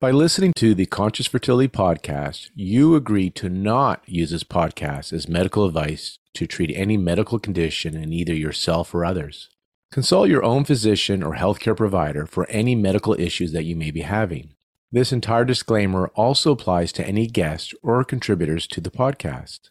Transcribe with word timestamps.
By 0.00 0.12
listening 0.12 0.54
to 0.54 0.74
the 0.74 0.86
Conscious 0.86 1.26
Fertility 1.26 1.68
podcast, 1.68 2.48
you 2.54 2.94
agree 2.94 3.28
to 3.32 3.50
not 3.50 4.02
use 4.06 4.30
this 4.30 4.44
podcast 4.44 5.12
as 5.12 5.28
medical 5.28 5.66
advice 5.66 6.18
to 6.32 6.46
treat 6.46 6.74
any 6.74 6.96
medical 6.96 7.38
condition 7.38 7.94
in 7.94 8.10
either 8.10 8.32
yourself 8.32 8.94
or 8.94 9.04
others. 9.04 9.50
Consult 9.92 10.30
your 10.30 10.42
own 10.42 10.64
physician 10.64 11.22
or 11.22 11.34
healthcare 11.34 11.76
provider 11.76 12.24
for 12.24 12.48
any 12.48 12.74
medical 12.74 13.12
issues 13.20 13.52
that 13.52 13.66
you 13.66 13.76
may 13.76 13.90
be 13.90 14.00
having. 14.00 14.54
This 14.90 15.12
entire 15.12 15.44
disclaimer 15.44 16.10
also 16.14 16.52
applies 16.52 16.92
to 16.92 17.06
any 17.06 17.26
guests 17.26 17.74
or 17.82 18.02
contributors 18.02 18.66
to 18.68 18.80
the 18.80 18.90
podcast. 18.90 19.68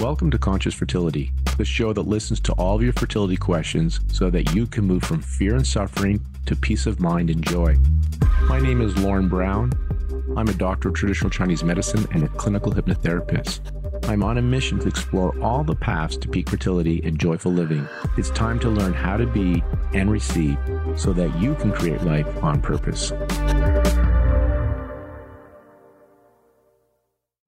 Welcome 0.00 0.30
to 0.32 0.38
Conscious 0.38 0.74
Fertility, 0.74 1.32
the 1.56 1.64
show 1.64 1.92
that 1.92 2.02
listens 2.02 2.40
to 2.40 2.52
all 2.52 2.76
of 2.76 2.82
your 2.82 2.92
fertility 2.92 3.36
questions 3.36 4.00
so 4.08 4.28
that 4.30 4.54
you 4.54 4.66
can 4.66 4.84
move 4.84 5.02
from 5.02 5.22
fear 5.22 5.54
and 5.54 5.66
suffering 5.66 6.24
to 6.46 6.54
peace 6.54 6.86
of 6.86 7.00
mind 7.00 7.30
and 7.30 7.42
joy. 7.42 7.76
My 8.48 8.60
name 8.60 8.80
is 8.80 8.96
Lorne 8.98 9.28
Brown. 9.28 9.72
I'm 10.36 10.48
a 10.48 10.54
doctor 10.54 10.88
of 10.88 10.94
traditional 10.94 11.30
Chinese 11.30 11.64
medicine 11.64 12.06
and 12.10 12.24
a 12.24 12.28
clinical 12.28 12.72
hypnotherapist. 12.72 13.60
I'm 14.08 14.22
on 14.22 14.36
a 14.36 14.42
mission 14.42 14.78
to 14.80 14.88
explore 14.88 15.34
all 15.42 15.64
the 15.64 15.74
paths 15.74 16.16
to 16.18 16.28
peak 16.28 16.50
fertility 16.50 17.00
and 17.04 17.18
joyful 17.18 17.52
living. 17.52 17.88
It's 18.18 18.30
time 18.30 18.58
to 18.60 18.68
learn 18.68 18.92
how 18.92 19.16
to 19.16 19.26
be 19.26 19.62
and 19.94 20.10
receive 20.10 20.58
so 20.96 21.12
that 21.14 21.34
you 21.40 21.54
can 21.54 21.72
create 21.72 22.02
life 22.02 22.26
on 22.42 22.60
purpose. 22.60 23.12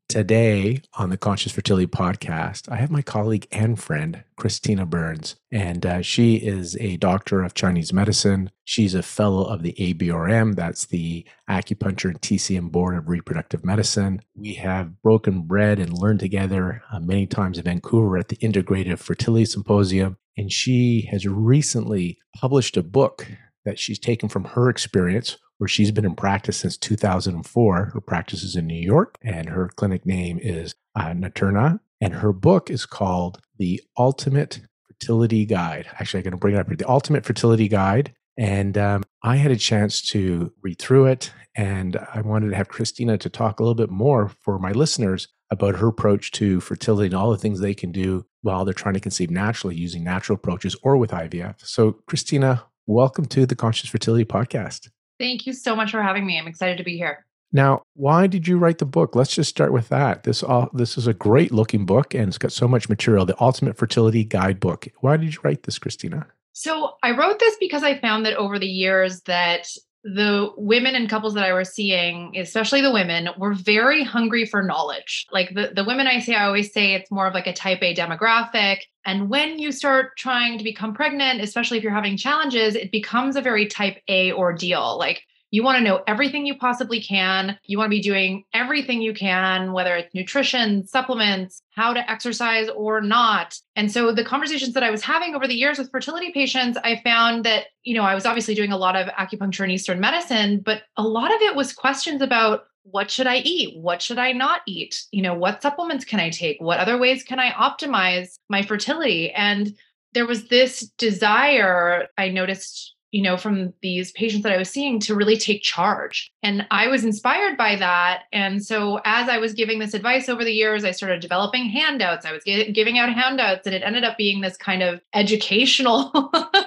Today 0.08 0.82
on 0.94 1.10
the 1.10 1.16
Conscious 1.16 1.50
Fertility 1.50 1.88
Podcast, 1.88 2.70
I 2.70 2.76
have 2.76 2.92
my 2.92 3.02
colleague 3.02 3.48
and 3.50 3.76
friend, 3.76 4.22
Christina 4.36 4.86
Burns, 4.86 5.34
and 5.50 5.84
uh, 5.84 6.00
she 6.00 6.36
is 6.36 6.76
a 6.76 6.96
doctor 6.98 7.42
of 7.42 7.54
Chinese 7.54 7.92
medicine. 7.92 8.52
She's 8.62 8.94
a 8.94 9.02
fellow 9.02 9.42
of 9.42 9.64
the 9.64 9.72
ABRM, 9.72 10.54
that's 10.54 10.86
the 10.86 11.26
Acupuncture 11.50 12.10
and 12.10 12.20
TCM 12.20 12.70
Board 12.70 12.96
of 12.96 13.08
Reproductive 13.08 13.64
Medicine. 13.64 14.22
We 14.36 14.54
have 14.54 15.02
broken 15.02 15.42
bread 15.42 15.80
and 15.80 15.92
learned 15.92 16.20
together 16.20 16.82
uh, 16.92 17.00
many 17.00 17.26
times 17.26 17.58
in 17.58 17.64
Vancouver 17.64 18.16
at 18.16 18.28
the 18.28 18.36
Integrative 18.36 19.00
Fertility 19.00 19.44
Symposium, 19.44 20.18
and 20.36 20.52
she 20.52 21.08
has 21.10 21.26
recently 21.26 22.16
published 22.32 22.76
a 22.76 22.82
book 22.84 23.26
that 23.64 23.80
she's 23.80 23.98
taken 23.98 24.28
from 24.28 24.44
her 24.44 24.70
experience 24.70 25.36
where 25.58 25.68
she's 25.68 25.90
been 25.90 26.04
in 26.04 26.14
practice 26.14 26.58
since 26.58 26.76
2004. 26.76 27.90
Her 27.92 28.00
practice 28.00 28.42
is 28.42 28.56
in 28.56 28.66
New 28.66 28.74
York, 28.74 29.16
and 29.22 29.48
her 29.48 29.68
clinic 29.76 30.04
name 30.04 30.38
is 30.40 30.74
uh, 30.94 31.12
Naturna. 31.12 31.80
And 32.00 32.14
her 32.14 32.32
book 32.32 32.70
is 32.70 32.84
called 32.84 33.40
The 33.58 33.80
Ultimate 33.96 34.60
Fertility 34.86 35.46
Guide. 35.46 35.86
Actually, 35.98 36.20
I'm 36.20 36.24
going 36.24 36.32
to 36.32 36.38
bring 36.38 36.54
it 36.54 36.58
up 36.58 36.66
here 36.68 36.76
The 36.76 36.88
Ultimate 36.88 37.24
Fertility 37.24 37.68
Guide. 37.68 38.12
And 38.38 38.76
um, 38.76 39.02
I 39.22 39.36
had 39.36 39.50
a 39.50 39.56
chance 39.56 40.02
to 40.10 40.52
read 40.62 40.78
through 40.78 41.06
it, 41.06 41.32
and 41.56 41.96
I 42.12 42.20
wanted 42.20 42.50
to 42.50 42.56
have 42.56 42.68
Christina 42.68 43.16
to 43.18 43.30
talk 43.30 43.58
a 43.58 43.62
little 43.62 43.74
bit 43.74 43.88
more 43.88 44.30
for 44.42 44.58
my 44.58 44.72
listeners 44.72 45.28
about 45.50 45.76
her 45.76 45.88
approach 45.88 46.32
to 46.32 46.60
fertility 46.60 47.06
and 47.06 47.14
all 47.14 47.30
the 47.30 47.38
things 47.38 47.60
they 47.60 47.74
can 47.74 47.92
do 47.92 48.26
while 48.42 48.64
they're 48.64 48.74
trying 48.74 48.94
to 48.94 49.00
conceive 49.00 49.30
naturally 49.30 49.76
using 49.76 50.04
natural 50.04 50.36
approaches 50.36 50.76
or 50.82 50.96
with 50.96 51.12
IVF. 51.12 51.54
So, 51.64 51.92
Christina, 52.06 52.64
welcome 52.86 53.24
to 53.26 53.46
the 53.46 53.56
Conscious 53.56 53.88
Fertility 53.88 54.24
Podcast. 54.24 54.88
Thank 55.18 55.46
you 55.46 55.52
so 55.52 55.74
much 55.74 55.90
for 55.90 56.02
having 56.02 56.26
me. 56.26 56.38
I'm 56.38 56.46
excited 56.46 56.78
to 56.78 56.84
be 56.84 56.96
here. 56.96 57.24
Now, 57.52 57.82
why 57.94 58.26
did 58.26 58.46
you 58.46 58.58
write 58.58 58.78
the 58.78 58.84
book? 58.84 59.14
Let's 59.14 59.34
just 59.34 59.50
start 59.50 59.72
with 59.72 59.88
that. 59.88 60.24
This 60.24 60.42
all 60.42 60.68
this 60.72 60.98
is 60.98 61.06
a 61.06 61.14
great 61.14 61.52
looking 61.52 61.86
book 61.86 62.14
and 62.14 62.28
it's 62.28 62.38
got 62.38 62.52
so 62.52 62.68
much 62.68 62.88
material. 62.88 63.24
The 63.24 63.40
Ultimate 63.40 63.76
Fertility 63.76 64.24
Guidebook. 64.24 64.88
Why 65.00 65.16
did 65.16 65.34
you 65.34 65.40
write 65.42 65.62
this, 65.62 65.78
Christina? 65.78 66.26
So, 66.52 66.94
I 67.02 67.10
wrote 67.16 67.38
this 67.38 67.56
because 67.60 67.82
I 67.82 67.98
found 67.98 68.26
that 68.26 68.36
over 68.36 68.58
the 68.58 68.66
years 68.66 69.20
that 69.22 69.68
the 70.14 70.52
women 70.56 70.94
and 70.94 71.10
couples 71.10 71.34
that 71.34 71.42
I 71.42 71.52
was 71.52 71.70
seeing, 71.70 72.36
especially 72.36 72.80
the 72.80 72.92
women, 72.92 73.28
were 73.36 73.54
very 73.54 74.04
hungry 74.04 74.46
for 74.46 74.62
knowledge. 74.62 75.26
Like 75.32 75.52
the, 75.52 75.72
the 75.74 75.82
women 75.82 76.06
I 76.06 76.20
see, 76.20 76.32
I 76.32 76.46
always 76.46 76.72
say 76.72 76.94
it's 76.94 77.10
more 77.10 77.26
of 77.26 77.34
like 77.34 77.48
a 77.48 77.52
type 77.52 77.82
A 77.82 77.92
demographic. 77.92 78.78
And 79.04 79.28
when 79.28 79.58
you 79.58 79.72
start 79.72 80.16
trying 80.16 80.58
to 80.58 80.64
become 80.64 80.94
pregnant, 80.94 81.40
especially 81.40 81.78
if 81.78 81.82
you're 81.82 81.92
having 81.92 82.16
challenges, 82.16 82.76
it 82.76 82.92
becomes 82.92 83.34
a 83.34 83.40
very 83.40 83.66
type 83.66 83.96
A 84.06 84.32
ordeal. 84.32 84.96
Like 84.96 85.22
you 85.56 85.62
want 85.62 85.78
to 85.78 85.82
know 85.82 86.02
everything 86.06 86.44
you 86.44 86.54
possibly 86.54 87.00
can. 87.00 87.58
You 87.64 87.78
want 87.78 87.86
to 87.86 87.96
be 87.96 88.02
doing 88.02 88.44
everything 88.52 89.00
you 89.00 89.14
can, 89.14 89.72
whether 89.72 89.96
it's 89.96 90.14
nutrition, 90.14 90.86
supplements, 90.86 91.62
how 91.70 91.94
to 91.94 92.10
exercise 92.10 92.68
or 92.68 93.00
not. 93.00 93.58
And 93.74 93.90
so 93.90 94.12
the 94.12 94.22
conversations 94.22 94.74
that 94.74 94.82
I 94.82 94.90
was 94.90 95.02
having 95.02 95.34
over 95.34 95.48
the 95.48 95.54
years 95.54 95.78
with 95.78 95.90
fertility 95.90 96.30
patients, 96.30 96.76
I 96.84 97.00
found 97.02 97.46
that, 97.46 97.68
you 97.84 97.94
know, 97.94 98.02
I 98.02 98.14
was 98.14 98.26
obviously 98.26 98.54
doing 98.54 98.70
a 98.70 98.76
lot 98.76 98.96
of 98.96 99.08
acupuncture 99.14 99.62
and 99.62 99.72
Eastern 99.72 99.98
medicine, 99.98 100.60
but 100.60 100.82
a 100.98 101.02
lot 101.02 101.34
of 101.34 101.40
it 101.40 101.56
was 101.56 101.72
questions 101.72 102.20
about 102.20 102.64
what 102.82 103.10
should 103.10 103.26
I 103.26 103.38
eat? 103.38 103.78
What 103.78 104.02
should 104.02 104.18
I 104.18 104.32
not 104.32 104.60
eat? 104.66 105.04
You 105.10 105.22
know, 105.22 105.32
what 105.32 105.62
supplements 105.62 106.04
can 106.04 106.20
I 106.20 106.28
take? 106.28 106.60
What 106.60 106.80
other 106.80 106.98
ways 106.98 107.22
can 107.22 107.38
I 107.38 107.52
optimize 107.52 108.34
my 108.50 108.60
fertility? 108.60 109.32
And 109.32 109.74
there 110.12 110.26
was 110.26 110.48
this 110.48 110.80
desire 110.98 112.08
I 112.18 112.28
noticed 112.28 112.95
you 113.12 113.22
know, 113.22 113.36
from 113.36 113.72
these 113.82 114.12
patients 114.12 114.42
that 114.42 114.52
I 114.52 114.58
was 114.58 114.68
seeing 114.68 114.98
to 115.00 115.14
really 115.14 115.36
take 115.36 115.62
charge. 115.62 116.32
And 116.42 116.66
I 116.70 116.88
was 116.88 117.04
inspired 117.04 117.56
by 117.56 117.76
that. 117.76 118.24
And 118.32 118.64
so 118.64 119.00
as 119.04 119.28
I 119.28 119.38
was 119.38 119.54
giving 119.54 119.78
this 119.78 119.94
advice 119.94 120.28
over 120.28 120.44
the 120.44 120.52
years, 120.52 120.84
I 120.84 120.90
started 120.90 121.20
developing 121.20 121.66
handouts. 121.66 122.26
I 122.26 122.32
was 122.32 122.42
giving 122.44 122.98
out 122.98 123.12
handouts, 123.12 123.66
and 123.66 123.74
it 123.74 123.82
ended 123.82 124.04
up 124.04 124.16
being 124.16 124.40
this 124.40 124.56
kind 124.56 124.82
of 124.82 125.00
educational 125.14 126.10
mm. 126.14 126.64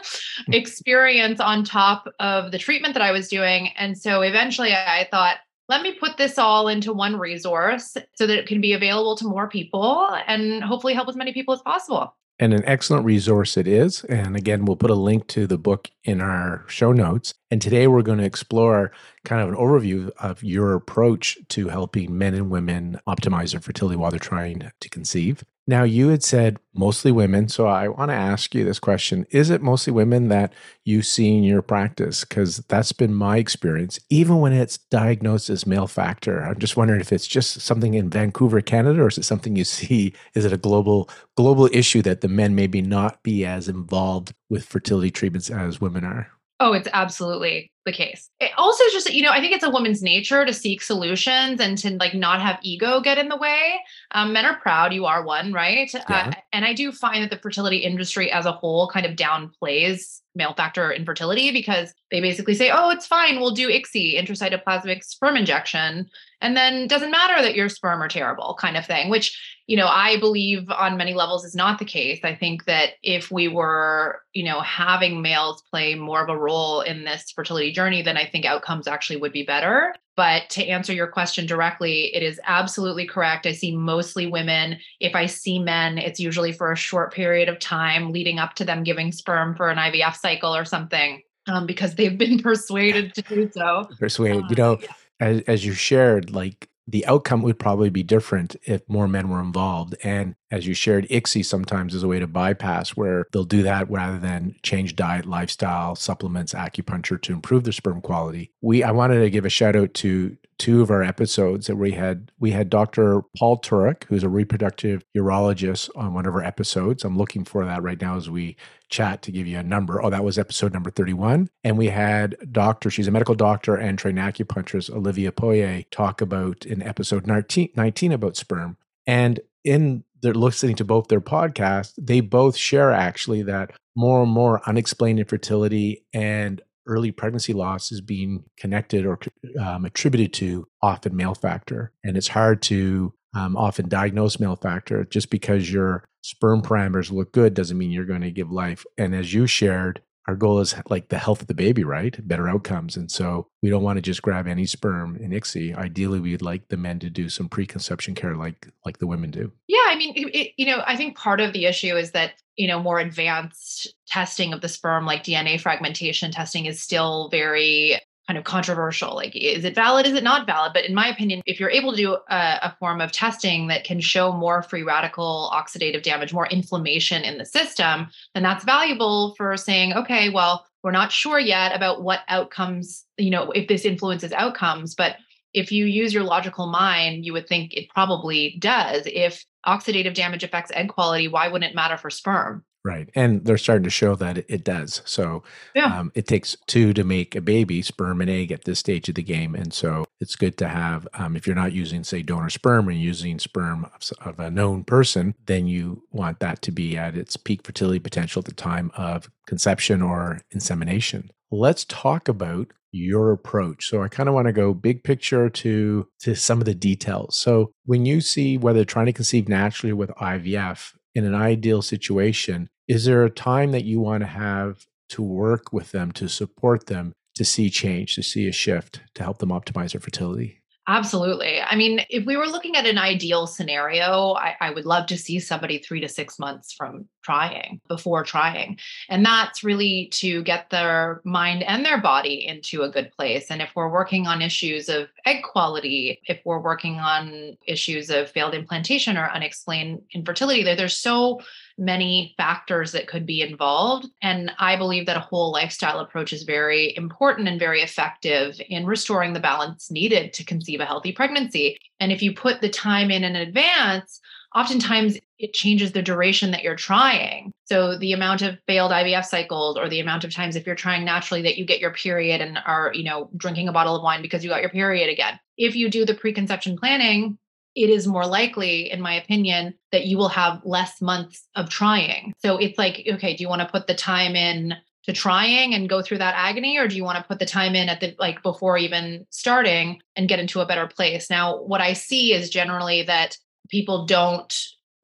experience 0.48 1.40
on 1.40 1.64
top 1.64 2.08
of 2.20 2.52
the 2.52 2.58
treatment 2.58 2.94
that 2.94 3.04
I 3.04 3.12
was 3.12 3.28
doing. 3.28 3.70
And 3.76 3.98
so 3.98 4.22
eventually 4.22 4.74
I 4.74 5.08
thought, 5.12 5.38
let 5.68 5.84
me 5.84 5.94
put 5.94 6.18
this 6.18 6.40
all 6.40 6.68
into 6.68 6.92
one 6.94 7.18
resource 7.18 7.96
so 8.16 8.26
that 8.26 8.40
it 8.40 8.48
can 8.48 8.60
be 8.60 8.74
available 8.74 9.16
to 9.18 9.28
more 9.28 9.48
people 9.48 10.10
and 10.26 10.64
hopefully 10.64 10.96
help 10.96 11.08
as 11.08 11.16
many 11.16 11.32
people 11.32 11.54
as 11.54 11.62
possible 11.62 12.16
and 12.40 12.54
an 12.54 12.64
excellent 12.66 13.06
resource 13.06 13.58
it 13.58 13.68
is. 13.68 14.04
And 14.06 14.36
again, 14.36 14.66
we'll 14.66 14.78
put 14.78 14.90
a 14.90 14.96
link 14.96 15.28
to 15.28 15.46
the 15.46 15.58
book 15.58 15.90
in 16.04 16.22
our 16.22 16.64
show 16.68 16.92
notes. 16.94 17.34
And 17.52 17.62
today 17.62 17.88
we're 17.88 18.02
going 18.02 18.20
to 18.20 18.26
explore 18.26 18.92
kind 19.26 19.42
of 19.42 19.50
an 19.50 19.56
overview 19.56 20.10
of 20.20 20.42
your 20.42 20.74
approach 20.74 21.38
to 21.50 21.68
helping 21.68 22.18
men 22.18 22.34
and 22.34 22.50
women 22.50 23.00
optimize 23.08 23.52
their 23.52 23.62
fertility 23.62 23.98
while 23.98 24.12
they're 24.12 24.20
trying 24.20 24.72
to 24.80 24.90
conceive. 24.90 25.44
Now, 25.70 25.84
you 25.84 26.08
had 26.08 26.24
said 26.24 26.58
mostly 26.74 27.12
women. 27.12 27.48
So 27.48 27.68
I 27.68 27.90
want 27.90 28.10
to 28.10 28.16
ask 28.16 28.56
you 28.56 28.64
this 28.66 28.80
question 28.80 29.28
Is 29.30 29.52
it 29.52 29.62
mostly 29.62 29.94
women 29.94 30.28
that 30.30 30.52
you 30.84 31.04
see 31.04 31.38
in 31.38 31.44
your 31.44 31.62
practice? 31.62 32.26
Because 32.26 32.58
that's 32.70 32.92
been 32.92 33.14
my 33.14 33.38
experience, 33.38 34.00
even 34.10 34.40
when 34.40 34.52
it's 34.52 34.80
diagnosed 34.80 35.48
as 35.52 35.68
male 35.68 35.86
factor. 35.86 36.42
I'm 36.42 36.58
just 36.58 36.76
wondering 36.76 37.02
if 37.02 37.14
it's 37.14 37.28
just 37.28 37.62
something 37.62 37.94
in 37.94 38.10
Vancouver, 38.10 38.62
Canada, 38.62 39.04
or 39.04 39.10
is 39.10 39.20
it 39.20 39.26
something 39.26 39.56
you 39.56 39.64
see? 39.64 40.12
Is 40.34 40.44
it 40.44 40.54
a 40.54 40.58
global 40.58 41.08
global 41.38 41.70
issue 41.72 42.02
that 42.02 42.22
the 42.22 42.28
men 42.28 42.56
maybe 42.56 42.82
not 42.82 43.22
be 43.22 43.46
as 43.46 43.70
involved 43.70 44.34
with 44.50 44.66
fertility 44.66 45.12
treatments 45.12 45.52
as 45.52 45.80
women 45.80 46.04
are? 46.04 46.32
Oh, 46.62 46.74
it's 46.74 46.90
absolutely 46.92 47.72
the 47.86 47.94
case. 47.94 48.30
It 48.42 48.52
also 48.58 48.84
just, 48.92 49.14
you 49.14 49.24
know, 49.24 49.32
I 49.32 49.40
think 49.40 49.54
it's 49.54 49.64
a 49.64 49.70
woman's 49.70 50.02
nature 50.02 50.46
to 50.46 50.54
seek 50.54 50.82
solutions 50.82 51.62
and 51.62 51.78
to 51.78 51.92
like 51.92 52.14
not 52.14 52.42
have 52.42 52.60
ego 52.62 53.00
get 53.00 53.18
in 53.18 53.30
the 53.30 53.38
way. 53.38 53.80
Um, 54.12 54.34
men 54.34 54.46
are 54.46 54.58
proud. 54.58 54.94
You 54.94 55.06
are 55.06 55.24
one, 55.24 55.54
right? 55.54 55.90
Yeah. 55.94 56.04
Uh, 56.08 56.32
and 56.52 56.66
I 56.66 56.74
do 56.74 56.92
find 56.92 57.24
that 57.24 57.30
the 57.30 57.38
fertility 57.38 57.78
industry 57.78 58.32
as 58.32 58.46
a 58.46 58.52
whole 58.52 58.90
kind 58.90 59.06
of 59.06 59.16
downplays 59.16 60.22
male 60.36 60.54
factor 60.54 60.92
infertility 60.92 61.52
because 61.52 61.94
they 62.12 62.22
basically 62.22 62.56
say, 62.56 62.72
oh, 62.72 62.90
it's 62.90 63.06
fine. 63.06 63.40
We'll 63.40 63.52
do 63.52 63.70
ICSI, 63.70 64.20
intracytoplasmic 64.20 65.04
sperm 65.04 65.36
injection. 65.36 66.10
And 66.42 66.56
then 66.56 66.88
doesn't 66.88 67.12
matter 67.12 67.42
that 67.42 67.56
your 67.56 67.70
sperm 67.70 68.02
are 68.02 68.08
terrible 68.08 68.56
kind 68.60 68.78
of 68.78 68.86
thing, 68.86 69.10
which 69.10 69.38
you 69.70 69.78
know, 69.78 69.86
I 69.86 70.20
believe 70.20 70.72
on 70.72 70.98
many 70.98 71.14
levels 71.14 71.46
is 71.46 71.54
not 71.54 71.78
the 71.78 71.86
case. 71.86 72.22
I 72.24 72.34
think 72.34 72.66
that 72.66 72.94
if 73.04 73.30
we 73.30 73.48
were, 73.48 74.20
you 74.34 74.44
know, 74.44 74.62
having 74.62 75.22
males 75.22 75.62
play 75.70 75.94
more 75.94 76.24
of 76.24 76.30
a 76.30 76.36
role 76.36 76.82
in 76.82 77.04
this 77.04 77.30
fertility 77.30 77.72
journey, 77.72 78.02
then 78.02 78.18
I 78.18 78.26
think 78.26 78.46
outcomes 78.46 78.88
actually 78.88 79.18
would 79.18 79.32
be 79.32 79.44
better. 79.44 79.94
But 80.20 80.50
to 80.50 80.66
answer 80.66 80.92
your 80.92 81.08
question 81.08 81.46
directly, 81.46 82.14
it 82.14 82.22
is 82.22 82.42
absolutely 82.44 83.08
correct. 83.08 83.46
I 83.46 83.54
see 83.54 83.74
mostly 83.74 84.28
women. 84.28 84.78
If 85.00 85.16
I 85.16 85.28
see 85.28 85.60
men, 85.60 85.98
it's 85.98 86.20
usually 86.20 86.52
for 86.52 86.74
a 86.74 86.76
short 86.76 87.14
period 87.14 87.48
of 87.48 87.58
time 87.60 88.12
leading 88.12 88.38
up 88.38 88.54
to 88.56 88.66
them 88.66 88.84
giving 88.84 89.14
sperm 89.14 89.56
for 89.56 89.70
an 89.70 89.78
IVF 89.78 90.18
cycle 90.18 90.54
or 90.54 90.66
something. 90.66 91.22
Um, 91.48 91.66
because 91.66 91.96
they've 91.96 92.18
been 92.18 92.40
persuaded 92.44 93.14
to 93.14 93.22
do 93.22 93.50
so. 93.50 93.88
Persuaded, 93.98 94.44
you 94.50 94.58
know, 94.58 94.78
yeah. 94.82 94.88
as, 95.22 95.42
as 95.48 95.66
you 95.66 95.72
shared, 95.72 96.32
like 96.32 96.68
the 96.90 97.06
outcome 97.06 97.42
would 97.44 97.60
probably 97.60 97.90
be 97.90 98.04
different 98.04 98.56
if 98.64 98.82
more 98.88 99.08
men 99.08 99.30
were 99.30 99.42
involved. 99.42 99.96
And 100.04 100.36
as 100.52 100.68
you 100.68 100.74
shared, 100.74 101.08
ICSI 101.10 101.46
sometimes 101.46 101.94
is 101.94 102.04
a 102.04 102.08
way 102.08 102.20
to 102.20 102.28
bypass 102.28 102.92
where 102.92 103.28
they'll 103.32 103.44
do 103.44 103.64
that 103.64 103.90
rather 103.90 104.18
than 104.18 104.56
change 104.64 104.96
diet, 104.96 105.26
lifestyle, 105.26 105.96
supplements, 105.96 106.54
acupuncture 106.54 107.22
to 107.22 107.34
improve 107.34 107.64
their 107.64 107.74
sperm 107.74 108.02
quality. 108.02 108.52
We 108.62 108.84
I 108.84 108.92
wanted 108.92 109.20
to 109.20 109.30
give 109.30 109.46
a 109.46 109.50
shout 109.50 109.76
out 109.76 109.94
to 109.96 110.38
two 110.60 110.82
of 110.82 110.92
our 110.92 111.02
episodes 111.02 111.68
that 111.68 111.78
we 111.78 111.94
had 111.94 112.32
we 112.38 112.52
had 112.52 112.70
Dr. 112.70 113.24
Paul 113.38 113.60
Turek, 113.60 114.04
who's 114.04 114.24
a 114.24 114.30
reproductive 114.30 115.04
urologist 115.18 115.90
on 115.96 116.14
one 116.14 116.26
of 116.26 116.36
our 116.36 116.44
episodes. 116.44 117.04
I'm 117.04 117.18
looking 117.18 117.46
for 117.46 117.66
that 117.66 117.82
right 117.82 118.00
now 118.00 118.18
as 118.18 118.30
we 118.30 118.58
chat 118.90 119.22
to 119.24 119.32
give 119.32 119.48
you 119.48 119.58
a 119.58 119.64
number. 119.64 120.04
Oh, 120.04 120.10
that 120.10 120.24
was 120.24 120.38
episode 120.38 120.74
number 120.74 120.92
31. 120.92 121.50
And 121.64 121.78
we 121.78 121.88
had 121.88 122.36
Doctor, 122.52 122.90
she's 122.90 123.08
a 123.08 123.12
medical 123.12 123.36
doctor 123.36 123.76
and 123.76 123.98
trained 123.98 124.18
acupuncturist, 124.18 124.92
Olivia 124.92 125.32
Poirier, 125.32 125.84
talk 125.92 126.22
about 126.22 126.66
in 126.66 126.84
episode 126.84 127.26
19, 127.26 127.70
19 127.76 128.12
about 128.12 128.36
sperm. 128.36 128.78
And 129.08 129.40
in 129.64 130.04
they're 130.22 130.34
listening 130.34 130.76
to 130.76 130.84
both 130.84 131.08
their 131.08 131.22
podcasts, 131.22 131.94
they 131.98 132.20
both 132.20 132.58
share 132.58 132.92
actually 132.92 133.44
that 133.44 133.72
more 133.96 134.24
and 134.24 134.32
more 134.32 134.62
unexplained 134.68 135.20
infertility 135.20 136.04
and 136.14 136.62
early 136.90 137.12
pregnancy 137.12 137.54
loss 137.54 137.92
is 137.92 138.02
being 138.02 138.44
connected 138.58 139.06
or 139.06 139.20
um, 139.60 139.86
attributed 139.86 140.34
to 140.34 140.68
often 140.82 141.16
male 141.16 141.36
factor. 141.36 141.94
And 142.04 142.18
it's 142.18 142.28
hard 142.28 142.62
to 142.64 143.14
um, 143.36 143.56
often 143.56 143.88
diagnose 143.88 144.40
male 144.40 144.56
factor 144.56 145.06
just 145.06 145.30
because 145.30 145.72
your 145.72 146.04
sperm 146.22 146.62
parameters 146.62 147.12
look 147.12 147.32
good 147.32 147.54
doesn't 147.54 147.78
mean 147.78 147.92
you're 147.92 148.06
going 148.06 148.22
to 148.22 148.32
give 148.32 148.52
life. 148.52 148.86
And 148.98 149.16
as 149.16 149.34
you 149.34 149.48
shared, 149.48 150.02
our 150.28 150.36
goal 150.36 150.60
is 150.60 150.76
like 150.90 151.10
the 151.10 151.18
health 151.18 151.42
of 151.42 151.48
the 151.48 151.56
baby, 151.56 151.84
right? 151.84 152.16
Better 152.28 152.48
outcomes. 152.48 152.96
And 152.96 153.10
so 153.10 153.48
we 153.64 153.70
don't 153.72 153.82
want 153.82 153.98
to 153.98 154.02
just 154.02 154.22
grab 154.22 154.48
any 154.48 154.68
sperm 154.68 155.16
in 155.16 155.32
ICSI. 155.32 155.76
Ideally, 155.76 156.20
we'd 156.20 156.44
like 156.44 156.68
the 156.68 156.78
men 156.78 157.00
to 157.00 157.10
do 157.10 157.30
some 157.30 157.50
preconception 157.50 158.14
care 158.14 158.36
like 158.36 158.68
like 158.86 159.00
the 159.00 159.08
women 159.08 159.32
do. 159.32 159.52
Yeah, 159.68 159.80
I 159.88 159.96
mean, 159.96 160.14
it, 160.16 160.52
you 160.56 160.68
know, 160.68 160.84
I 160.86 160.96
think 160.96 161.18
part 161.18 161.42
of 161.42 161.54
the 161.54 161.66
issue 161.66 161.96
is 161.96 162.12
that 162.12 162.34
you 162.60 162.68
know 162.68 162.80
more 162.80 163.00
advanced 163.00 163.96
testing 164.06 164.52
of 164.54 164.60
the 164.60 164.68
sperm, 164.68 165.06
like 165.06 165.24
DNA 165.24 165.60
fragmentation 165.60 166.30
testing, 166.30 166.66
is 166.66 166.82
still 166.82 167.30
very 167.30 167.98
kind 168.28 168.38
of 168.38 168.44
controversial. 168.44 169.16
Like, 169.16 169.34
is 169.34 169.64
it 169.64 169.74
valid? 169.74 170.06
Is 170.06 170.14
it 170.14 170.26
not 170.26 170.46
valid? 170.46 170.74
But 170.74 170.86
in 170.86 170.94
my 170.94 171.08
opinion, 171.08 171.42
if 171.46 171.60
you're 171.60 171.70
able 171.70 171.92
to 171.92 171.98
do 171.98 172.18
a, 172.30 172.60
a, 172.62 172.76
form 172.78 173.02
of 173.02 173.12
testing 173.12 173.70
that 173.70 173.86
can 173.86 174.00
show 174.00 174.32
more 174.32 174.62
free 174.62 174.84
radical 174.84 175.50
oxidative 175.52 176.04
damage, 176.04 176.32
more 176.32 176.46
inflammation 176.46 177.24
in 177.24 177.40
the 177.40 177.46
system, 177.46 178.08
then 178.36 178.44
that's 178.44 178.66
valuable 178.66 179.34
for 179.36 179.58
saying, 179.58 179.94
okay, 179.94 180.30
well, 180.30 180.64
we're 180.84 180.92
not 180.92 181.12
sure 181.12 181.40
yet 181.40 181.76
about 181.76 182.04
what 182.04 182.20
outcomes, 182.28 183.04
you 183.18 183.32
know, 183.32 183.50
if 183.52 183.68
this 183.68 183.84
influences 183.84 184.32
outcomes, 184.34 184.94
but 184.94 185.16
if 185.54 185.72
you 185.72 185.86
use 185.86 186.14
your 186.14 186.24
logical 186.24 186.68
mind, 186.68 187.26
you 187.26 187.34
would 187.34 187.48
think 187.48 187.74
it 187.74 187.90
probably 187.90 188.58
does. 188.60 189.04
If 189.08 189.44
oxidative 189.66 190.14
damage 190.14 190.44
affects 190.44 190.72
egg 190.74 190.90
quality, 190.90 191.28
why 191.28 191.48
wouldn't 191.48 191.70
it 191.70 191.76
matter 191.76 191.98
for 191.98 192.10
sperm? 192.10 192.64
Right. 192.86 193.10
And 193.14 193.44
they're 193.44 193.58
starting 193.58 193.84
to 193.84 193.90
show 193.90 194.16
that 194.16 194.38
it, 194.38 194.64
does. 194.64 195.02
So 195.04 195.44
yeah. 195.76 196.00
um, 196.00 196.12
it 196.16 196.28
takes 196.28 196.56
two 196.66 196.94
to 196.94 197.04
make 197.04 197.36
a 197.36 197.42
baby, 197.42 197.82
sperm 197.82 198.22
and 198.22 198.30
egg 198.30 198.54
at 198.54 198.64
this 198.64 198.80
stage 198.80 199.10
of 199.10 199.16
the 199.16 199.24
game. 199.24 199.54
And 199.54 199.74
so 199.74 200.06
it's 200.22 200.38
good 200.38 200.58
to 200.60 200.68
have, 200.70 201.06
um, 201.14 201.36
if 201.36 201.46
you're 201.46 201.58
not 201.58 201.74
using, 201.74 202.06
say, 202.06 202.22
donor 202.22 202.50
sperm 202.50 202.88
and 202.88 202.98
using 202.98 203.38
sperm 203.38 203.86
of, 203.94 204.10
of 204.26 204.40
a 204.40 204.50
known 204.50 204.86
person, 204.86 205.36
then 205.46 205.68
you 205.68 206.04
want 206.12 206.40
that 206.40 206.62
to 206.64 206.72
be 206.72 206.98
at 206.98 207.18
its 207.18 207.36
peak 207.36 207.66
fertility 207.66 208.00
potential 208.00 208.40
at 208.40 208.46
the 208.46 208.54
time 208.54 208.92
of 208.96 209.30
conception 209.46 210.02
or 210.02 210.40
insemination. 210.52 211.32
Let's 211.52 211.84
talk 211.84 212.30
about 212.30 212.72
your 212.92 213.32
approach. 213.32 213.88
So 213.88 214.02
I 214.02 214.08
kind 214.08 214.30
of 214.30 214.36
want 214.36 214.48
to 214.48 214.54
go 214.54 214.74
big 214.74 215.04
picture 215.04 215.50
to 215.50 216.08
to 216.22 216.36
some 216.36 216.60
of 216.60 216.66
the 216.66 216.76
details. 216.76 217.38
So 217.38 217.72
when 217.86 218.06
you 218.06 218.22
see 218.22 218.58
whether 218.58 218.86
trying 218.86 219.08
to 219.08 219.14
conceive 219.14 219.48
naturally 219.48 219.94
with 219.94 220.10
IVF 220.12 220.94
in 221.16 221.26
an 221.26 221.36
ideal 221.36 221.82
situation, 221.82 222.70
is 222.88 223.06
there 223.06 223.24
a 223.24 223.30
time 223.30 223.72
that 223.72 223.86
you 223.86 224.00
want 224.00 224.22
to 224.22 224.28
have 224.28 224.86
to 225.10 225.22
work 225.22 225.74
with 225.74 225.92
them, 225.92 226.12
to 226.14 226.28
support 226.28 226.88
them, 226.88 227.14
to 227.36 227.46
see 227.46 227.70
change, 227.70 228.16
to 228.16 228.24
see 228.24 228.48
a 228.48 228.52
shift, 228.52 229.02
to 229.16 229.24
help 229.24 229.40
them 229.40 229.50
optimize 229.50 229.92
their 229.92 230.02
fertility? 230.02 230.59
Absolutely. 230.90 231.62
I 231.62 231.76
mean, 231.76 232.04
if 232.10 232.26
we 232.26 232.36
were 232.36 232.48
looking 232.48 232.76
at 232.76 232.88
an 232.88 232.98
ideal 232.98 233.46
scenario, 233.46 234.34
I, 234.34 234.56
I, 234.60 234.72
would 234.72 234.88
love 234.88 235.06
to 235.06 235.20
see 235.20 235.40
somebody 235.40 235.78
three 235.78 236.00
to 236.00 236.10
six 236.10 236.40
months 236.40 236.74
from 236.74 237.08
trying, 237.24 237.80
before 237.88 238.24
trying. 238.24 238.80
And 239.08 239.24
that's 239.24 239.64
really 239.64 240.10
to 240.14 240.42
get 240.42 240.72
their 240.72 241.22
mind 241.24 241.62
and 241.62 241.86
their 241.86 242.02
body 242.02 242.48
into 242.48 242.82
a 242.82 242.90
good 242.90 243.12
place. 243.12 243.52
And 243.52 243.62
if 243.62 243.70
we're 243.76 243.92
working 243.92 244.26
on 244.26 244.42
issues 244.42 244.90
of 244.90 245.10
egg 245.28 245.44
quality, 245.44 246.22
if 246.26 246.40
we're 246.44 246.58
working 246.58 246.96
on 246.96 247.56
issues 247.68 248.10
of 248.10 248.32
failed 248.32 248.56
implantation 248.56 249.16
or 249.16 249.30
unexplained 249.30 250.02
infertility, 250.16 250.64
there, 250.64 250.76
there's 250.76 250.98
so 250.98 251.40
many 251.80 252.34
factors 252.38 252.92
that 252.92 253.08
could 253.08 253.26
be 253.26 253.42
involved. 253.42 254.08
And 254.22 254.52
I 254.60 254.76
believe 254.76 255.06
that 255.06 255.18
a 255.18 255.22
whole 255.22 255.52
lifestyle 255.52 256.00
approach 256.00 256.34
is 256.34 256.44
very 256.44 256.96
important 256.96 257.48
and 257.48 257.60
very 257.60 257.82
effective 257.82 258.60
in 258.70 258.86
restoring 258.86 259.34
the 259.34 259.40
balance 259.40 259.90
needed 259.90 260.34
to 260.34 260.44
conceive 260.46 260.82
a 260.82 260.86
healthy 260.86 261.12
pregnancy. 261.12 261.80
And 262.00 262.12
if 262.12 262.22
you 262.22 262.36
put 262.36 262.62
the 262.62 262.70
time 262.70 263.10
in 263.10 263.24
in 263.24 263.36
advance, 263.36 264.20
oftentimes 264.56 265.18
it 265.38 265.54
changes 265.54 265.92
the 265.92 266.02
duration 266.02 266.52
that 266.52 266.64
you're 266.64 266.76
trying. 266.76 267.54
So 267.66 267.98
the 267.98 268.14
amount 268.14 268.42
of 268.42 268.58
failed 268.68 268.92
IVF 268.92 269.26
cycles 269.26 269.78
or 269.78 269.88
the 269.88 270.00
amount 270.00 270.24
of 270.24 270.34
times 270.34 270.56
if 270.56 270.66
you're 270.66 270.76
trying 270.76 271.06
naturally 271.06 271.42
that 271.44 271.58
you 271.58 271.66
get 271.66 271.80
your 271.80 271.94
period 271.94 272.42
and 272.42 272.60
are, 272.66 272.92
you 272.94 273.04
know, 273.04 273.30
drinking 273.38 273.70
a 273.70 273.72
bottle 273.72 273.96
of 273.96 274.04
wine 274.04 274.22
because 274.22 274.44
you 274.44 274.50
got 274.50 274.62
your 274.62 274.70
period 274.70 275.10
again. 275.10 275.40
If 275.58 275.76
you 275.76 275.90
do 275.90 276.06
the 276.06 276.16
preconception 276.16 276.78
planning 276.78 277.38
it 277.76 277.90
is 277.90 278.08
more 278.08 278.26
likely, 278.26 278.92
in 278.92 279.02
my 279.02 279.14
opinion, 279.14 279.74
that 279.92 280.06
you 280.06 280.18
will 280.18 280.30
have 280.30 280.62
less 280.64 281.02
months 281.02 281.48
of 281.56 281.70
trying. 281.70 282.34
So 282.40 282.58
it's 282.58 282.78
like, 282.78 283.08
okay, 283.14 283.36
do 283.36 283.44
you 283.44 283.50
want 283.50 283.62
to 283.62 283.68
put 283.68 283.88
the 283.88 283.96
time 283.96 284.36
in 284.36 284.74
to 285.06 285.14
trying 285.14 285.74
and 285.74 285.90
go 285.90 286.02
through 286.02 286.18
that 286.20 286.36
agony, 286.36 286.78
or 286.78 286.88
do 286.88 286.96
you 286.96 287.04
want 287.04 287.18
to 287.18 287.24
put 287.24 287.40
the 287.40 287.46
time 287.46 287.74
in 287.76 287.90
at 287.90 288.00
the 288.00 288.16
like 288.20 288.44
before 288.44 288.78
even 288.78 289.26
starting 289.30 290.02
and 290.16 290.28
get 290.28 290.40
into 290.40 290.60
a 290.60 290.66
better 290.66 290.88
place? 290.88 291.30
Now, 291.30 291.62
what 291.64 291.82
I 291.82 291.94
see 291.94 292.34
is 292.34 292.50
generally 292.50 293.04
that 293.04 293.38
people 293.70 294.06
don't 294.06 294.54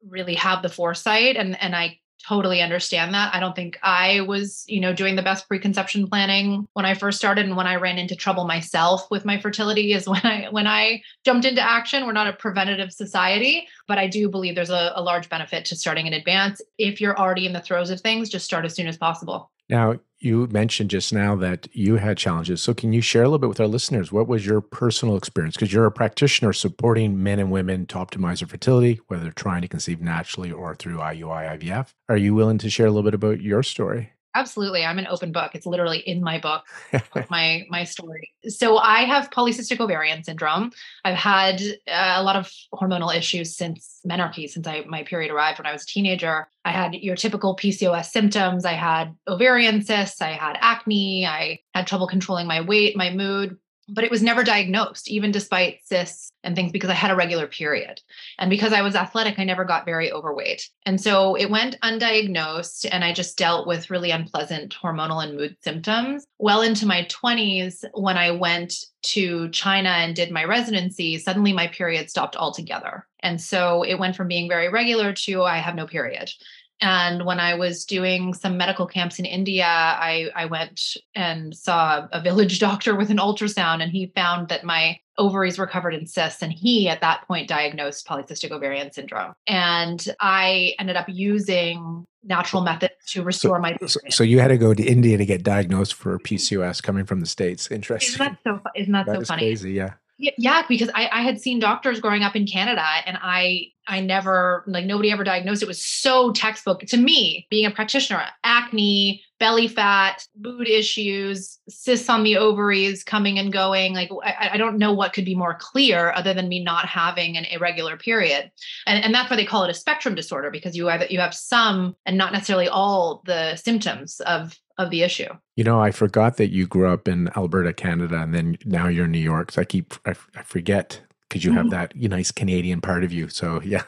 really 0.06 0.34
have 0.34 0.62
the 0.62 0.68
foresight 0.68 1.36
and 1.36 1.60
and 1.60 1.74
I 1.74 1.98
totally 2.26 2.60
understand 2.60 3.14
that. 3.14 3.34
I 3.34 3.40
don't 3.40 3.54
think 3.54 3.78
I 3.82 4.20
was, 4.20 4.64
you 4.66 4.80
know, 4.80 4.92
doing 4.92 5.16
the 5.16 5.22
best 5.22 5.48
preconception 5.48 6.06
planning 6.08 6.66
when 6.72 6.84
I 6.84 6.94
first 6.94 7.18
started 7.18 7.46
and 7.46 7.56
when 7.56 7.66
I 7.66 7.76
ran 7.76 7.98
into 7.98 8.16
trouble 8.16 8.46
myself 8.46 9.10
with 9.10 9.24
my 9.24 9.40
fertility 9.40 9.92
is 9.92 10.08
when 10.08 10.24
I 10.24 10.48
when 10.50 10.66
I 10.66 11.02
jumped 11.24 11.46
into 11.46 11.60
action. 11.60 12.06
We're 12.06 12.12
not 12.12 12.28
a 12.28 12.32
preventative 12.32 12.92
society, 12.92 13.66
but 13.86 13.98
I 13.98 14.08
do 14.08 14.28
believe 14.28 14.54
there's 14.54 14.70
a, 14.70 14.92
a 14.96 15.02
large 15.02 15.28
benefit 15.28 15.64
to 15.66 15.76
starting 15.76 16.06
in 16.06 16.12
advance. 16.12 16.60
If 16.78 17.00
you're 17.00 17.18
already 17.18 17.46
in 17.46 17.52
the 17.52 17.60
throes 17.60 17.90
of 17.90 18.00
things, 18.00 18.28
just 18.28 18.44
start 18.44 18.64
as 18.64 18.74
soon 18.74 18.86
as 18.86 18.96
possible. 18.96 19.50
Now, 19.68 19.98
you 20.18 20.46
mentioned 20.46 20.90
just 20.90 21.12
now 21.12 21.36
that 21.36 21.68
you 21.72 21.96
had 21.96 22.16
challenges. 22.16 22.62
So, 22.62 22.72
can 22.72 22.92
you 22.92 23.00
share 23.00 23.22
a 23.22 23.26
little 23.26 23.38
bit 23.38 23.48
with 23.48 23.60
our 23.60 23.66
listeners? 23.66 24.10
What 24.10 24.28
was 24.28 24.46
your 24.46 24.60
personal 24.60 25.16
experience? 25.16 25.56
Because 25.56 25.72
you're 25.72 25.86
a 25.86 25.92
practitioner 25.92 26.52
supporting 26.52 27.22
men 27.22 27.38
and 27.38 27.50
women 27.50 27.86
to 27.86 27.96
optimize 27.96 28.40
their 28.40 28.48
fertility, 28.48 29.00
whether 29.08 29.30
trying 29.30 29.62
to 29.62 29.68
conceive 29.68 30.00
naturally 30.00 30.50
or 30.50 30.74
through 30.74 30.98
IUI 30.98 31.58
IVF. 31.58 31.90
Are 32.08 32.16
you 32.16 32.34
willing 32.34 32.58
to 32.58 32.70
share 32.70 32.86
a 32.86 32.90
little 32.90 33.02
bit 33.02 33.14
about 33.14 33.40
your 33.42 33.62
story? 33.62 34.12
Absolutely. 34.36 34.84
I'm 34.84 34.98
an 34.98 35.06
open 35.06 35.32
book. 35.32 35.54
It's 35.54 35.64
literally 35.64 36.00
in 36.00 36.22
my 36.22 36.38
book, 36.38 36.66
my 37.30 37.64
my 37.70 37.84
story. 37.84 38.34
So 38.46 38.76
I 38.76 39.04
have 39.04 39.30
polycystic 39.30 39.80
ovarian 39.80 40.22
syndrome. 40.22 40.72
I've 41.06 41.16
had 41.16 41.62
uh, 41.88 42.16
a 42.16 42.22
lot 42.22 42.36
of 42.36 42.52
hormonal 42.74 43.16
issues 43.16 43.56
since 43.56 44.00
menarche, 44.06 44.50
since 44.50 44.66
I 44.66 44.84
my 44.86 45.04
period 45.04 45.30
arrived 45.32 45.58
when 45.58 45.66
I 45.66 45.72
was 45.72 45.84
a 45.84 45.86
teenager. 45.86 46.48
I 46.66 46.72
had 46.72 46.94
your 46.94 47.16
typical 47.16 47.56
PCOS 47.56 48.10
symptoms. 48.10 48.66
I 48.66 48.74
had 48.74 49.16
ovarian 49.26 49.82
cysts, 49.82 50.20
I 50.20 50.32
had 50.32 50.58
acne, 50.60 51.24
I 51.24 51.60
had 51.74 51.86
trouble 51.86 52.06
controlling 52.06 52.46
my 52.46 52.60
weight, 52.60 52.94
my 52.94 53.08
mood, 53.08 53.56
but 53.88 54.04
it 54.04 54.10
was 54.10 54.22
never 54.22 54.42
diagnosed, 54.42 55.08
even 55.08 55.30
despite 55.30 55.80
cysts 55.84 56.30
and 56.42 56.54
things, 56.54 56.72
because 56.72 56.90
I 56.90 56.94
had 56.94 57.10
a 57.10 57.16
regular 57.16 57.46
period. 57.46 58.00
And 58.38 58.50
because 58.50 58.72
I 58.72 58.82
was 58.82 58.94
athletic, 58.94 59.38
I 59.38 59.44
never 59.44 59.64
got 59.64 59.84
very 59.84 60.12
overweight. 60.12 60.68
And 60.84 61.00
so 61.00 61.34
it 61.34 61.50
went 61.50 61.80
undiagnosed, 61.82 62.86
and 62.90 63.04
I 63.04 63.12
just 63.12 63.38
dealt 63.38 63.66
with 63.66 63.90
really 63.90 64.10
unpleasant 64.10 64.76
hormonal 64.82 65.22
and 65.22 65.36
mood 65.36 65.56
symptoms. 65.60 66.24
Well 66.38 66.62
into 66.62 66.86
my 66.86 67.04
20s, 67.04 67.84
when 67.94 68.16
I 68.16 68.30
went 68.30 68.74
to 69.02 69.48
China 69.50 69.90
and 69.90 70.16
did 70.16 70.30
my 70.30 70.44
residency, 70.44 71.18
suddenly 71.18 71.52
my 71.52 71.68
period 71.68 72.10
stopped 72.10 72.36
altogether. 72.36 73.06
And 73.20 73.40
so 73.40 73.82
it 73.82 73.98
went 73.98 74.16
from 74.16 74.28
being 74.28 74.48
very 74.48 74.68
regular 74.68 75.12
to 75.12 75.42
I 75.42 75.58
have 75.58 75.74
no 75.74 75.86
period. 75.86 76.30
And 76.80 77.24
when 77.24 77.40
I 77.40 77.54
was 77.54 77.84
doing 77.84 78.34
some 78.34 78.56
medical 78.56 78.86
camps 78.86 79.18
in 79.18 79.24
India, 79.24 79.66
I, 79.66 80.30
I 80.34 80.44
went 80.46 80.96
and 81.14 81.56
saw 81.56 82.06
a 82.12 82.20
village 82.20 82.58
doctor 82.60 82.94
with 82.94 83.10
an 83.10 83.18
ultrasound, 83.18 83.82
and 83.82 83.90
he 83.90 84.12
found 84.14 84.48
that 84.48 84.64
my 84.64 84.98
ovaries 85.18 85.58
were 85.58 85.66
covered 85.66 85.94
in 85.94 86.06
cysts. 86.06 86.42
And 86.42 86.52
he, 86.52 86.88
at 86.88 87.00
that 87.00 87.26
point, 87.26 87.48
diagnosed 87.48 88.06
polycystic 88.06 88.50
ovarian 88.50 88.92
syndrome. 88.92 89.32
And 89.46 90.04
I 90.20 90.74
ended 90.78 90.96
up 90.96 91.06
using 91.08 92.04
natural 92.22 92.62
methods 92.62 92.92
to 93.08 93.22
restore 93.22 93.56
so, 93.56 93.62
my. 93.62 93.76
So, 93.86 94.00
so, 94.10 94.24
you 94.24 94.40
had 94.40 94.48
to 94.48 94.58
go 94.58 94.74
to 94.74 94.82
India 94.82 95.16
to 95.16 95.24
get 95.24 95.42
diagnosed 95.42 95.94
for 95.94 96.18
PCOS 96.18 96.82
coming 96.82 97.06
from 97.06 97.20
the 97.20 97.26
States. 97.26 97.70
Interesting. 97.70 98.14
Isn't 98.14 98.32
that 98.32 98.38
so, 98.44 98.60
isn't 98.74 98.92
that, 98.92 99.06
that 99.06 99.20
so 99.20 99.24
funny? 99.24 99.42
crazy. 99.42 99.72
Yeah. 99.72 99.94
Yeah, 100.18 100.62
because 100.66 100.90
I, 100.94 101.08
I 101.12 101.22
had 101.22 101.40
seen 101.40 101.58
doctors 101.58 102.00
growing 102.00 102.22
up 102.22 102.34
in 102.34 102.46
Canada 102.46 102.84
and 103.04 103.18
I 103.20 103.66
I 103.86 104.00
never 104.00 104.64
like 104.66 104.86
nobody 104.86 105.12
ever 105.12 105.24
diagnosed 105.24 105.62
it 105.62 105.68
was 105.68 105.84
so 105.84 106.32
textbook 106.32 106.80
to 106.80 106.96
me 106.96 107.46
being 107.50 107.66
a 107.66 107.70
practitioner 107.70 108.22
acne 108.42 109.22
belly 109.38 109.68
fat, 109.68 110.26
mood 110.38 110.68
issues, 110.68 111.58
cysts 111.68 112.08
on 112.08 112.22
the 112.22 112.36
ovaries 112.36 113.04
coming 113.04 113.38
and 113.38 113.52
going. 113.52 113.94
Like, 113.94 114.10
I, 114.24 114.50
I, 114.52 114.56
don't 114.56 114.78
know 114.78 114.92
what 114.92 115.12
could 115.12 115.24
be 115.24 115.34
more 115.34 115.56
clear 115.58 116.12
other 116.12 116.32
than 116.32 116.48
me 116.48 116.62
not 116.62 116.86
having 116.86 117.36
an 117.36 117.44
irregular 117.44 117.96
period. 117.96 118.50
And, 118.86 119.04
and 119.04 119.14
that's 119.14 119.30
why 119.30 119.36
they 119.36 119.44
call 119.44 119.64
it 119.64 119.70
a 119.70 119.74
spectrum 119.74 120.14
disorder 120.14 120.50
because 120.50 120.76
you 120.76 120.86
have, 120.86 121.10
you 121.10 121.20
have 121.20 121.34
some 121.34 121.96
and 122.06 122.16
not 122.16 122.32
necessarily 122.32 122.68
all 122.68 123.22
the 123.26 123.56
symptoms 123.56 124.20
of 124.20 124.58
of 124.78 124.90
the 124.90 125.02
issue. 125.02 125.28
You 125.56 125.64
know, 125.64 125.80
I 125.80 125.90
forgot 125.90 126.36
that 126.36 126.52
you 126.52 126.66
grew 126.66 126.88
up 126.88 127.08
in 127.08 127.30
Alberta, 127.36 127.72
Canada, 127.72 128.20
and 128.20 128.34
then 128.34 128.58
now 128.64 128.88
you're 128.88 129.06
in 129.06 129.12
New 129.12 129.18
York. 129.18 129.52
So 129.52 129.62
I 129.62 129.64
keep 129.64 129.94
I, 130.04 130.14
I 130.34 130.42
forget 130.42 131.00
because 131.28 131.44
you 131.44 131.52
have 131.52 131.66
mm-hmm. 131.66 131.70
that 131.70 131.96
you 131.96 132.08
nice 132.08 132.30
Canadian 132.30 132.80
part 132.80 133.02
of 133.04 133.12
you. 133.12 133.28
So 133.28 133.60
yeah, 133.64 133.82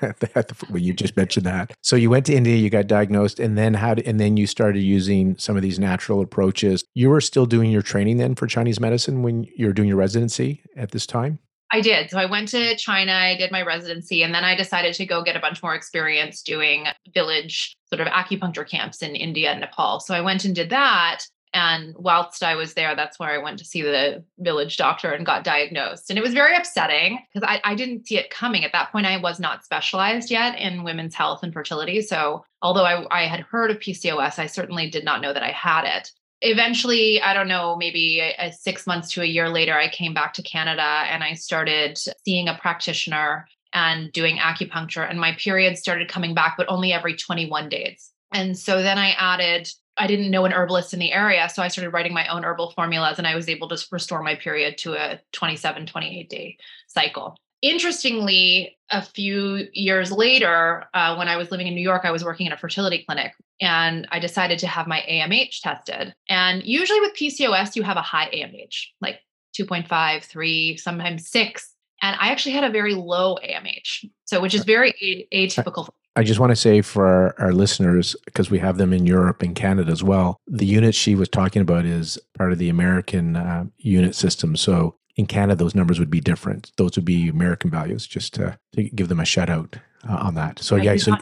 when 0.69 0.83
you 0.83 0.93
just 0.93 1.17
mentioned 1.17 1.47
that. 1.47 1.73
So 1.83 1.97
you 1.97 2.11
went 2.11 2.27
to 2.27 2.35
India, 2.35 2.57
you 2.57 2.71
got 2.71 2.87
diagnosed, 2.87 3.39
and 3.41 3.57
then 3.57 3.75
how? 3.75 3.93
and 3.93 4.19
then 4.19 4.37
you 4.37 4.47
started 4.47 4.81
using 4.81 5.37
some 5.39 5.57
of 5.57 5.63
these 5.63 5.79
natural 5.79 6.21
approaches. 6.21 6.85
You 6.95 7.11
were 7.11 7.21
still 7.21 7.47
doing 7.47 7.71
your 7.71 7.83
training 7.83 8.17
then 8.19 8.35
for 8.35 8.47
Chinese 8.47 8.81
medicine 8.81 9.23
when 9.23 9.47
you 9.57 9.67
were 9.67 9.73
doing 9.73 9.89
your 9.89 9.99
residency 9.99 10.63
at 10.77 10.91
this 10.91 11.07
time. 11.07 11.39
I 11.71 11.81
did. 11.81 12.11
So 12.11 12.19
I 12.19 12.25
went 12.25 12.49
to 12.49 12.77
China, 12.77 13.13
I 13.13 13.37
did 13.37 13.53
my 13.53 13.63
residency, 13.63 14.23
and 14.23 14.35
then 14.35 14.45
I 14.45 14.57
decided 14.57 14.95
to 14.95 15.07
go 15.07 15.23
get 15.23 15.37
a 15.37 15.41
bunch 15.41 15.63
more 15.63 15.75
experience 15.75 16.43
doing 16.43 16.87
village 17.13 17.77
sort 17.93 18.01
of 18.01 18.09
acupuncture 18.09 18.69
camps 18.69 19.03
in 19.03 19.15
India 19.15 19.51
and 19.51 19.61
Nepal. 19.61 20.01
So 20.01 20.15
I 20.15 20.23
went 20.23 20.45
and 20.45 20.55
did 20.55 20.71
that. 20.71 21.25
And 21.55 21.95
whilst 21.99 22.43
I 22.43 22.57
was 22.57 22.75
there, 22.75 22.95
that's 22.95 23.19
where 23.19 23.31
I 23.31 23.43
went 23.43 23.59
to 23.59 23.65
see 23.65 23.81
the 23.81 24.23
village 24.39 24.77
doctor 24.77 25.13
and 25.13 25.25
got 25.25 25.45
diagnosed. 25.45 26.11
And 26.11 26.19
it 26.19 26.23
was 26.23 26.35
very 26.35 26.55
upsetting 26.55 27.21
because 27.33 27.49
I, 27.49 27.61
I 27.65 27.75
didn't 27.75 28.07
see 28.07 28.19
it 28.19 28.31
coming. 28.31 28.65
At 28.65 28.73
that 28.73 28.93
point, 28.93 29.07
I 29.07 29.17
was 29.17 29.41
not 29.41 29.65
specialized 29.65 30.31
yet 30.31 30.59
in 30.59 30.85
women's 30.85 31.15
health 31.15 31.43
and 31.43 31.53
fertility. 31.53 32.03
So 32.03 32.45
although 32.61 32.85
I, 32.85 33.23
I 33.23 33.27
had 33.27 33.41
heard 33.41 33.71
of 33.71 33.79
PCOS, 33.79 34.39
I 34.39 34.47
certainly 34.47 34.91
did 34.91 35.05
not 35.05 35.23
know 35.23 35.33
that 35.33 35.43
I 35.43 35.51
had 35.51 35.85
it 35.85 36.13
eventually 36.43 37.21
i 37.23 37.35
don't 37.35 37.49
know 37.49 37.77
maybe 37.77 38.21
a, 38.21 38.35
a 38.47 38.53
six 38.53 38.87
months 38.87 39.11
to 39.13 39.23
a 39.23 39.27
year 39.27 39.49
later 39.49 39.75
i 39.75 39.89
came 39.89 40.15
back 40.15 40.33
to 40.33 40.43
canada 40.43 40.83
and 40.83 41.25
i 41.25 41.35
started 41.35 41.99
seeing 42.25 42.49
a 42.49 42.59
practitioner 42.61 43.47
and 43.73 44.13
doing 44.13 44.39
acupuncture 44.39 45.09
and 45.09 45.21
my 45.21 45.35
periods 45.39 45.81
started 45.81 46.09
coming 46.09 46.35
back 46.35 46.55
but 46.57 46.69
only 46.69 46.93
every 46.93 47.15
21 47.15 47.69
days 47.69 48.11
and 48.33 48.57
so 48.57 48.83
then 48.83 48.99
i 48.99 49.11
added 49.11 49.69
I 50.01 50.07
didn't 50.07 50.31
know 50.31 50.45
an 50.45 50.53
herbalist 50.53 50.95
in 50.95 51.01
the 51.01 51.13
area. 51.13 51.49
So 51.49 51.61
I 51.61 51.67
started 51.69 51.91
writing 51.91 52.15
my 52.15 52.29
own 52.29 52.45
herbal 52.45 52.71
formulas 52.71 53.19
and 53.19 53.27
I 53.27 53.35
was 53.35 53.49
able 53.49 53.69
to 53.69 53.87
restore 53.91 54.23
my 54.23 54.37
period 54.37 54.79
to 54.79 54.95
a 54.95 55.21
27, 55.33 55.87
28 55.87 56.31
day 56.31 56.57
cycle. 56.87 57.37
Interestingly, 57.61 58.77
a 58.91 59.03
few 59.03 59.67
years 59.73 60.13
later, 60.13 60.85
uh, 60.95 61.17
when 61.17 61.29
I 61.29 61.37
was 61.37 61.51
living 61.51 61.67
in 61.67 61.75
New 61.75 61.83
York, 61.83 62.03
I 62.05 62.11
was 62.11 62.25
working 62.25 62.47
in 62.47 62.53
a 62.53 62.57
fertility 62.57 63.05
clinic 63.07 63.35
and 63.61 64.07
I 64.13 64.19
decided 64.19 64.59
to 64.61 64.67
have 64.67 64.87
my 64.87 65.05
AMH 65.11 65.61
tested. 65.61 66.15
And 66.29 66.65
usually 66.65 67.01
with 67.01 67.15
PCOS, 67.15 67.75
you 67.75 67.83
have 67.83 67.97
a 67.97 68.03
high 68.03 68.31
AMH, 68.31 68.87
like 69.01 69.21
2.5, 69.59 70.25
3, 70.25 70.77
sometimes 70.77 71.29
6. 71.29 71.75
And 72.01 72.17
I 72.21 72.29
actually 72.29 72.53
had 72.53 72.65
a 72.65 72.71
very 72.71 72.95
low 72.95 73.37
AMH, 73.45 74.05
so 74.25 74.41
which 74.41 74.55
is 74.55 74.65
very 74.65 75.27
atypical 75.35 75.89
I 76.19 76.25
just 76.25 76.41
want 76.41 76.51
to 76.51 76.57
say 76.57 76.83
for 76.83 77.07
our, 77.07 77.35
our 77.39 77.53
listeners, 77.53 78.17
because 78.25 78.51
we 78.51 78.59
have 78.59 78.77
them 78.77 78.93
in 78.93 79.07
Europe 79.07 79.41
and 79.41 79.55
Canada 79.55 79.93
as 79.93 80.03
well, 80.03 80.41
the 80.49 80.67
unit 80.67 80.97
she 80.97 81.15
was 81.15 81.29
talking 81.29 81.63
about 81.63 81.85
is 81.85 82.19
part 82.37 82.51
of 82.51 82.59
the 82.59 82.69
American 82.69 83.37
uh, 83.37 83.67
unit 83.77 84.17
system. 84.17 84.57
So 84.57 84.97
in 85.19 85.27
Canada, 85.27 85.57
those 85.57 85.75
numbers 85.75 85.99
would 85.99 86.11
be 86.11 86.21
different. 86.21 86.73
Those 86.77 86.97
would 86.97 87.05
be 87.05 87.29
American 87.29 87.71
values, 87.71 88.07
just 88.07 88.33
to, 88.35 88.59
to 88.75 88.85
give 88.85 89.09
them 89.09 89.21
a 89.21 89.25
shout 89.25 89.51
out 89.51 89.77
uh, 90.09 90.15
on 90.15 90.37
that. 90.37 90.61
So, 90.61 90.77
I 90.77 90.83
yeah, 90.83 90.97
so 90.97 91.17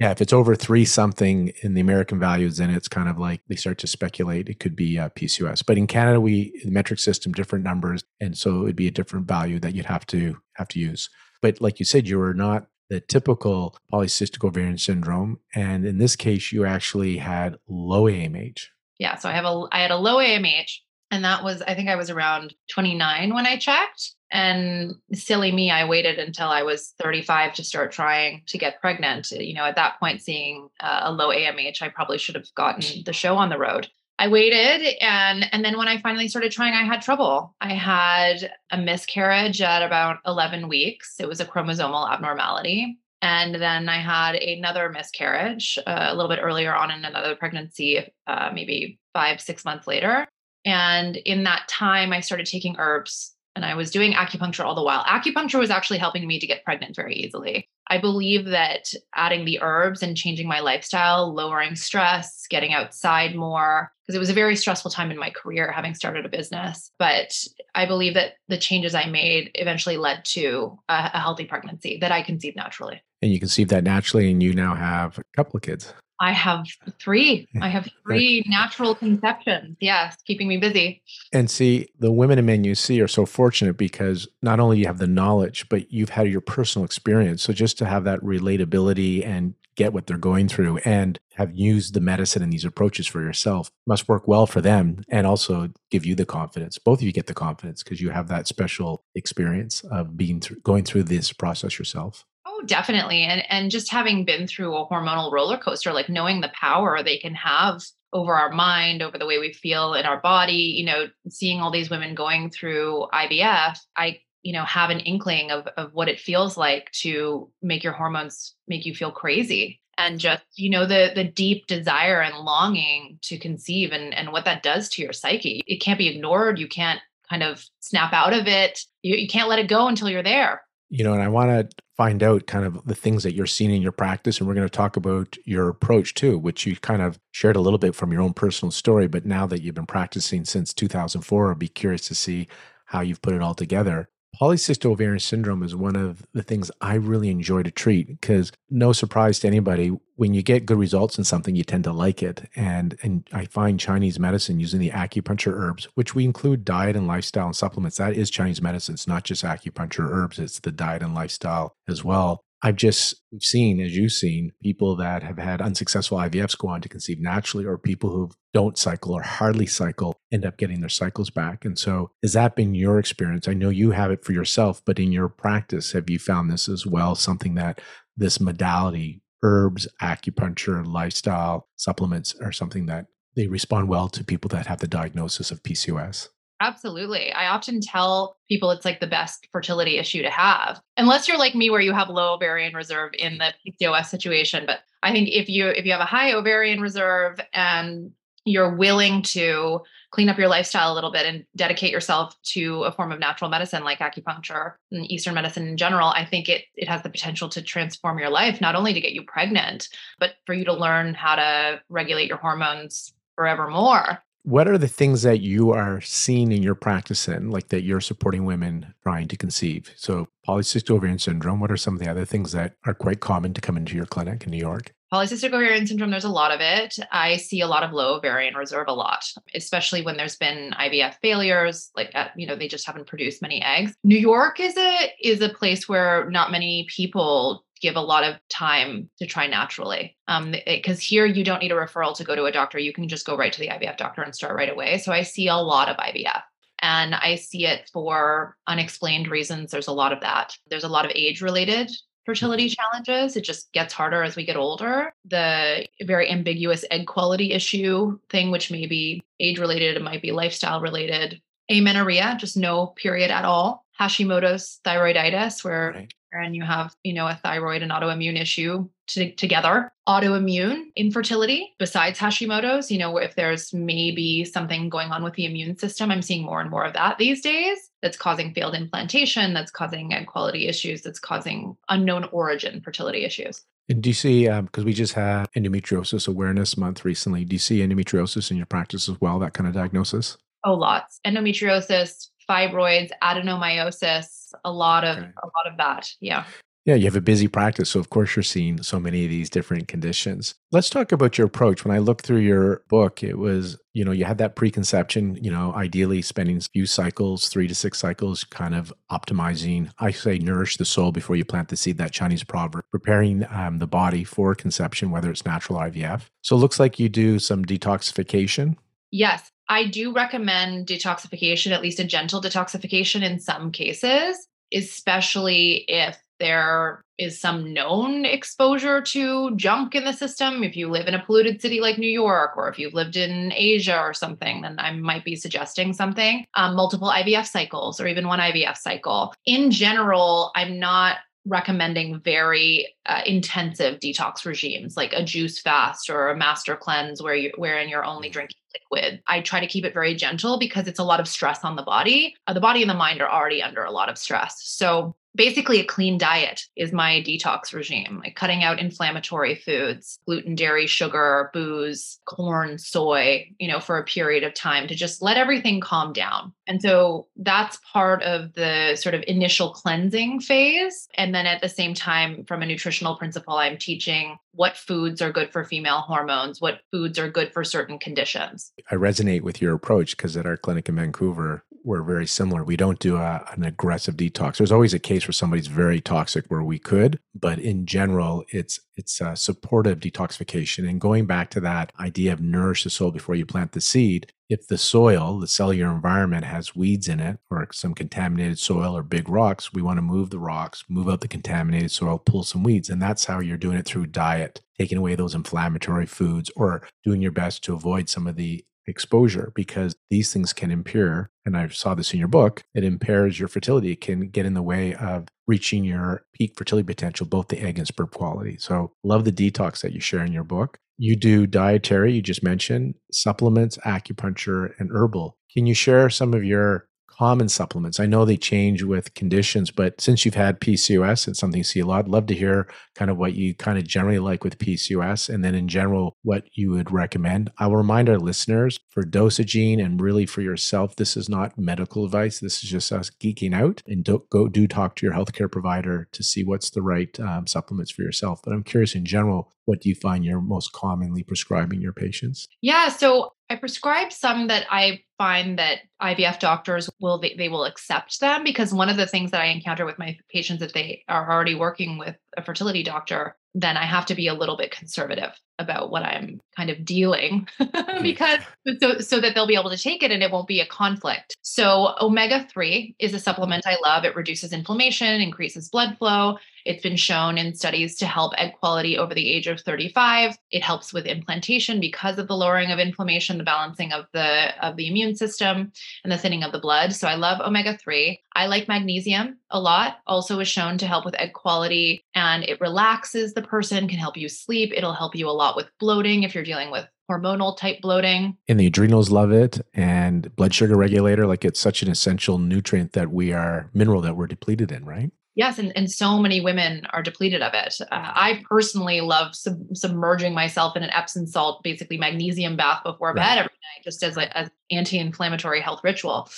yeah, 0.00 0.10
if 0.10 0.20
it's 0.20 0.32
over 0.32 0.56
three 0.56 0.84
something 0.84 1.52
in 1.62 1.74
the 1.74 1.80
American 1.80 2.18
values, 2.18 2.56
then 2.56 2.68
it's 2.68 2.88
kind 2.88 3.08
of 3.08 3.16
like 3.16 3.40
they 3.48 3.54
start 3.54 3.78
to 3.78 3.86
speculate 3.86 4.48
it 4.48 4.58
could 4.58 4.74
be 4.74 4.98
uh, 4.98 5.08
PCOS. 5.10 5.64
But 5.64 5.78
in 5.78 5.86
Canada, 5.86 6.20
we 6.20 6.52
the 6.64 6.70
metric 6.72 6.98
system 6.98 7.32
different 7.32 7.64
numbers, 7.64 8.02
and 8.20 8.36
so 8.36 8.56
it 8.56 8.64
would 8.64 8.76
be 8.76 8.88
a 8.88 8.92
different 8.92 9.28
value 9.28 9.60
that 9.60 9.72
you'd 9.72 9.86
have 9.86 10.04
to 10.08 10.36
have 10.54 10.68
to 10.68 10.80
use. 10.80 11.08
But 11.40 11.60
like 11.60 11.78
you 11.78 11.84
said, 11.84 12.08
you 12.08 12.18
were 12.18 12.34
not 12.34 12.66
the 12.90 13.00
typical 13.00 13.76
polycystic 13.92 14.44
ovarian 14.44 14.78
syndrome. 14.78 15.38
And 15.54 15.86
in 15.86 15.98
this 15.98 16.16
case, 16.16 16.52
you 16.52 16.64
actually 16.64 17.18
had 17.18 17.58
low 17.68 18.04
AMH. 18.04 18.62
Yeah. 18.98 19.16
So 19.16 19.28
I 19.28 19.32
have 19.32 19.44
a 19.44 19.66
I 19.70 19.80
had 19.80 19.90
a 19.90 19.96
low 19.96 20.16
AMH. 20.16 20.78
And 21.10 21.24
that 21.24 21.42
was, 21.42 21.62
I 21.62 21.74
think 21.74 21.88
I 21.88 21.96
was 21.96 22.10
around 22.10 22.54
29 22.70 23.34
when 23.34 23.46
I 23.46 23.56
checked. 23.56 24.14
And 24.30 24.94
silly 25.14 25.52
me, 25.52 25.70
I 25.70 25.88
waited 25.88 26.18
until 26.18 26.48
I 26.48 26.62
was 26.62 26.92
35 27.00 27.54
to 27.54 27.64
start 27.64 27.92
trying 27.92 28.42
to 28.46 28.58
get 28.58 28.80
pregnant. 28.80 29.30
You 29.30 29.54
know, 29.54 29.64
at 29.64 29.76
that 29.76 29.98
point, 29.98 30.20
seeing 30.20 30.68
uh, 30.80 31.00
a 31.04 31.12
low 31.12 31.30
AMH, 31.30 31.80
I 31.80 31.88
probably 31.88 32.18
should 32.18 32.34
have 32.34 32.54
gotten 32.54 33.04
the 33.04 33.14
show 33.14 33.36
on 33.36 33.48
the 33.48 33.58
road. 33.58 33.88
I 34.20 34.26
waited 34.26 34.96
and 35.00 35.46
and 35.52 35.64
then 35.64 35.78
when 35.78 35.86
I 35.86 36.00
finally 36.00 36.26
started 36.26 36.50
trying 36.50 36.74
I 36.74 36.82
had 36.82 37.02
trouble. 37.02 37.54
I 37.60 37.74
had 37.74 38.52
a 38.70 38.76
miscarriage 38.76 39.62
at 39.62 39.82
about 39.82 40.18
11 40.26 40.68
weeks. 40.68 41.16
It 41.20 41.28
was 41.28 41.40
a 41.40 41.46
chromosomal 41.46 42.10
abnormality. 42.12 42.98
And 43.22 43.54
then 43.54 43.88
I 43.88 43.98
had 43.98 44.34
another 44.34 44.90
miscarriage 44.90 45.78
uh, 45.86 46.08
a 46.08 46.14
little 46.14 46.28
bit 46.28 46.40
earlier 46.42 46.74
on 46.74 46.90
in 46.90 47.04
another 47.04 47.34
pregnancy, 47.36 48.12
uh, 48.26 48.50
maybe 48.52 48.98
five, 49.12 49.40
six 49.40 49.64
months 49.64 49.86
later. 49.86 50.26
And 50.64 51.16
in 51.16 51.44
that 51.44 51.68
time, 51.68 52.12
I 52.12 52.20
started 52.20 52.46
taking 52.46 52.76
herbs 52.78 53.34
and 53.58 53.64
I 53.64 53.74
was 53.74 53.90
doing 53.90 54.12
acupuncture 54.12 54.64
all 54.64 54.76
the 54.76 54.84
while. 54.84 55.02
Acupuncture 55.04 55.58
was 55.58 55.70
actually 55.70 55.98
helping 55.98 56.26
me 56.28 56.38
to 56.38 56.46
get 56.46 56.64
pregnant 56.64 56.94
very 56.94 57.14
easily. 57.16 57.68
I 57.88 57.98
believe 57.98 58.44
that 58.46 58.92
adding 59.16 59.44
the 59.44 59.60
herbs 59.60 60.00
and 60.00 60.16
changing 60.16 60.46
my 60.46 60.60
lifestyle, 60.60 61.34
lowering 61.34 61.74
stress, 61.74 62.46
getting 62.48 62.72
outside 62.72 63.34
more, 63.34 63.90
because 64.06 64.14
it 64.14 64.20
was 64.20 64.30
a 64.30 64.34
very 64.34 64.54
stressful 64.54 64.92
time 64.92 65.10
in 65.10 65.18
my 65.18 65.30
career 65.30 65.72
having 65.72 65.94
started 65.94 66.24
a 66.24 66.28
business. 66.28 66.92
But 67.00 67.36
I 67.74 67.84
believe 67.86 68.14
that 68.14 68.34
the 68.46 68.58
changes 68.58 68.94
I 68.94 69.06
made 69.06 69.50
eventually 69.54 69.96
led 69.96 70.24
to 70.26 70.78
a, 70.88 71.10
a 71.14 71.18
healthy 71.18 71.44
pregnancy 71.44 71.98
that 72.00 72.12
I 72.12 72.22
conceived 72.22 72.56
naturally. 72.56 73.02
And 73.22 73.32
you 73.32 73.40
conceived 73.40 73.70
that 73.70 73.82
naturally, 73.82 74.30
and 74.30 74.40
you 74.40 74.54
now 74.54 74.76
have 74.76 75.18
a 75.18 75.22
couple 75.34 75.56
of 75.56 75.62
kids. 75.62 75.92
I 76.20 76.32
have 76.32 76.66
three. 76.98 77.48
I 77.60 77.68
have 77.68 77.88
three 78.04 78.44
natural 78.46 78.94
conceptions. 78.94 79.76
Yes, 79.80 80.16
keeping 80.26 80.48
me 80.48 80.56
busy. 80.56 81.02
And 81.32 81.50
see, 81.50 81.88
the 81.98 82.12
women 82.12 82.38
and 82.38 82.46
men 82.46 82.64
you 82.64 82.74
see 82.74 83.00
are 83.00 83.08
so 83.08 83.26
fortunate 83.26 83.76
because 83.76 84.26
not 84.42 84.60
only 84.60 84.78
you 84.78 84.86
have 84.86 84.98
the 84.98 85.06
knowledge, 85.06 85.68
but 85.68 85.92
you've 85.92 86.10
had 86.10 86.28
your 86.28 86.40
personal 86.40 86.84
experience. 86.84 87.42
So 87.42 87.52
just 87.52 87.78
to 87.78 87.86
have 87.86 88.04
that 88.04 88.20
relatability 88.20 89.24
and 89.24 89.54
get 89.78 89.92
what 89.92 90.08
they're 90.08 90.18
going 90.18 90.48
through 90.48 90.76
and 90.78 91.20
have 91.36 91.54
used 91.54 91.94
the 91.94 92.00
medicine 92.00 92.42
and 92.42 92.52
these 92.52 92.64
approaches 92.64 93.06
for 93.06 93.22
yourself 93.22 93.70
must 93.86 94.08
work 94.08 94.26
well 94.26 94.44
for 94.44 94.60
them 94.60 95.04
and 95.08 95.24
also 95.24 95.68
give 95.88 96.04
you 96.04 96.16
the 96.16 96.26
confidence. 96.26 96.78
Both 96.78 96.98
of 96.98 97.04
you 97.04 97.12
get 97.12 97.28
the 97.28 97.34
confidence 97.34 97.84
because 97.84 98.00
you 98.00 98.10
have 98.10 98.26
that 98.26 98.48
special 98.48 99.04
experience 99.14 99.84
of 99.84 100.16
being 100.16 100.40
through 100.40 100.60
going 100.64 100.82
through 100.82 101.04
this 101.04 101.32
process 101.32 101.78
yourself. 101.78 102.26
Oh, 102.58 102.64
definitely. 102.64 103.22
And 103.22 103.42
and 103.50 103.70
just 103.70 103.90
having 103.90 104.24
been 104.24 104.46
through 104.46 104.76
a 104.76 104.86
hormonal 104.86 105.32
roller 105.32 105.58
coaster, 105.58 105.92
like 105.92 106.08
knowing 106.08 106.40
the 106.40 106.52
power 106.54 107.02
they 107.02 107.18
can 107.18 107.34
have 107.34 107.82
over 108.12 108.34
our 108.34 108.50
mind, 108.50 109.02
over 109.02 109.18
the 109.18 109.26
way 109.26 109.38
we 109.38 109.52
feel 109.52 109.94
in 109.94 110.06
our 110.06 110.20
body, 110.20 110.74
you 110.78 110.86
know, 110.86 111.08
seeing 111.28 111.60
all 111.60 111.70
these 111.70 111.90
women 111.90 112.14
going 112.14 112.50
through 112.50 113.06
IVF, 113.12 113.78
I 113.96 114.20
you 114.42 114.52
know 114.52 114.64
have 114.64 114.90
an 114.90 115.00
inkling 115.00 115.50
of 115.50 115.66
of 115.76 115.92
what 115.94 116.08
it 116.08 116.20
feels 116.20 116.56
like 116.56 116.90
to 116.92 117.50
make 117.62 117.82
your 117.84 117.92
hormones 117.92 118.54
make 118.66 118.86
you 118.86 118.94
feel 118.94 119.10
crazy 119.10 119.80
and 119.98 120.20
just 120.20 120.42
you 120.54 120.70
know 120.70 120.86
the 120.86 121.10
the 121.14 121.24
deep 121.24 121.66
desire 121.66 122.20
and 122.22 122.44
longing 122.44 123.18
to 123.22 123.36
conceive 123.38 123.92
and 123.92 124.14
and 124.14 124.32
what 124.32 124.44
that 124.44 124.62
does 124.62 124.88
to 124.88 125.02
your 125.02 125.12
psyche 125.12 125.60
it 125.66 125.80
can't 125.82 125.98
be 125.98 126.08
ignored 126.08 126.58
you 126.58 126.68
can't 126.68 127.00
kind 127.28 127.42
of 127.42 127.64
snap 127.80 128.12
out 128.12 128.32
of 128.32 128.46
it 128.46 128.80
you, 129.02 129.16
you 129.16 129.28
can't 129.28 129.48
let 129.48 129.58
it 129.58 129.68
go 129.68 129.88
until 129.88 130.08
you're 130.08 130.22
there 130.22 130.62
you 130.90 131.04
know, 131.04 131.12
and 131.12 131.22
I 131.22 131.28
want 131.28 131.70
to 131.70 131.76
find 131.96 132.22
out 132.22 132.46
kind 132.46 132.64
of 132.64 132.84
the 132.86 132.94
things 132.94 133.22
that 133.24 133.34
you're 133.34 133.46
seeing 133.46 133.70
in 133.70 133.82
your 133.82 133.92
practice. 133.92 134.38
And 134.38 134.48
we're 134.48 134.54
going 134.54 134.66
to 134.66 134.70
talk 134.70 134.96
about 134.96 135.36
your 135.44 135.68
approach 135.68 136.14
too, 136.14 136.38
which 136.38 136.66
you 136.66 136.76
kind 136.76 137.02
of 137.02 137.18
shared 137.32 137.56
a 137.56 137.60
little 137.60 137.78
bit 137.78 137.94
from 137.94 138.12
your 138.12 138.22
own 138.22 138.32
personal 138.32 138.70
story. 138.70 139.08
But 139.08 139.26
now 139.26 139.46
that 139.46 139.62
you've 139.62 139.74
been 139.74 139.86
practicing 139.86 140.44
since 140.44 140.72
2004, 140.72 141.50
I'd 141.50 141.58
be 141.58 141.68
curious 141.68 142.06
to 142.08 142.14
see 142.14 142.48
how 142.86 143.00
you've 143.00 143.22
put 143.22 143.34
it 143.34 143.42
all 143.42 143.54
together. 143.54 144.08
Polycystic 144.36 144.84
ovarian 144.84 145.18
syndrome 145.18 145.62
is 145.62 145.74
one 145.74 145.96
of 145.96 146.26
the 146.32 146.42
things 146.42 146.70
I 146.80 146.94
really 146.94 147.30
enjoy 147.30 147.62
to 147.62 147.70
treat 147.70 148.06
because 148.06 148.52
no 148.70 148.92
surprise 148.92 149.40
to 149.40 149.48
anybody, 149.48 149.90
when 150.16 150.34
you 150.34 150.42
get 150.42 150.66
good 150.66 150.78
results 150.78 151.18
in 151.18 151.24
something, 151.24 151.56
you 151.56 151.64
tend 151.64 151.84
to 151.84 151.92
like 151.92 152.22
it. 152.22 152.48
And 152.54 152.96
and 153.02 153.26
I 153.32 153.46
find 153.46 153.80
Chinese 153.80 154.18
medicine 154.18 154.60
using 154.60 154.80
the 154.80 154.90
acupuncture 154.90 155.54
herbs, 155.54 155.88
which 155.94 156.14
we 156.14 156.24
include 156.24 156.64
diet 156.64 156.94
and 156.94 157.08
lifestyle 157.08 157.46
and 157.46 157.56
supplements. 157.56 157.96
That 157.96 158.14
is 158.14 158.30
Chinese 158.30 158.62
medicine. 158.62 158.94
It's 158.94 159.08
not 159.08 159.24
just 159.24 159.44
acupuncture 159.44 160.08
herbs, 160.08 160.38
it's 160.38 160.60
the 160.60 160.72
diet 160.72 161.02
and 161.02 161.14
lifestyle 161.14 161.74
as 161.88 162.04
well. 162.04 162.44
I've 162.60 162.76
just 162.76 163.14
seen, 163.40 163.80
as 163.80 163.96
you've 163.96 164.12
seen, 164.12 164.52
people 164.62 164.96
that 164.96 165.22
have 165.22 165.38
had 165.38 165.62
unsuccessful 165.62 166.18
IVFs 166.18 166.58
go 166.58 166.68
on 166.68 166.80
to 166.80 166.88
conceive 166.88 167.20
naturally, 167.20 167.64
or 167.64 167.78
people 167.78 168.10
who 168.10 168.30
don't 168.52 168.76
cycle 168.76 169.12
or 169.12 169.22
hardly 169.22 169.66
cycle 169.66 170.16
end 170.32 170.44
up 170.44 170.56
getting 170.56 170.80
their 170.80 170.88
cycles 170.88 171.30
back. 171.30 171.64
And 171.64 171.78
so, 171.78 172.10
has 172.22 172.32
that 172.32 172.56
been 172.56 172.74
your 172.74 172.98
experience? 172.98 173.46
I 173.46 173.54
know 173.54 173.70
you 173.70 173.92
have 173.92 174.10
it 174.10 174.24
for 174.24 174.32
yourself, 174.32 174.82
but 174.84 174.98
in 174.98 175.12
your 175.12 175.28
practice, 175.28 175.92
have 175.92 176.10
you 176.10 176.18
found 176.18 176.50
this 176.50 176.68
as 176.68 176.84
well? 176.84 177.14
Something 177.14 177.54
that 177.54 177.80
this 178.16 178.40
modality, 178.40 179.22
herbs, 179.44 179.86
acupuncture, 180.02 180.84
lifestyle, 180.84 181.68
supplements, 181.76 182.34
are 182.42 182.52
something 182.52 182.86
that 182.86 183.06
they 183.36 183.46
respond 183.46 183.88
well 183.88 184.08
to 184.08 184.24
people 184.24 184.48
that 184.48 184.66
have 184.66 184.80
the 184.80 184.88
diagnosis 184.88 185.52
of 185.52 185.62
PCOS. 185.62 186.28
Absolutely. 186.60 187.32
I 187.32 187.48
often 187.48 187.80
tell 187.80 188.36
people 188.48 188.70
it's 188.72 188.84
like 188.84 188.98
the 188.98 189.06
best 189.06 189.46
fertility 189.52 189.98
issue 189.98 190.22
to 190.22 190.30
have. 190.30 190.80
Unless 190.96 191.28
you're 191.28 191.38
like 191.38 191.54
me 191.54 191.70
where 191.70 191.80
you 191.80 191.92
have 191.92 192.08
low 192.08 192.34
ovarian 192.34 192.74
reserve 192.74 193.12
in 193.16 193.38
the 193.38 193.54
PCOS 193.64 194.06
situation, 194.06 194.64
but 194.66 194.80
I 195.02 195.12
think 195.12 195.28
if 195.28 195.48
you 195.48 195.68
if 195.68 195.84
you 195.84 195.92
have 195.92 196.00
a 196.00 196.04
high 196.04 196.32
ovarian 196.32 196.80
reserve 196.80 197.38
and 197.52 198.10
you're 198.44 198.74
willing 198.74 199.22
to 199.22 199.80
clean 200.10 200.28
up 200.28 200.38
your 200.38 200.48
lifestyle 200.48 200.92
a 200.92 200.94
little 200.94 201.12
bit 201.12 201.26
and 201.26 201.44
dedicate 201.54 201.92
yourself 201.92 202.34
to 202.42 202.84
a 202.84 202.92
form 202.92 203.12
of 203.12 203.18
natural 203.18 203.50
medicine 203.50 203.84
like 203.84 203.98
acupuncture 203.98 204.72
and 204.90 205.10
eastern 205.10 205.34
medicine 205.34 205.66
in 205.66 205.76
general 205.76 206.08
i 206.08 206.24
think 206.24 206.48
it 206.48 206.64
it 206.74 206.88
has 206.88 207.02
the 207.02 207.10
potential 207.10 207.48
to 207.48 207.60
transform 207.60 208.18
your 208.18 208.30
life 208.30 208.60
not 208.60 208.74
only 208.74 208.94
to 208.94 209.00
get 209.00 209.12
you 209.12 209.22
pregnant 209.22 209.88
but 210.18 210.34
for 210.46 210.54
you 210.54 210.64
to 210.64 210.72
learn 210.72 211.14
how 211.14 211.34
to 211.34 211.80
regulate 211.90 212.28
your 212.28 212.38
hormones 212.38 213.12
forevermore 213.36 214.22
what 214.42 214.68
are 214.68 214.78
the 214.78 214.88
things 214.88 215.22
that 215.22 215.40
you 215.40 215.72
are 215.72 216.00
seeing 216.00 216.52
in 216.52 216.62
your 216.62 216.74
practice 216.74 217.28
in 217.28 217.50
like 217.50 217.68
that 217.68 217.82
you're 217.82 218.00
supporting 218.00 218.44
women 218.44 218.94
trying 219.02 219.28
to 219.28 219.36
conceive 219.36 219.92
so 219.96 220.28
polycystic 220.46 220.90
ovarian 220.90 221.18
syndrome 221.18 221.60
what 221.60 221.70
are 221.70 221.76
some 221.76 221.94
of 221.94 222.00
the 222.00 222.10
other 222.10 222.24
things 222.24 222.52
that 222.52 222.74
are 222.86 222.94
quite 222.94 223.20
common 223.20 223.52
to 223.52 223.60
come 223.60 223.76
into 223.76 223.96
your 223.96 224.06
clinic 224.06 224.44
in 224.44 224.50
new 224.50 224.58
york 224.58 224.94
Polycystic 225.12 225.54
ovarian 225.54 225.86
syndrome, 225.86 226.10
there's 226.10 226.24
a 226.24 226.28
lot 226.28 226.50
of 226.50 226.60
it. 226.60 226.96
I 227.10 227.38
see 227.38 227.62
a 227.62 227.66
lot 227.66 227.82
of 227.82 227.92
low 227.92 228.16
ovarian 228.16 228.54
reserve 228.54 228.88
a 228.88 228.92
lot, 228.92 229.24
especially 229.54 230.02
when 230.02 230.18
there's 230.18 230.36
been 230.36 230.74
IVF 230.78 231.14
failures, 231.22 231.90
like 231.96 232.10
at, 232.14 232.26
uh, 232.26 232.30
you 232.36 232.46
know, 232.46 232.56
they 232.56 232.68
just 232.68 232.86
haven't 232.86 233.06
produced 233.06 233.40
many 233.40 233.62
eggs. 233.62 233.94
New 234.04 234.18
York 234.18 234.60
is 234.60 234.76
a 234.76 235.12
is 235.22 235.40
a 235.40 235.48
place 235.48 235.88
where 235.88 236.28
not 236.30 236.50
many 236.50 236.86
people 236.94 237.64
give 237.80 237.96
a 237.96 238.00
lot 238.00 238.24
of 238.24 238.36
time 238.48 239.10
to 239.18 239.26
try 239.26 239.46
naturally. 239.46 240.16
Um, 240.26 240.54
because 240.66 241.00
here 241.00 241.26
you 241.26 241.44
don't 241.44 241.60
need 241.60 241.72
a 241.72 241.76
referral 241.76 242.16
to 242.16 242.24
go 242.24 242.34
to 242.34 242.44
a 242.44 242.52
doctor. 242.52 242.78
You 242.78 242.92
can 242.92 243.08
just 243.08 243.26
go 243.26 243.36
right 243.36 243.52
to 243.52 243.60
the 243.60 243.68
IVF 243.68 243.96
doctor 243.96 244.22
and 244.22 244.34
start 244.34 244.56
right 244.56 244.70
away. 244.70 244.98
So 244.98 245.12
I 245.12 245.22
see 245.22 245.48
a 245.48 245.56
lot 245.56 245.88
of 245.88 245.96
IVF 245.96 246.42
and 246.80 247.14
I 247.14 247.36
see 247.36 247.66
it 247.66 247.90
for 247.92 248.56
unexplained 248.66 249.28
reasons. 249.28 249.70
There's 249.70 249.88
a 249.88 249.92
lot 249.92 250.12
of 250.12 250.20
that. 250.20 250.56
There's 250.68 250.84
a 250.84 250.88
lot 250.88 251.04
of 251.04 251.12
age 251.14 251.42
related 251.42 251.90
fertility 252.28 252.68
challenges. 252.68 253.38
It 253.38 253.40
just 253.40 253.72
gets 253.72 253.94
harder 253.94 254.22
as 254.22 254.36
we 254.36 254.44
get 254.44 254.58
older. 254.58 255.14
The 255.24 255.86
very 256.02 256.30
ambiguous 256.30 256.84
egg 256.90 257.06
quality 257.06 257.52
issue 257.52 258.18
thing, 258.28 258.50
which 258.50 258.70
may 258.70 258.86
be 258.86 259.22
age 259.40 259.58
related, 259.58 259.96
it 259.96 260.02
might 260.02 260.20
be 260.20 260.30
lifestyle 260.30 260.82
related. 260.82 261.40
Amenorrhea, 261.70 262.36
just 262.38 262.54
no 262.54 262.88
period 262.88 263.30
at 263.30 263.46
all. 263.46 263.86
Hashimoto's 264.00 264.80
thyroiditis, 264.84 265.64
where 265.64 265.92
right 265.94 266.14
and 266.32 266.54
you 266.54 266.62
have, 266.62 266.94
you 267.02 267.12
know, 267.12 267.26
a 267.26 267.38
thyroid 267.42 267.82
and 267.82 267.90
autoimmune 267.90 268.40
issue 268.40 268.88
to, 269.08 269.32
together. 269.32 269.92
Autoimmune 270.08 270.86
infertility, 270.96 271.74
besides 271.78 272.18
Hashimoto's, 272.18 272.90
you 272.90 272.98
know, 272.98 273.16
if 273.18 273.34
there's 273.34 273.72
maybe 273.72 274.44
something 274.44 274.88
going 274.88 275.10
on 275.10 275.22
with 275.22 275.34
the 275.34 275.46
immune 275.46 275.76
system, 275.78 276.10
I'm 276.10 276.22
seeing 276.22 276.44
more 276.44 276.60
and 276.60 276.70
more 276.70 276.84
of 276.84 276.94
that 276.94 277.18
these 277.18 277.40
days 277.40 277.78
that's 278.02 278.16
causing 278.16 278.52
failed 278.54 278.74
implantation, 278.74 279.54
that's 279.54 279.70
causing 279.70 280.12
egg 280.12 280.26
quality 280.26 280.68
issues, 280.68 281.02
that's 281.02 281.18
causing 281.18 281.76
unknown 281.88 282.24
origin 282.24 282.80
fertility 282.80 283.24
issues. 283.24 283.62
And 283.90 284.02
do 284.02 284.10
you 284.10 284.14
see, 284.14 284.44
because 284.44 284.82
um, 284.82 284.84
we 284.84 284.92
just 284.92 285.14
had 285.14 285.50
Endometriosis 285.52 286.28
Awareness 286.28 286.76
Month 286.76 287.06
recently, 287.06 287.44
do 287.46 287.54
you 287.54 287.58
see 287.58 287.78
endometriosis 287.78 288.50
in 288.50 288.58
your 288.58 288.66
practice 288.66 289.08
as 289.08 289.18
well, 289.20 289.38
that 289.38 289.54
kind 289.54 289.66
of 289.66 289.72
diagnosis? 289.72 290.36
Oh, 290.64 290.74
lots. 290.74 291.20
Endometriosis, 291.26 292.28
fibroids, 292.48 293.10
adenomyosis, 293.22 294.52
a 294.64 294.72
lot 294.72 295.04
of 295.04 295.18
okay. 295.18 295.30
a 295.42 295.46
lot 295.46 295.70
of 295.70 295.76
that. 295.78 296.10
Yeah. 296.20 296.44
Yeah, 296.88 296.94
you 296.94 297.04
have 297.04 297.16
a 297.16 297.20
busy 297.20 297.48
practice. 297.48 297.90
So, 297.90 298.00
of 298.00 298.08
course, 298.08 298.34
you're 298.34 298.42
seeing 298.42 298.82
so 298.82 298.98
many 298.98 299.22
of 299.24 299.28
these 299.28 299.50
different 299.50 299.88
conditions. 299.88 300.54
Let's 300.72 300.88
talk 300.88 301.12
about 301.12 301.36
your 301.36 301.46
approach. 301.46 301.84
When 301.84 301.94
I 301.94 301.98
looked 301.98 302.24
through 302.24 302.38
your 302.38 302.82
book, 302.88 303.22
it 303.22 303.36
was, 303.36 303.78
you 303.92 304.06
know, 304.06 304.10
you 304.10 304.24
had 304.24 304.38
that 304.38 304.56
preconception, 304.56 305.34
you 305.44 305.50
know, 305.50 305.74
ideally 305.74 306.22
spending 306.22 306.56
a 306.56 306.60
few 306.60 306.86
cycles, 306.86 307.50
three 307.50 307.68
to 307.68 307.74
six 307.74 307.98
cycles, 307.98 308.42
kind 308.42 308.74
of 308.74 308.90
optimizing, 309.12 309.90
I 309.98 310.12
say, 310.12 310.38
nourish 310.38 310.78
the 310.78 310.86
soul 310.86 311.12
before 311.12 311.36
you 311.36 311.44
plant 311.44 311.68
the 311.68 311.76
seed, 311.76 311.98
that 311.98 312.12
Chinese 312.12 312.42
proverb, 312.42 312.86
preparing 312.90 313.44
um, 313.50 313.80
the 313.80 313.86
body 313.86 314.24
for 314.24 314.54
conception, 314.54 315.10
whether 315.10 315.30
it's 315.30 315.44
natural 315.44 315.78
IVF. 315.80 316.22
So, 316.40 316.56
it 316.56 316.60
looks 316.60 316.80
like 316.80 316.98
you 316.98 317.10
do 317.10 317.38
some 317.38 317.66
detoxification. 317.66 318.76
Yes. 319.10 319.50
I 319.68 319.86
do 319.86 320.12
recommend 320.12 320.86
detoxification, 320.86 321.72
at 321.72 321.82
least 321.82 322.00
a 322.00 322.04
gentle 322.04 322.40
detoxification 322.40 323.22
in 323.22 323.38
some 323.38 323.70
cases, 323.70 324.48
especially 324.72 325.84
if 325.88 326.18
there 326.38 327.02
is 327.18 327.40
some 327.40 327.72
known 327.72 328.24
exposure 328.24 329.02
to 329.02 329.54
junk 329.56 329.94
in 329.94 330.04
the 330.04 330.12
system. 330.12 330.62
If 330.62 330.76
you 330.76 330.88
live 330.88 331.08
in 331.08 331.14
a 331.14 331.24
polluted 331.24 331.60
city 331.60 331.80
like 331.80 331.98
New 331.98 332.10
York, 332.10 332.56
or 332.56 332.68
if 332.68 332.78
you've 332.78 332.94
lived 332.94 333.16
in 333.16 333.52
Asia 333.52 333.98
or 333.98 334.14
something, 334.14 334.62
then 334.62 334.78
I 334.78 334.92
might 334.92 335.24
be 335.24 335.34
suggesting 335.34 335.92
something. 335.92 336.44
Um, 336.54 336.76
multiple 336.76 337.10
IVF 337.10 337.46
cycles 337.46 338.00
or 338.00 338.06
even 338.06 338.28
one 338.28 338.38
IVF 338.38 338.76
cycle. 338.76 339.34
In 339.46 339.70
general, 339.70 340.52
I'm 340.54 340.78
not 340.78 341.16
recommending 341.48 342.20
very 342.20 342.94
uh, 343.06 343.22
intensive 343.26 343.98
detox 344.00 344.44
regimes 344.44 344.96
like 344.96 345.12
a 345.12 345.24
juice 345.24 345.58
fast 345.58 346.10
or 346.10 346.28
a 346.28 346.36
master 346.36 346.76
cleanse 346.76 347.22
where 347.22 347.34
you 347.34 347.50
wherein 347.56 347.88
you're 347.88 348.04
only 348.04 348.28
mm. 348.28 348.32
drinking 348.32 348.56
liquid. 348.74 349.22
I 349.26 349.40
try 349.40 349.60
to 349.60 349.66
keep 349.66 349.84
it 349.84 349.94
very 349.94 350.14
gentle 350.14 350.58
because 350.58 350.86
it's 350.86 350.98
a 350.98 351.04
lot 351.04 351.20
of 351.20 351.28
stress 351.28 351.64
on 351.64 351.76
the 351.76 351.82
body. 351.82 352.34
Uh, 352.46 352.52
the 352.52 352.60
body 352.60 352.82
and 352.82 352.90
the 352.90 352.94
mind 352.94 353.20
are 353.20 353.30
already 353.30 353.62
under 353.62 353.82
a 353.82 353.90
lot 353.90 354.08
of 354.08 354.18
stress. 354.18 354.62
So 354.62 355.16
basically 355.34 355.80
a 355.80 355.84
clean 355.84 356.18
diet 356.18 356.62
is 356.76 356.92
my 356.92 357.22
detox 357.26 357.72
regime 357.72 358.20
like 358.24 358.34
cutting 358.34 358.62
out 358.62 358.78
inflammatory 358.78 359.54
foods 359.54 360.18
gluten 360.26 360.54
dairy 360.54 360.86
sugar 360.86 361.50
booze 361.52 362.18
corn 362.24 362.78
soy 362.78 363.46
you 363.58 363.68
know 363.68 363.80
for 363.80 363.98
a 363.98 364.04
period 364.04 364.42
of 364.42 364.54
time 364.54 364.86
to 364.88 364.94
just 364.94 365.22
let 365.22 365.36
everything 365.36 365.80
calm 365.80 366.12
down. 366.12 366.52
And 366.66 366.82
so 366.82 367.26
that's 367.36 367.78
part 367.92 368.22
of 368.22 368.52
the 368.54 368.96
sort 368.96 369.14
of 369.14 369.24
initial 369.26 369.70
cleansing 369.70 370.40
phase. 370.40 371.08
And 371.14 371.34
then 371.34 371.46
at 371.46 371.62
the 371.62 371.68
same 371.68 371.94
time 371.94 372.44
from 372.44 372.62
a 372.62 372.66
nutritional 372.66 373.16
principle 373.16 373.54
i'm 373.54 373.78
teaching 373.78 374.38
what 374.52 374.76
foods 374.76 375.22
are 375.22 375.32
good 375.32 375.52
for 375.52 375.64
female 375.64 376.00
hormones 376.00 376.60
what 376.60 376.80
foods 376.90 377.18
are 377.18 377.30
good 377.30 377.52
for 377.52 377.64
certain 377.64 377.98
conditions. 377.98 378.72
I 378.90 378.96
resonate 378.96 379.42
with 379.42 379.62
your 379.62 379.74
approach 379.74 380.16
because 380.16 380.36
at 380.36 380.46
our 380.46 380.56
clinic 380.56 380.88
in 380.88 380.96
vancouver 380.96 381.64
we're 381.84 382.02
very 382.02 382.26
similar. 382.26 382.64
We 382.64 382.76
don't 382.76 382.98
do 382.98 383.16
a, 383.16 383.44
an 383.52 383.64
aggressive 383.64 384.16
detox. 384.16 384.56
There's 384.56 384.72
always 384.72 384.94
a 384.94 384.98
case 384.98 385.26
where 385.26 385.32
somebody's 385.32 385.66
very 385.66 386.00
toxic 386.00 386.46
where 386.48 386.62
we 386.62 386.78
could, 386.78 387.18
but 387.34 387.58
in 387.58 387.86
general, 387.86 388.44
it's 388.50 388.80
it's 388.96 389.20
a 389.20 389.36
supportive 389.36 390.00
detoxification. 390.00 390.88
And 390.88 391.00
going 391.00 391.26
back 391.26 391.50
to 391.50 391.60
that 391.60 391.92
idea 392.00 392.32
of 392.32 392.40
nourish 392.40 392.84
the 392.84 392.90
soil 392.90 393.12
before 393.12 393.36
you 393.36 393.46
plant 393.46 393.72
the 393.72 393.80
seed, 393.80 394.32
if 394.48 394.66
the 394.66 394.78
soil, 394.78 395.38
the 395.38 395.46
cellular 395.46 395.92
environment 395.92 396.44
has 396.44 396.74
weeds 396.74 397.06
in 397.06 397.20
it 397.20 397.38
or 397.50 397.68
some 397.72 397.94
contaminated 397.94 398.58
soil 398.58 398.96
or 398.96 399.02
big 399.02 399.28
rocks, 399.28 399.72
we 399.72 399.82
want 399.82 399.98
to 399.98 400.02
move 400.02 400.30
the 400.30 400.38
rocks, 400.38 400.84
move 400.88 401.08
out 401.08 401.20
the 401.20 401.28
contaminated 401.28 401.90
soil, 401.90 402.18
pull 402.18 402.42
some 402.42 402.62
weeds. 402.62 402.88
And 402.88 403.00
that's 403.00 403.26
how 403.26 403.40
you're 403.40 403.56
doing 403.56 403.76
it 403.76 403.86
through 403.86 404.06
diet, 404.06 404.62
taking 404.78 404.98
away 404.98 405.14
those 405.14 405.34
inflammatory 405.34 406.06
foods 406.06 406.50
or 406.56 406.82
doing 407.04 407.20
your 407.20 407.32
best 407.32 407.62
to 407.64 407.74
avoid 407.74 408.08
some 408.08 408.26
of 408.26 408.36
the 408.36 408.64
exposure 408.88 409.52
because 409.54 409.94
these 410.10 410.32
things 410.32 410.52
can 410.52 410.70
impair, 410.70 411.30
and 411.44 411.56
I 411.56 411.68
saw 411.68 411.94
this 411.94 412.12
in 412.12 412.18
your 412.18 412.28
book, 412.28 412.64
it 412.74 412.84
impairs 412.84 413.38
your 413.38 413.48
fertility. 413.48 413.92
It 413.92 414.00
can 414.00 414.28
get 414.30 414.46
in 414.46 414.54
the 414.54 414.62
way 414.62 414.94
of 414.94 415.28
reaching 415.46 415.84
your 415.84 416.24
peak 416.34 416.54
fertility 416.56 416.86
potential, 416.86 417.26
both 417.26 417.48
the 417.48 417.60
egg 417.60 417.78
and 417.78 417.86
sperm 417.86 418.08
quality. 418.08 418.56
So, 418.58 418.92
love 419.04 419.24
the 419.24 419.32
detox 419.32 419.82
that 419.82 419.92
you 419.92 420.00
share 420.00 420.24
in 420.24 420.32
your 420.32 420.44
book. 420.44 420.78
You 420.96 421.14
do 421.14 421.46
dietary, 421.46 422.14
you 422.14 422.22
just 422.22 422.42
mentioned, 422.42 422.94
supplements, 423.12 423.78
acupuncture, 423.78 424.72
and 424.78 424.90
herbal. 424.90 425.36
Can 425.52 425.66
you 425.66 425.74
share 425.74 426.10
some 426.10 426.34
of 426.34 426.44
your 426.44 426.88
common 427.18 427.48
supplements? 427.48 427.98
I 427.98 428.06
know 428.06 428.24
they 428.24 428.36
change 428.36 428.82
with 428.82 429.14
conditions, 429.14 429.70
but 429.70 430.00
since 430.00 430.24
you've 430.24 430.34
had 430.34 430.60
PCOS, 430.60 431.28
it's 431.28 431.38
something 431.38 431.58
you 431.58 431.64
see 431.64 431.80
a 431.80 431.86
lot. 431.86 432.04
I'd 432.04 432.08
love 432.08 432.26
to 432.26 432.34
hear 432.34 432.68
kind 432.94 433.10
of 433.10 433.16
what 433.16 433.34
you 433.34 433.54
kind 433.54 433.78
of 433.78 433.86
generally 433.86 434.18
like 434.18 434.44
with 434.44 434.58
PCOS 434.58 435.28
and 435.32 435.44
then 435.44 435.54
in 435.54 435.68
general, 435.68 436.16
what 436.22 436.44
you 436.54 436.70
would 436.70 436.90
recommend. 436.90 437.50
I 437.58 437.66
will 437.66 437.76
remind 437.76 438.08
our 438.08 438.18
listeners 438.18 438.78
for 438.90 439.04
dosaging 439.04 439.80
and 439.80 440.00
really 440.00 440.26
for 440.26 440.42
yourself, 440.42 440.96
this 440.96 441.16
is 441.16 441.28
not 441.28 441.58
medical 441.58 442.04
advice. 442.04 442.40
This 442.40 442.62
is 442.62 442.70
just 442.70 442.92
us 442.92 443.10
geeking 443.10 443.54
out 443.54 443.82
and 443.86 444.04
do, 444.04 444.24
go 444.30 444.48
do 444.48 444.66
talk 444.66 444.96
to 444.96 445.06
your 445.06 445.14
healthcare 445.14 445.50
provider 445.50 446.08
to 446.12 446.22
see 446.22 446.44
what's 446.44 446.70
the 446.70 446.82
right 446.82 447.18
um, 447.20 447.46
supplements 447.46 447.90
for 447.90 448.02
yourself. 448.02 448.40
But 448.44 448.52
I'm 448.52 448.62
curious 448.62 448.94
in 448.94 449.04
general, 449.04 449.52
what 449.68 449.82
do 449.82 449.90
you 449.90 449.94
find 449.94 450.24
you're 450.24 450.40
most 450.40 450.72
commonly 450.72 451.22
prescribing 451.22 451.82
your 451.82 451.92
patients? 451.92 452.48
Yeah. 452.62 452.88
So 452.88 453.34
I 453.50 453.56
prescribe 453.56 454.14
some 454.14 454.46
that 454.46 454.64
I 454.70 455.00
find 455.18 455.58
that 455.58 455.80
IVF 456.00 456.38
doctors 456.38 456.88
will 457.00 457.18
they, 457.18 457.34
they 457.36 457.50
will 457.50 457.66
accept 457.66 458.18
them 458.18 458.44
because 458.44 458.72
one 458.72 458.88
of 458.88 458.96
the 458.96 459.06
things 459.06 459.30
that 459.30 459.42
I 459.42 459.46
encounter 459.46 459.84
with 459.84 459.98
my 459.98 460.16
patients 460.30 460.62
if 460.62 460.72
they 460.72 461.04
are 461.06 461.30
already 461.30 461.54
working 461.54 461.98
with 461.98 462.16
a 462.36 462.42
fertility 462.42 462.82
doctor 462.82 463.36
then 463.54 463.76
I 463.76 463.84
have 463.84 464.06
to 464.06 464.14
be 464.14 464.28
a 464.28 464.34
little 464.34 464.56
bit 464.56 464.70
conservative 464.70 465.32
about 465.58 465.90
what 465.90 466.04
I'm 466.04 466.40
kind 466.56 466.70
of 466.70 466.84
dealing 466.84 467.48
hmm. 467.58 468.02
because 468.02 468.40
so 468.78 468.98
so 468.98 469.20
that 469.20 469.34
they'll 469.34 469.46
be 469.46 469.56
able 469.56 469.70
to 469.70 469.76
take 469.76 470.02
it 470.02 470.12
and 470.12 470.22
it 470.22 470.30
won't 470.30 470.46
be 470.46 470.60
a 470.60 470.66
conflict. 470.66 471.36
So 471.42 471.94
omega 472.00 472.46
3 472.52 472.94
is 472.98 473.14
a 473.14 473.18
supplement 473.18 473.66
I 473.66 473.76
love. 473.84 474.04
It 474.04 474.14
reduces 474.14 474.52
inflammation, 474.52 475.20
increases 475.20 475.68
blood 475.68 475.96
flow. 475.98 476.38
It's 476.64 476.82
been 476.82 476.96
shown 476.96 477.38
in 477.38 477.54
studies 477.54 477.96
to 477.96 478.06
help 478.06 478.34
egg 478.36 478.52
quality 478.60 478.98
over 478.98 479.14
the 479.14 479.26
age 479.26 479.46
of 479.46 479.60
35. 479.60 480.36
It 480.50 480.62
helps 480.62 480.92
with 480.92 481.06
implantation 481.06 481.80
because 481.80 482.18
of 482.18 482.28
the 482.28 482.36
lowering 482.36 482.70
of 482.70 482.78
inflammation, 482.78 483.38
the 483.38 483.44
balancing 483.44 483.92
of 483.92 484.04
the 484.12 484.52
of 484.64 484.76
the 484.76 484.86
immune 484.86 485.16
system 485.16 485.72
and 486.04 486.12
the 486.12 486.18
thinning 486.18 486.44
of 486.44 486.52
the 486.52 486.60
blood. 486.60 486.92
So 486.92 487.08
I 487.08 487.14
love 487.14 487.40
omega 487.40 487.76
3. 487.76 488.20
I 488.36 488.46
like 488.46 488.68
magnesium 488.68 489.38
a 489.50 489.58
lot. 489.58 489.98
Also 490.06 490.38
is 490.38 490.48
shown 490.48 490.78
to 490.78 490.86
help 490.86 491.04
with 491.04 491.18
egg 491.18 491.32
quality 491.32 492.04
and 492.18 492.44
it 492.44 492.60
relaxes 492.60 493.34
the 493.34 493.42
person, 493.42 493.88
can 493.88 493.98
help 493.98 494.16
you 494.16 494.28
sleep. 494.28 494.72
It'll 494.74 494.92
help 494.92 495.14
you 495.14 495.28
a 495.28 495.32
lot 495.32 495.56
with 495.56 495.66
bloating 495.78 496.22
if 496.22 496.34
you're 496.34 496.44
dealing 496.44 496.70
with 496.70 496.86
hormonal 497.10 497.56
type 497.56 497.80
bloating. 497.80 498.36
And 498.48 498.60
the 498.60 498.66
adrenals 498.66 499.10
love 499.10 499.32
it 499.32 499.60
and 499.74 500.34
blood 500.36 500.54
sugar 500.54 500.76
regulator 500.76 501.26
like 501.26 501.44
it's 501.44 501.60
such 501.60 501.82
an 501.82 501.90
essential 501.90 502.38
nutrient 502.38 502.92
that 502.92 503.10
we 503.10 503.32
are 503.32 503.70
mineral 503.72 504.02
that 504.02 504.16
we're 504.16 504.26
depleted 504.26 504.70
in, 504.70 504.84
right? 504.84 505.10
Yes, 505.34 505.58
and, 505.60 505.72
and 505.76 505.88
so 505.88 506.18
many 506.18 506.40
women 506.40 506.84
are 506.90 507.00
depleted 507.00 507.42
of 507.42 507.54
it. 507.54 507.76
Uh, 507.80 507.86
I 507.92 508.42
personally 508.48 509.00
love 509.00 509.36
sub- 509.36 509.68
submerging 509.72 510.34
myself 510.34 510.76
in 510.76 510.82
an 510.82 510.90
Epsom 510.90 511.28
salt, 511.28 511.62
basically 511.62 511.96
magnesium 511.96 512.56
bath 512.56 512.82
before 512.84 513.10
right. 513.10 513.16
bed 513.16 513.38
every 513.38 513.52
night, 513.52 513.84
just 513.84 514.02
as 514.02 514.16
an 514.16 514.50
anti-inflammatory 514.72 515.60
health 515.60 515.80
ritual. 515.84 516.28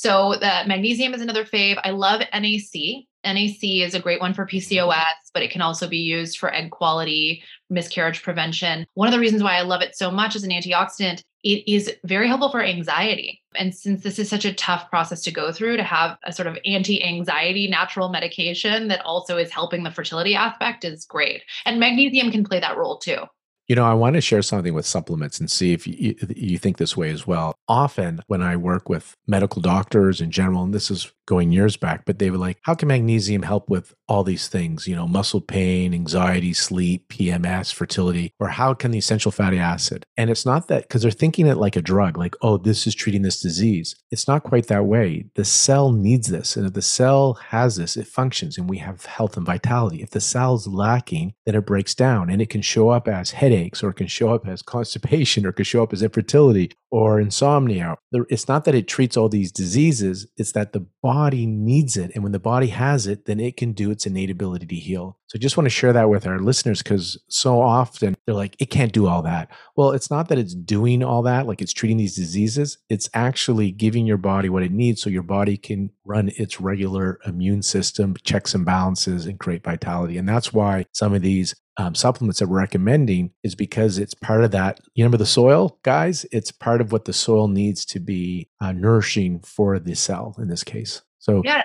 So 0.00 0.32
the 0.40 0.62
magnesium 0.66 1.12
is 1.12 1.20
another 1.20 1.44
fave. 1.44 1.78
I 1.84 1.90
love 1.90 2.22
NAC. 2.32 3.04
NAC 3.22 3.62
is 3.62 3.94
a 3.94 4.00
great 4.00 4.18
one 4.18 4.32
for 4.32 4.46
mm-hmm. 4.46 4.56
PCOS, 4.56 5.28
but 5.34 5.42
it 5.42 5.50
can 5.50 5.60
also 5.60 5.86
be 5.86 5.98
used 5.98 6.38
for 6.38 6.50
egg 6.54 6.70
quality, 6.70 7.42
miscarriage 7.68 8.22
prevention. 8.22 8.86
One 8.94 9.08
of 9.08 9.12
the 9.12 9.20
reasons 9.20 9.42
why 9.42 9.56
I 9.56 9.60
love 9.60 9.82
it 9.82 9.94
so 9.94 10.10
much 10.10 10.34
as 10.34 10.42
an 10.42 10.52
antioxidant, 10.52 11.22
it 11.44 11.70
is 11.70 11.92
very 12.04 12.28
helpful 12.28 12.50
for 12.50 12.64
anxiety. 12.64 13.42
And 13.54 13.74
since 13.74 14.02
this 14.02 14.18
is 14.18 14.30
such 14.30 14.46
a 14.46 14.54
tough 14.54 14.88
process 14.88 15.20
to 15.24 15.30
go 15.30 15.52
through, 15.52 15.76
to 15.76 15.82
have 15.82 16.16
a 16.24 16.32
sort 16.32 16.46
of 16.46 16.56
anti 16.64 17.04
anxiety 17.04 17.68
natural 17.68 18.08
medication 18.08 18.88
that 18.88 19.04
also 19.04 19.36
is 19.36 19.50
helping 19.50 19.82
the 19.82 19.90
fertility 19.90 20.34
aspect 20.34 20.82
is 20.82 21.04
great. 21.04 21.42
And 21.66 21.78
magnesium 21.78 22.30
can 22.30 22.44
play 22.44 22.60
that 22.60 22.78
role 22.78 22.96
too. 22.96 23.24
You 23.70 23.76
know, 23.76 23.84
I 23.84 23.94
want 23.94 24.14
to 24.14 24.20
share 24.20 24.42
something 24.42 24.74
with 24.74 24.84
supplements 24.84 25.38
and 25.38 25.48
see 25.48 25.72
if 25.72 25.86
you, 25.86 26.16
you 26.34 26.58
think 26.58 26.78
this 26.78 26.96
way 26.96 27.10
as 27.10 27.24
well. 27.24 27.54
Often, 27.68 28.20
when 28.26 28.42
I 28.42 28.56
work 28.56 28.88
with 28.88 29.16
medical 29.28 29.62
doctors 29.62 30.20
in 30.20 30.32
general, 30.32 30.64
and 30.64 30.74
this 30.74 30.90
is 30.90 31.12
going 31.24 31.52
years 31.52 31.76
back, 31.76 32.04
but 32.04 32.18
they 32.18 32.28
were 32.28 32.36
like, 32.36 32.58
how 32.62 32.74
can 32.74 32.88
magnesium 32.88 33.42
help 33.42 33.70
with 33.70 33.94
all 34.08 34.24
these 34.24 34.48
things, 34.48 34.88
you 34.88 34.96
know, 34.96 35.06
muscle 35.06 35.40
pain, 35.40 35.94
anxiety, 35.94 36.52
sleep, 36.52 37.08
PMS, 37.08 37.72
fertility, 37.72 38.32
or 38.40 38.48
how 38.48 38.74
can 38.74 38.90
the 38.90 38.98
essential 38.98 39.30
fatty 39.30 39.56
acid? 39.56 40.04
And 40.16 40.30
it's 40.30 40.44
not 40.44 40.66
that 40.66 40.82
because 40.82 41.02
they're 41.02 41.12
thinking 41.12 41.46
it 41.46 41.56
like 41.56 41.76
a 41.76 41.82
drug, 41.82 42.18
like, 42.18 42.34
oh, 42.42 42.56
this 42.56 42.88
is 42.88 42.96
treating 42.96 43.22
this 43.22 43.40
disease. 43.40 43.94
It's 44.10 44.26
not 44.26 44.42
quite 44.42 44.66
that 44.66 44.86
way. 44.86 45.26
The 45.36 45.44
cell 45.44 45.92
needs 45.92 46.26
this. 46.26 46.56
And 46.56 46.66
if 46.66 46.72
the 46.72 46.82
cell 46.82 47.34
has 47.50 47.76
this, 47.76 47.96
it 47.96 48.08
functions 48.08 48.58
and 48.58 48.68
we 48.68 48.78
have 48.78 49.04
health 49.04 49.36
and 49.36 49.46
vitality. 49.46 50.02
If 50.02 50.10
the 50.10 50.20
cell's 50.20 50.66
lacking, 50.66 51.34
then 51.46 51.54
it 51.54 51.66
breaks 51.66 51.94
down 51.94 52.30
and 52.30 52.42
it 52.42 52.50
can 52.50 52.62
show 52.62 52.88
up 52.88 53.06
as 53.06 53.30
headache 53.30 53.59
headaches 53.60 53.82
or 53.82 53.92
can 53.92 54.06
show 54.06 54.34
up 54.34 54.46
as 54.46 54.62
constipation 54.62 55.44
or 55.44 55.52
can 55.52 55.64
show 55.64 55.82
up 55.82 55.92
as 55.92 56.02
infertility 56.02 56.70
or 56.90 57.20
insomnia. 57.20 57.96
It's 58.12 58.48
not 58.48 58.64
that 58.64 58.74
it 58.74 58.88
treats 58.88 59.16
all 59.16 59.28
these 59.28 59.52
diseases, 59.52 60.26
it's 60.36 60.52
that 60.52 60.72
the 60.72 60.86
body 61.02 61.46
needs 61.46 61.96
it. 61.96 62.10
And 62.14 62.22
when 62.22 62.32
the 62.32 62.38
body 62.38 62.68
has 62.68 63.06
it, 63.06 63.26
then 63.26 63.40
it 63.40 63.56
can 63.56 63.72
do 63.72 63.90
its 63.90 64.06
innate 64.06 64.30
ability 64.30 64.66
to 64.66 64.74
heal. 64.74 65.18
So 65.28 65.36
I 65.36 65.38
just 65.38 65.56
want 65.56 65.66
to 65.66 65.70
share 65.70 65.92
that 65.92 66.10
with 66.10 66.26
our 66.26 66.40
listeners 66.40 66.82
because 66.82 67.16
so 67.28 67.62
often 67.62 68.16
they're 68.26 68.34
like, 68.34 68.56
it 68.58 68.70
can't 68.70 68.92
do 68.92 69.06
all 69.06 69.22
that. 69.22 69.48
Well, 69.76 69.92
it's 69.92 70.10
not 70.10 70.28
that 70.28 70.38
it's 70.38 70.54
doing 70.54 71.04
all 71.04 71.22
that, 71.22 71.46
like 71.46 71.62
it's 71.62 71.72
treating 71.72 71.98
these 71.98 72.16
diseases. 72.16 72.78
It's 72.88 73.08
actually 73.14 73.70
giving 73.70 74.06
your 74.06 74.16
body 74.16 74.48
what 74.48 74.64
it 74.64 74.72
needs 74.72 75.00
so 75.00 75.08
your 75.08 75.22
body 75.22 75.56
can 75.56 75.90
run 76.04 76.32
its 76.36 76.60
regular 76.60 77.20
immune 77.24 77.62
system, 77.62 78.16
checks 78.24 78.54
and 78.54 78.64
balances, 78.64 79.26
and 79.26 79.38
create 79.38 79.62
vitality. 79.62 80.18
And 80.18 80.28
that's 80.28 80.52
why 80.52 80.86
some 80.92 81.14
of 81.14 81.22
these 81.22 81.54
um, 81.76 81.94
supplements 81.94 82.40
that 82.40 82.48
we're 82.48 82.58
recommending 82.58 83.30
is 83.42 83.54
because 83.54 83.96
it's 83.96 84.12
part 84.12 84.44
of 84.44 84.50
that. 84.50 84.80
You 84.94 85.04
remember 85.04 85.16
the 85.16 85.26
soil, 85.26 85.78
guys? 85.82 86.26
It's 86.30 86.52
part 86.80 86.86
of 86.86 86.92
what 86.92 87.04
the 87.04 87.12
soil 87.12 87.46
needs 87.46 87.84
to 87.84 88.00
be 88.00 88.48
uh, 88.58 88.72
nourishing 88.72 89.38
for 89.40 89.78
the 89.78 89.94
cell 89.94 90.34
in 90.38 90.48
this 90.48 90.64
case. 90.64 91.02
So 91.20 91.42
yeah, 91.44 91.64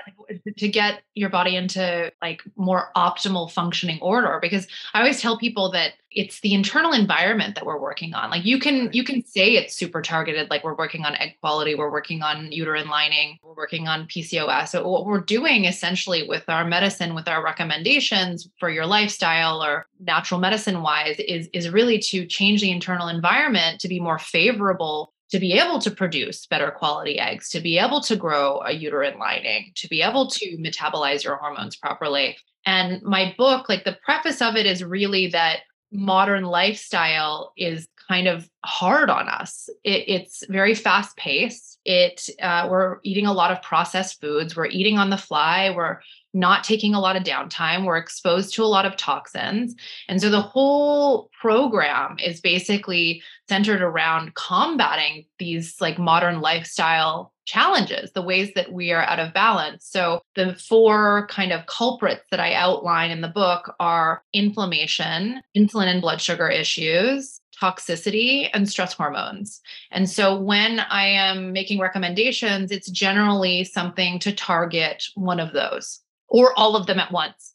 to 0.58 0.68
get 0.68 1.02
your 1.13 1.30
body 1.30 1.56
into 1.56 2.12
like 2.22 2.44
more 2.58 2.89
optimal 2.96 3.50
functioning 3.50 4.00
order 4.02 4.38
because 4.41 4.68
I 4.94 5.00
always 5.00 5.22
tell 5.22 5.38
people 5.38 5.72
that 5.72 5.94
it's 6.12 6.41
the 6.41 6.54
internal 6.54 6.91
environment 6.91 7.56
that 7.56 7.65
we're 7.65 7.80
working 7.80 8.13
on. 8.13 8.30
Like 8.30 8.46
you 8.46 8.60
can 8.60 8.91
you 8.91 9.06
can 9.06 9.24
say 9.24 9.56
it's 9.56 9.74
super 9.74 10.02
targeted 10.02 10.50
like 10.50 10.65
we're 10.65 10.76
working 10.76 11.06
on 11.06 11.15
egg 11.15 11.38
quality, 11.39 11.74
we're 11.74 11.91
working 11.91 12.22
on 12.22 12.52
uterine 12.52 12.89
lining, 12.89 13.39
we're 13.44 13.56
working 13.56 13.88
on 13.88 14.08
PCOS. 14.08 14.70
So 14.70 14.86
what 14.88 15.06
we're 15.06 15.22
doing 15.22 15.63
essentially 15.63 16.28
with 16.28 16.44
our 16.50 16.65
medicine 16.65 17.15
with 17.15 17.30
our 17.30 17.41
recommendations 17.41 18.50
for 18.60 18.70
your 18.70 18.86
lifestyle 18.86 19.63
or 19.63 19.88
natural 20.02 20.41
medicine 20.41 20.82
wise 20.82 21.18
is 21.20 21.48
is 21.54 21.70
really 21.70 22.00
to 22.00 22.26
change 22.26 22.60
the 22.60 22.72
internal 22.72 23.08
environment 23.08 23.80
to 23.80 23.88
be 23.88 24.02
more 24.02 24.20
favorable 24.20 25.13
to 25.32 25.40
be 25.40 25.54
able 25.54 25.80
to 25.80 25.92
produce 25.92 26.46
better 26.46 26.72
quality 26.72 27.20
eggs, 27.20 27.50
to 27.50 27.60
be 27.60 27.80
able 27.80 28.02
to 28.02 28.16
grow 28.16 28.62
a 28.66 28.72
uterine 28.72 29.18
lining, 29.18 29.72
to 29.76 29.88
be 29.88 30.02
able 30.02 30.30
to 30.30 30.58
metabolize 30.58 31.24
your 31.24 31.38
hormones 31.38 31.76
properly. 31.76 32.38
And 32.66 33.02
my 33.04 33.34
book, 33.38 33.70
like 33.70 33.84
the 33.84 33.98
preface 34.04 34.42
of 34.42 34.56
it 34.56 34.66
is 34.66 34.84
really 34.84 35.28
that 35.28 35.60
modern 35.92 36.44
lifestyle 36.44 37.54
is 37.58 37.88
kind 38.08 38.28
of 38.28 38.50
hard 38.63 39.10
on 39.10 39.28
us. 39.28 39.70
It, 39.84 40.06
it's 40.08 40.44
very 40.48 40.76
fast 40.76 41.15
paced. 41.18 41.80
It 41.86 42.30
uh, 42.41 42.68
we're 42.70 42.98
eating 43.04 43.28
a 43.28 43.34
lot 43.34 43.52
of 43.52 43.62
processed 43.62 44.20
foods. 44.22 44.56
We're 44.56 44.68
eating 44.68 44.98
on 44.98 45.10
the 45.10 45.18
fly. 45.18 45.72
We're 45.76 46.00
not 46.34 46.65
taking 46.65 46.94
a 46.94 47.00
lot 47.00 47.15
of 47.15 47.24
downtime. 47.24 47.86
We're 47.86 47.98
exposed 47.98 48.54
to 48.56 48.63
a 48.63 48.65
lot 48.65 48.86
of 48.86 48.98
toxins. 48.98 49.74
And 50.10 50.22
so 50.22 50.30
the 50.30 50.41
whole 50.41 51.30
program 51.39 52.18
is 52.24 52.41
basically 52.41 53.24
centered 53.48 53.82
around 53.82 54.36
combating 54.36 55.26
these 55.39 55.80
like 55.80 55.98
modern 55.98 56.41
lifestyle 56.41 57.32
challenges, 57.46 58.12
the 58.12 58.22
ways 58.22 58.52
that 58.56 58.74
we 58.74 58.91
are 58.91 59.04
out 59.04 59.20
of 59.20 59.34
balance. 59.34 59.86
So 59.86 60.22
the 60.36 60.56
four 60.56 61.28
kind 61.28 61.54
of 61.54 61.68
culprits 61.68 62.26
that 62.32 62.39
I 62.39 62.54
outline 62.54 63.12
in 63.12 63.22
the 63.22 63.28
book 63.28 63.74
are 63.80 64.24
inflammation, 64.34 65.41
insulin 65.56 65.88
and 65.88 66.02
blood 66.02 66.22
sugar 66.22 66.50
issues, 66.50 67.39
toxicity 67.62 68.50
and 68.54 68.70
stress 68.70 68.94
hormones. 68.94 69.62
And 69.91 70.10
so 70.10 70.38
when 70.38 70.80
I 70.80 71.06
am 71.08 71.54
making 71.54 71.80
recommendations, 71.80 72.72
it's 72.72 72.89
generally 72.89 73.63
something 73.63 74.20
to 74.20 74.32
target 74.32 75.04
one 75.15 75.39
of 75.39 75.54
those 75.54 76.02
or 76.28 76.58
all 76.58 76.76
of 76.76 76.88
them 76.88 77.00
at 77.00 77.12
once. 77.12 77.54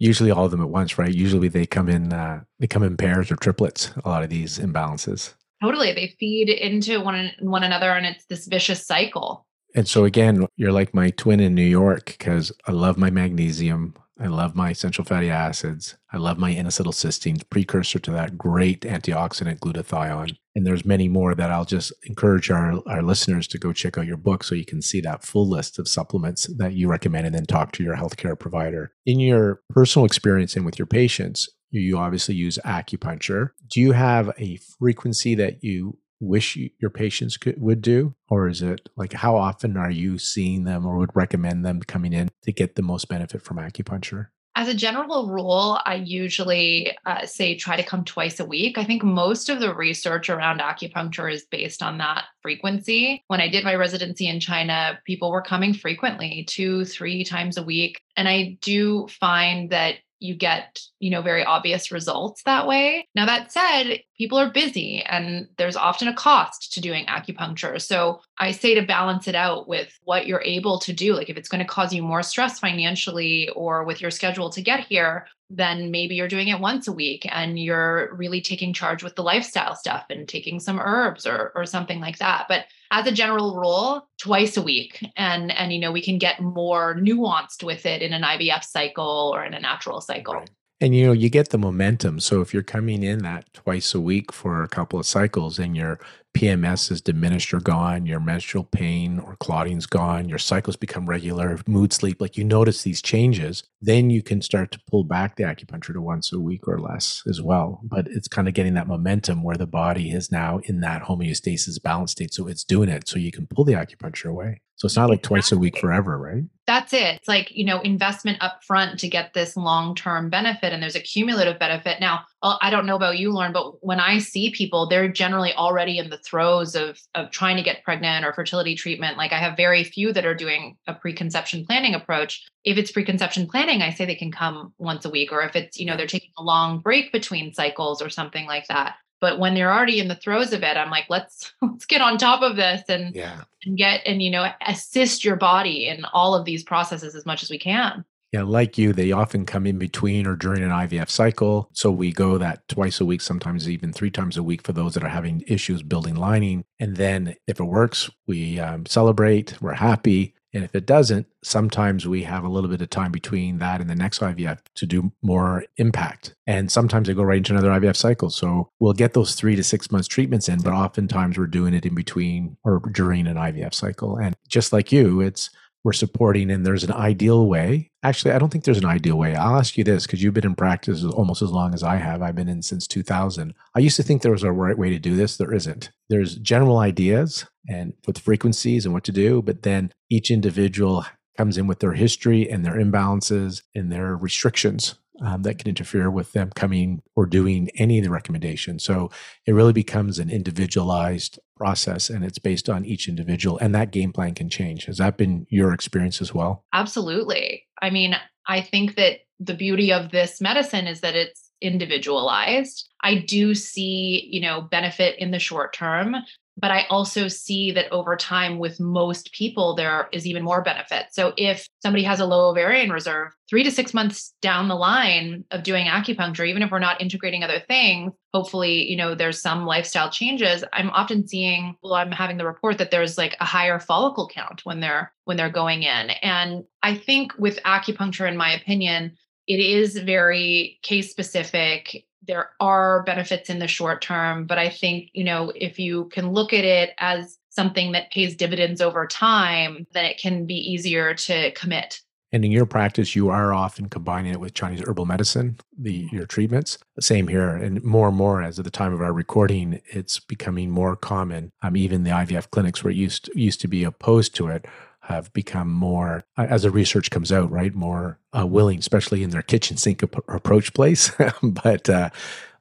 Usually 0.00 0.30
all 0.30 0.44
of 0.44 0.52
them 0.52 0.60
at 0.60 0.68
once, 0.68 0.96
right? 0.96 1.12
Usually 1.12 1.48
they 1.48 1.66
come 1.66 1.88
in 1.88 2.12
uh, 2.12 2.42
they 2.60 2.68
come 2.68 2.84
in 2.84 2.96
pairs 2.96 3.32
or 3.32 3.36
triplets. 3.36 3.90
A 4.04 4.08
lot 4.08 4.22
of 4.22 4.30
these 4.30 4.58
imbalances. 4.58 5.34
Totally, 5.60 5.92
they 5.92 6.14
feed 6.20 6.50
into 6.50 7.00
one 7.00 7.32
one 7.40 7.64
another, 7.64 7.90
and 7.90 8.06
it's 8.06 8.24
this 8.26 8.46
vicious 8.46 8.86
cycle. 8.86 9.44
And 9.74 9.88
so 9.88 10.04
again, 10.04 10.46
you're 10.56 10.72
like 10.72 10.94
my 10.94 11.10
twin 11.10 11.40
in 11.40 11.54
New 11.54 11.62
York 11.62 12.06
because 12.06 12.52
I 12.66 12.72
love 12.72 12.96
my 12.96 13.10
magnesium. 13.10 13.94
I 14.20 14.26
love 14.26 14.56
my 14.56 14.70
essential 14.70 15.04
fatty 15.04 15.30
acids. 15.30 15.96
I 16.12 16.16
love 16.16 16.38
my 16.38 16.52
N-acetylcysteine, 16.52 17.48
precursor 17.50 17.98
to 18.00 18.10
that 18.12 18.36
great 18.36 18.80
antioxidant 18.80 19.60
glutathione. 19.60 20.36
And 20.56 20.66
there's 20.66 20.84
many 20.84 21.08
more 21.08 21.36
that 21.36 21.52
I'll 21.52 21.64
just 21.64 21.92
encourage 22.02 22.50
our, 22.50 22.82
our 22.88 23.02
listeners 23.02 23.46
to 23.48 23.58
go 23.58 23.72
check 23.72 23.96
out 23.96 24.06
your 24.06 24.16
book 24.16 24.42
so 24.42 24.56
you 24.56 24.64
can 24.64 24.82
see 24.82 25.00
that 25.02 25.22
full 25.22 25.48
list 25.48 25.78
of 25.78 25.86
supplements 25.86 26.48
that 26.56 26.72
you 26.72 26.88
recommend 26.88 27.26
and 27.26 27.34
then 27.34 27.46
talk 27.46 27.70
to 27.72 27.84
your 27.84 27.96
healthcare 27.96 28.36
provider. 28.36 28.92
In 29.06 29.20
your 29.20 29.60
personal 29.70 30.04
experience 30.04 30.56
and 30.56 30.66
with 30.66 30.78
your 30.78 30.86
patients, 30.86 31.48
you 31.70 31.98
obviously 31.98 32.34
use 32.34 32.58
acupuncture. 32.64 33.50
Do 33.68 33.80
you 33.80 33.92
have 33.92 34.32
a 34.38 34.56
frequency 34.78 35.34
that 35.36 35.62
you 35.62 35.98
wish 36.20 36.58
your 36.78 36.90
patients 36.90 37.36
could, 37.36 37.60
would 37.60 37.82
do? 37.82 38.14
Or 38.28 38.48
is 38.48 38.62
it 38.62 38.88
like 38.96 39.12
how 39.12 39.36
often 39.36 39.76
are 39.76 39.90
you 39.90 40.18
seeing 40.18 40.64
them 40.64 40.86
or 40.86 40.96
would 40.98 41.14
recommend 41.14 41.64
them 41.64 41.80
coming 41.80 42.12
in 42.12 42.28
to 42.42 42.52
get 42.52 42.74
the 42.74 42.82
most 42.82 43.08
benefit 43.08 43.42
from 43.42 43.58
acupuncture? 43.58 44.28
As 44.58 44.66
a 44.66 44.74
general 44.74 45.28
rule, 45.28 45.78
I 45.86 45.94
usually 45.94 46.90
uh, 47.06 47.24
say 47.26 47.54
try 47.54 47.76
to 47.76 47.84
come 47.84 48.04
twice 48.04 48.40
a 48.40 48.44
week. 48.44 48.76
I 48.76 48.82
think 48.82 49.04
most 49.04 49.48
of 49.48 49.60
the 49.60 49.72
research 49.72 50.28
around 50.28 50.58
acupuncture 50.58 51.32
is 51.32 51.44
based 51.44 51.80
on 51.80 51.98
that 51.98 52.24
frequency. 52.42 53.22
When 53.28 53.40
I 53.40 53.48
did 53.48 53.62
my 53.62 53.76
residency 53.76 54.26
in 54.26 54.40
China, 54.40 54.98
people 55.06 55.30
were 55.30 55.42
coming 55.42 55.74
frequently, 55.74 56.44
two, 56.48 56.84
three 56.86 57.22
times 57.22 57.56
a 57.56 57.62
week. 57.62 58.00
And 58.16 58.28
I 58.28 58.58
do 58.60 59.06
find 59.20 59.70
that 59.70 59.98
you 60.20 60.34
get, 60.34 60.80
you 60.98 61.10
know, 61.10 61.22
very 61.22 61.44
obvious 61.44 61.92
results 61.92 62.42
that 62.44 62.66
way. 62.66 63.06
Now, 63.14 63.26
that 63.26 63.52
said, 63.52 64.00
people 64.16 64.38
are 64.38 64.50
busy 64.50 65.02
and 65.02 65.48
there's 65.56 65.76
often 65.76 66.08
a 66.08 66.14
cost 66.14 66.72
to 66.72 66.80
doing 66.80 67.06
acupuncture. 67.06 67.80
So 67.80 68.20
I 68.38 68.50
say 68.50 68.74
to 68.74 68.82
balance 68.82 69.28
it 69.28 69.34
out 69.34 69.68
with 69.68 69.96
what 70.02 70.26
you're 70.26 70.42
able 70.42 70.78
to 70.80 70.92
do. 70.92 71.14
Like 71.14 71.30
if 71.30 71.36
it's 71.36 71.48
going 71.48 71.64
to 71.64 71.70
cause 71.70 71.92
you 71.92 72.02
more 72.02 72.22
stress 72.22 72.58
financially 72.58 73.48
or 73.50 73.84
with 73.84 74.00
your 74.00 74.10
schedule 74.10 74.50
to 74.50 74.62
get 74.62 74.80
here, 74.80 75.26
then 75.50 75.90
maybe 75.90 76.14
you're 76.14 76.28
doing 76.28 76.48
it 76.48 76.60
once 76.60 76.88
a 76.88 76.92
week 76.92 77.26
and 77.30 77.58
you're 77.58 78.14
really 78.14 78.40
taking 78.40 78.72
charge 78.72 79.02
with 79.02 79.14
the 79.14 79.22
lifestyle 79.22 79.74
stuff 79.74 80.04
and 80.10 80.28
taking 80.28 80.60
some 80.60 80.78
herbs 80.78 81.26
or 81.26 81.52
or 81.54 81.64
something 81.64 82.00
like 82.00 82.18
that. 82.18 82.46
But 82.48 82.66
as 82.90 83.06
a 83.06 83.12
general 83.12 83.56
rule, 83.56 84.08
twice 84.18 84.56
a 84.56 84.62
week. 84.62 85.04
And 85.16 85.52
and 85.52 85.72
you 85.72 85.78
know, 85.78 85.92
we 85.92 86.02
can 86.02 86.18
get 86.18 86.40
more 86.40 86.94
nuanced 86.96 87.62
with 87.62 87.86
it 87.86 88.02
in 88.02 88.12
an 88.12 88.22
IVF 88.22 88.64
cycle 88.64 89.32
or 89.34 89.44
in 89.44 89.54
a 89.54 89.60
natural 89.60 90.00
cycle. 90.00 90.34
Right. 90.34 90.50
And 90.80 90.94
you 90.94 91.06
know, 91.06 91.12
you 91.12 91.28
get 91.28 91.50
the 91.50 91.58
momentum. 91.58 92.20
So 92.20 92.40
if 92.40 92.54
you're 92.54 92.62
coming 92.62 93.02
in 93.02 93.20
that 93.20 93.52
twice 93.52 93.94
a 93.94 94.00
week 94.00 94.32
for 94.32 94.62
a 94.62 94.68
couple 94.68 94.98
of 94.98 95.06
cycles 95.06 95.58
and 95.58 95.76
your 95.76 95.98
PMS 96.38 96.92
is 96.92 97.00
diminished 97.00 97.52
or 97.52 97.58
gone, 97.58 98.06
your 98.06 98.20
menstrual 98.20 98.62
pain 98.62 99.18
or 99.18 99.34
clotting's 99.40 99.86
gone, 99.86 100.28
your 100.28 100.38
cycles 100.38 100.76
become 100.76 101.04
regular, 101.04 101.58
mood 101.66 101.92
sleep, 101.92 102.20
like 102.20 102.36
you 102.36 102.44
notice 102.44 102.84
these 102.84 103.02
changes, 103.02 103.64
then 103.80 104.08
you 104.08 104.22
can 104.22 104.40
start 104.40 104.70
to 104.70 104.80
pull 104.88 105.02
back 105.02 105.34
the 105.34 105.42
acupuncture 105.42 105.92
to 105.92 106.00
once 106.00 106.32
a 106.32 106.38
week 106.38 106.68
or 106.68 106.78
less 106.78 107.24
as 107.28 107.42
well. 107.42 107.80
But 107.82 108.06
it's 108.06 108.28
kind 108.28 108.46
of 108.46 108.54
getting 108.54 108.74
that 108.74 108.86
momentum 108.86 109.42
where 109.42 109.56
the 109.56 109.66
body 109.66 110.12
is 110.12 110.30
now 110.30 110.60
in 110.62 110.78
that 110.78 111.02
homeostasis 111.02 111.82
balance 111.82 112.12
state. 112.12 112.32
So 112.32 112.46
it's 112.46 112.62
doing 112.62 112.88
it. 112.88 113.08
So 113.08 113.18
you 113.18 113.32
can 113.32 113.48
pull 113.48 113.64
the 113.64 113.72
acupuncture 113.72 114.30
away. 114.30 114.60
So 114.78 114.86
it's 114.86 114.96
not 114.96 115.10
like 115.10 115.22
twice 115.22 115.50
a 115.50 115.58
week 115.58 115.76
forever, 115.76 116.16
right? 116.16 116.44
That's 116.64 116.92
it. 116.92 117.16
It's 117.16 117.26
like, 117.26 117.50
you 117.50 117.64
know, 117.64 117.80
investment 117.80 118.38
up 118.40 118.62
front 118.62 119.00
to 119.00 119.08
get 119.08 119.34
this 119.34 119.56
long-term 119.56 120.30
benefit 120.30 120.72
and 120.72 120.80
there's 120.80 120.94
a 120.94 121.00
cumulative 121.00 121.58
benefit. 121.58 121.98
Now, 121.98 122.20
I 122.42 122.70
don't 122.70 122.86
know 122.86 122.94
about 122.94 123.18
you, 123.18 123.32
Lorne, 123.32 123.52
but 123.52 123.84
when 123.84 123.98
I 123.98 124.18
see 124.18 124.52
people, 124.52 124.88
they're 124.88 125.08
generally 125.08 125.52
already 125.54 125.98
in 125.98 126.10
the 126.10 126.18
throes 126.18 126.76
of 126.76 127.00
of 127.16 127.32
trying 127.32 127.56
to 127.56 127.62
get 127.64 127.82
pregnant 127.82 128.24
or 128.24 128.32
fertility 128.32 128.76
treatment. 128.76 129.18
Like 129.18 129.32
I 129.32 129.38
have 129.38 129.56
very 129.56 129.82
few 129.82 130.12
that 130.12 130.24
are 130.24 130.34
doing 130.34 130.76
a 130.86 130.94
preconception 130.94 131.66
planning 131.66 131.96
approach. 131.96 132.46
If 132.62 132.78
it's 132.78 132.92
preconception 132.92 133.48
planning, 133.48 133.82
I 133.82 133.90
say 133.90 134.04
they 134.04 134.14
can 134.14 134.30
come 134.30 134.74
once 134.78 135.04
a 135.04 135.10
week 135.10 135.32
or 135.32 135.42
if 135.42 135.56
it's, 135.56 135.80
you 135.80 135.86
know, 135.86 135.96
they're 135.96 136.06
taking 136.06 136.30
a 136.38 136.42
long 136.44 136.78
break 136.78 137.10
between 137.10 137.52
cycles 137.52 138.00
or 138.00 138.10
something 138.10 138.46
like 138.46 138.68
that 138.68 138.94
but 139.20 139.38
when 139.38 139.54
they're 139.54 139.72
already 139.72 140.00
in 140.00 140.08
the 140.08 140.16
throes 140.16 140.52
of 140.52 140.62
it 140.62 140.76
i'm 140.76 140.90
like 140.90 141.06
let's 141.08 141.52
let's 141.62 141.86
get 141.86 142.00
on 142.00 142.18
top 142.18 142.42
of 142.42 142.56
this 142.56 142.82
and 142.88 143.14
yeah 143.14 143.42
and 143.64 143.76
get 143.76 144.00
and 144.06 144.22
you 144.22 144.30
know 144.30 144.50
assist 144.66 145.24
your 145.24 145.36
body 145.36 145.88
in 145.88 146.04
all 146.06 146.34
of 146.34 146.44
these 146.44 146.62
processes 146.62 147.14
as 147.14 147.26
much 147.26 147.42
as 147.42 147.50
we 147.50 147.58
can 147.58 148.04
yeah, 148.32 148.42
like 148.42 148.76
you, 148.76 148.92
they 148.92 149.10
often 149.10 149.46
come 149.46 149.66
in 149.66 149.78
between 149.78 150.26
or 150.26 150.36
during 150.36 150.62
an 150.62 150.68
IVF 150.68 151.08
cycle. 151.08 151.70
So 151.72 151.90
we 151.90 152.12
go 152.12 152.36
that 152.36 152.66
twice 152.68 153.00
a 153.00 153.06
week, 153.06 153.22
sometimes 153.22 153.70
even 153.70 153.90
three 153.90 154.10
times 154.10 154.36
a 154.36 154.42
week 154.42 154.62
for 154.62 154.72
those 154.72 154.94
that 154.94 155.02
are 155.02 155.08
having 155.08 155.42
issues 155.46 155.82
building 155.82 156.14
lining. 156.14 156.64
And 156.78 156.96
then 156.96 157.36
if 157.46 157.58
it 157.58 157.64
works, 157.64 158.10
we 158.26 158.60
um, 158.60 158.84
celebrate, 158.84 159.60
we're 159.62 159.72
happy. 159.72 160.34
And 160.54 160.64
if 160.64 160.74
it 160.74 160.86
doesn't, 160.86 161.26
sometimes 161.44 162.06
we 162.06 162.22
have 162.22 162.44
a 162.44 162.48
little 162.48 162.70
bit 162.70 162.80
of 162.80 162.90
time 162.90 163.12
between 163.12 163.58
that 163.58 163.80
and 163.80 163.90
the 163.90 163.94
next 163.94 164.20
IVF 164.20 164.60
to 164.76 164.86
do 164.86 165.12
more 165.22 165.64
impact. 165.76 166.34
And 166.46 166.72
sometimes 166.72 167.06
they 167.06 167.14
go 167.14 167.22
right 167.22 167.36
into 167.36 167.52
another 167.52 167.70
IVF 167.70 167.96
cycle. 167.96 168.30
So 168.30 168.70
we'll 168.80 168.94
get 168.94 169.12
those 169.12 169.34
three 169.34 169.56
to 169.56 169.64
six 169.64 169.90
months 169.90 170.08
treatments 170.08 170.48
in, 170.48 170.60
but 170.60 170.72
oftentimes 170.72 171.36
we're 171.36 171.46
doing 171.46 171.74
it 171.74 171.84
in 171.84 171.94
between 171.94 172.56
or 172.64 172.80
during 172.92 173.26
an 173.26 173.36
IVF 173.36 173.74
cycle. 173.74 174.16
And 174.16 174.34
just 174.48 174.72
like 174.72 174.90
you, 174.90 175.20
it's 175.20 175.50
we're 175.84 175.92
supporting 175.92 176.50
and 176.50 176.66
there's 176.66 176.84
an 176.84 176.92
ideal 176.92 177.46
way. 177.46 177.90
Actually, 178.02 178.32
I 178.32 178.38
don't 178.38 178.50
think 178.50 178.64
there's 178.64 178.78
an 178.78 178.84
ideal 178.84 179.16
way. 179.16 179.34
I'll 179.34 179.58
ask 179.58 179.76
you 179.76 179.84
this 179.84 180.06
because 180.06 180.22
you've 180.22 180.34
been 180.34 180.46
in 180.46 180.54
practice 180.54 181.04
almost 181.04 181.42
as 181.42 181.50
long 181.50 181.74
as 181.74 181.82
I 181.82 181.96
have. 181.96 182.22
I've 182.22 182.34
been 182.34 182.48
in 182.48 182.62
since 182.62 182.86
2000. 182.86 183.54
I 183.74 183.78
used 183.78 183.96
to 183.96 184.02
think 184.02 184.22
there 184.22 184.32
was 184.32 184.42
a 184.42 184.52
right 184.52 184.76
way 184.76 184.90
to 184.90 184.98
do 184.98 185.16
this. 185.16 185.36
There 185.36 185.52
isn't. 185.52 185.90
There's 186.08 186.36
general 186.36 186.78
ideas 186.78 187.46
and 187.68 187.92
with 188.06 188.18
frequencies 188.18 188.84
and 188.84 188.94
what 188.94 189.04
to 189.04 189.12
do, 189.12 189.42
but 189.42 189.62
then 189.62 189.92
each 190.10 190.30
individual 190.30 191.04
comes 191.36 191.56
in 191.56 191.66
with 191.66 191.78
their 191.78 191.92
history 191.92 192.48
and 192.50 192.64
their 192.64 192.74
imbalances 192.74 193.62
and 193.74 193.92
their 193.92 194.16
restrictions 194.16 194.96
um, 195.20 195.42
that 195.42 195.58
can 195.58 195.68
interfere 195.68 196.10
with 196.10 196.32
them 196.32 196.50
coming 196.54 197.02
or 197.16 197.26
doing 197.26 197.70
any 197.76 197.98
of 197.98 198.04
the 198.04 198.10
recommendations. 198.10 198.84
So 198.84 199.10
it 199.46 199.52
really 199.52 199.72
becomes 199.72 200.18
an 200.18 200.30
individualized 200.30 201.38
process 201.58 202.08
and 202.08 202.24
it's 202.24 202.38
based 202.38 202.68
on 202.68 202.84
each 202.84 203.08
individual, 203.08 203.58
and 203.58 203.74
that 203.74 203.90
game 203.90 204.12
plan 204.12 204.34
can 204.34 204.48
change. 204.48 204.84
Has 204.84 204.98
that 204.98 205.16
been 205.16 205.46
your 205.50 205.72
experience 205.72 206.22
as 206.22 206.32
well? 206.32 206.64
Absolutely. 206.72 207.64
I 207.82 207.90
mean, 207.90 208.14
I 208.46 208.62
think 208.62 208.96
that 208.96 209.20
the 209.38 209.54
beauty 209.54 209.92
of 209.92 210.10
this 210.10 210.40
medicine 210.40 210.86
is 210.86 211.00
that 211.00 211.14
it's 211.14 211.50
individualized. 211.60 212.88
I 213.02 213.16
do 213.16 213.54
see, 213.54 214.28
you 214.30 214.40
know, 214.40 214.62
benefit 214.62 215.18
in 215.18 215.32
the 215.32 215.38
short 215.38 215.72
term, 215.72 216.16
but 216.60 216.70
I 216.70 216.86
also 216.90 217.28
see 217.28 217.70
that 217.72 217.90
over 217.92 218.16
time, 218.16 218.58
with 218.58 218.80
most 218.80 219.32
people, 219.32 219.74
there 219.74 220.08
is 220.12 220.26
even 220.26 220.42
more 220.42 220.62
benefit. 220.62 221.06
So, 221.12 221.32
if 221.36 221.68
somebody 221.80 222.02
has 222.04 222.20
a 222.20 222.26
low 222.26 222.50
ovarian 222.50 222.90
reserve, 222.90 223.32
three 223.48 223.62
to 223.64 223.70
six 223.70 223.94
months 223.94 224.34
down 224.42 224.68
the 224.68 224.74
line 224.74 225.44
of 225.50 225.62
doing 225.62 225.86
acupuncture, 225.86 226.46
even 226.48 226.62
if 226.62 226.70
we're 226.70 226.78
not 226.78 227.00
integrating 227.00 227.44
other 227.44 227.60
things, 227.60 228.12
hopefully, 228.34 228.90
you 228.90 228.96
know, 228.96 229.14
there's 229.14 229.40
some 229.40 229.66
lifestyle 229.66 230.10
changes. 230.10 230.64
I'm 230.72 230.90
often 230.90 231.26
seeing, 231.28 231.76
well, 231.82 231.94
I'm 231.94 232.12
having 232.12 232.36
the 232.36 232.46
report 232.46 232.78
that 232.78 232.90
there's 232.90 233.16
like 233.16 233.36
a 233.40 233.44
higher 233.44 233.78
follicle 233.78 234.28
count 234.28 234.64
when 234.64 234.80
they're 234.80 235.12
when 235.24 235.36
they're 235.36 235.50
going 235.50 235.84
in. 235.84 236.10
And 236.22 236.64
I 236.82 236.96
think 236.96 237.32
with 237.38 237.62
acupuncture, 237.64 238.28
in 238.28 238.36
my 238.36 238.52
opinion, 238.52 239.16
it 239.46 239.60
is 239.60 239.96
very 239.96 240.78
case 240.82 241.10
specific 241.10 242.04
there 242.28 242.50
are 242.60 243.02
benefits 243.02 243.50
in 243.50 243.58
the 243.58 243.66
short 243.66 244.00
term 244.00 244.46
but 244.46 244.58
i 244.58 244.68
think 244.68 245.10
you 245.14 245.24
know 245.24 245.50
if 245.56 245.78
you 245.80 246.04
can 246.12 246.30
look 246.30 246.52
at 246.52 246.64
it 246.64 246.90
as 246.98 247.38
something 247.50 247.90
that 247.90 248.12
pays 248.12 248.36
dividends 248.36 248.80
over 248.80 249.04
time 249.06 249.84
then 249.92 250.04
it 250.04 250.18
can 250.18 250.46
be 250.46 250.54
easier 250.54 251.12
to 251.14 251.50
commit. 251.52 252.00
And 252.30 252.44
in 252.44 252.52
your 252.52 252.66
practice 252.66 253.16
you 253.16 253.30
are 253.30 253.52
often 253.52 253.88
combining 253.88 254.32
it 254.32 254.38
with 254.38 254.54
chinese 254.54 254.82
herbal 254.86 255.06
medicine 255.06 255.58
the 255.76 256.08
your 256.12 256.26
treatments. 256.26 256.78
Same 257.00 257.26
here 257.26 257.48
and 257.48 257.82
more 257.82 258.08
and 258.08 258.16
more 258.16 258.42
as 258.42 258.58
at 258.58 258.64
the 258.64 258.70
time 258.70 258.92
of 258.92 259.00
our 259.00 259.12
recording 259.12 259.80
it's 259.86 260.20
becoming 260.20 260.70
more 260.70 260.94
common. 260.94 261.50
Um, 261.62 261.76
even 261.76 262.04
the 262.04 262.10
ivf 262.10 262.50
clinics 262.50 262.84
were 262.84 262.90
used 262.90 263.30
used 263.34 263.60
to 263.62 263.68
be 263.68 263.82
opposed 263.82 264.34
to 264.36 264.48
it 264.48 264.66
have 265.08 265.32
become 265.32 265.72
more, 265.72 266.22
as 266.36 266.64
the 266.64 266.70
research 266.70 267.10
comes 267.10 267.32
out, 267.32 267.50
right, 267.50 267.74
more 267.74 268.18
uh, 268.38 268.46
willing, 268.46 268.78
especially 268.78 269.22
in 269.22 269.30
their 269.30 269.42
kitchen 269.42 269.78
sink 269.78 270.02
ap- 270.02 270.28
approach 270.28 270.74
place. 270.74 271.10
but 271.42 271.88
uh, 271.88 272.10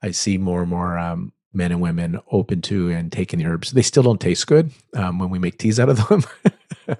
I 0.01 0.11
see 0.11 0.37
more 0.37 0.61
and 0.61 0.69
more 0.69 0.97
um, 0.97 1.33
men 1.51 1.73
and 1.73 1.81
women 1.81 2.21
open 2.31 2.61
to 2.61 2.89
and 2.89 3.11
taking 3.11 3.39
the 3.39 3.45
herbs. 3.45 3.71
They 3.71 3.81
still 3.81 4.03
don't 4.03 4.21
taste 4.21 4.47
good 4.47 4.71
um, 4.95 5.19
when 5.19 5.29
we 5.29 5.39
make 5.39 5.57
teas 5.57 5.77
out 5.77 5.89
of 5.89 6.07
them. 6.07 6.23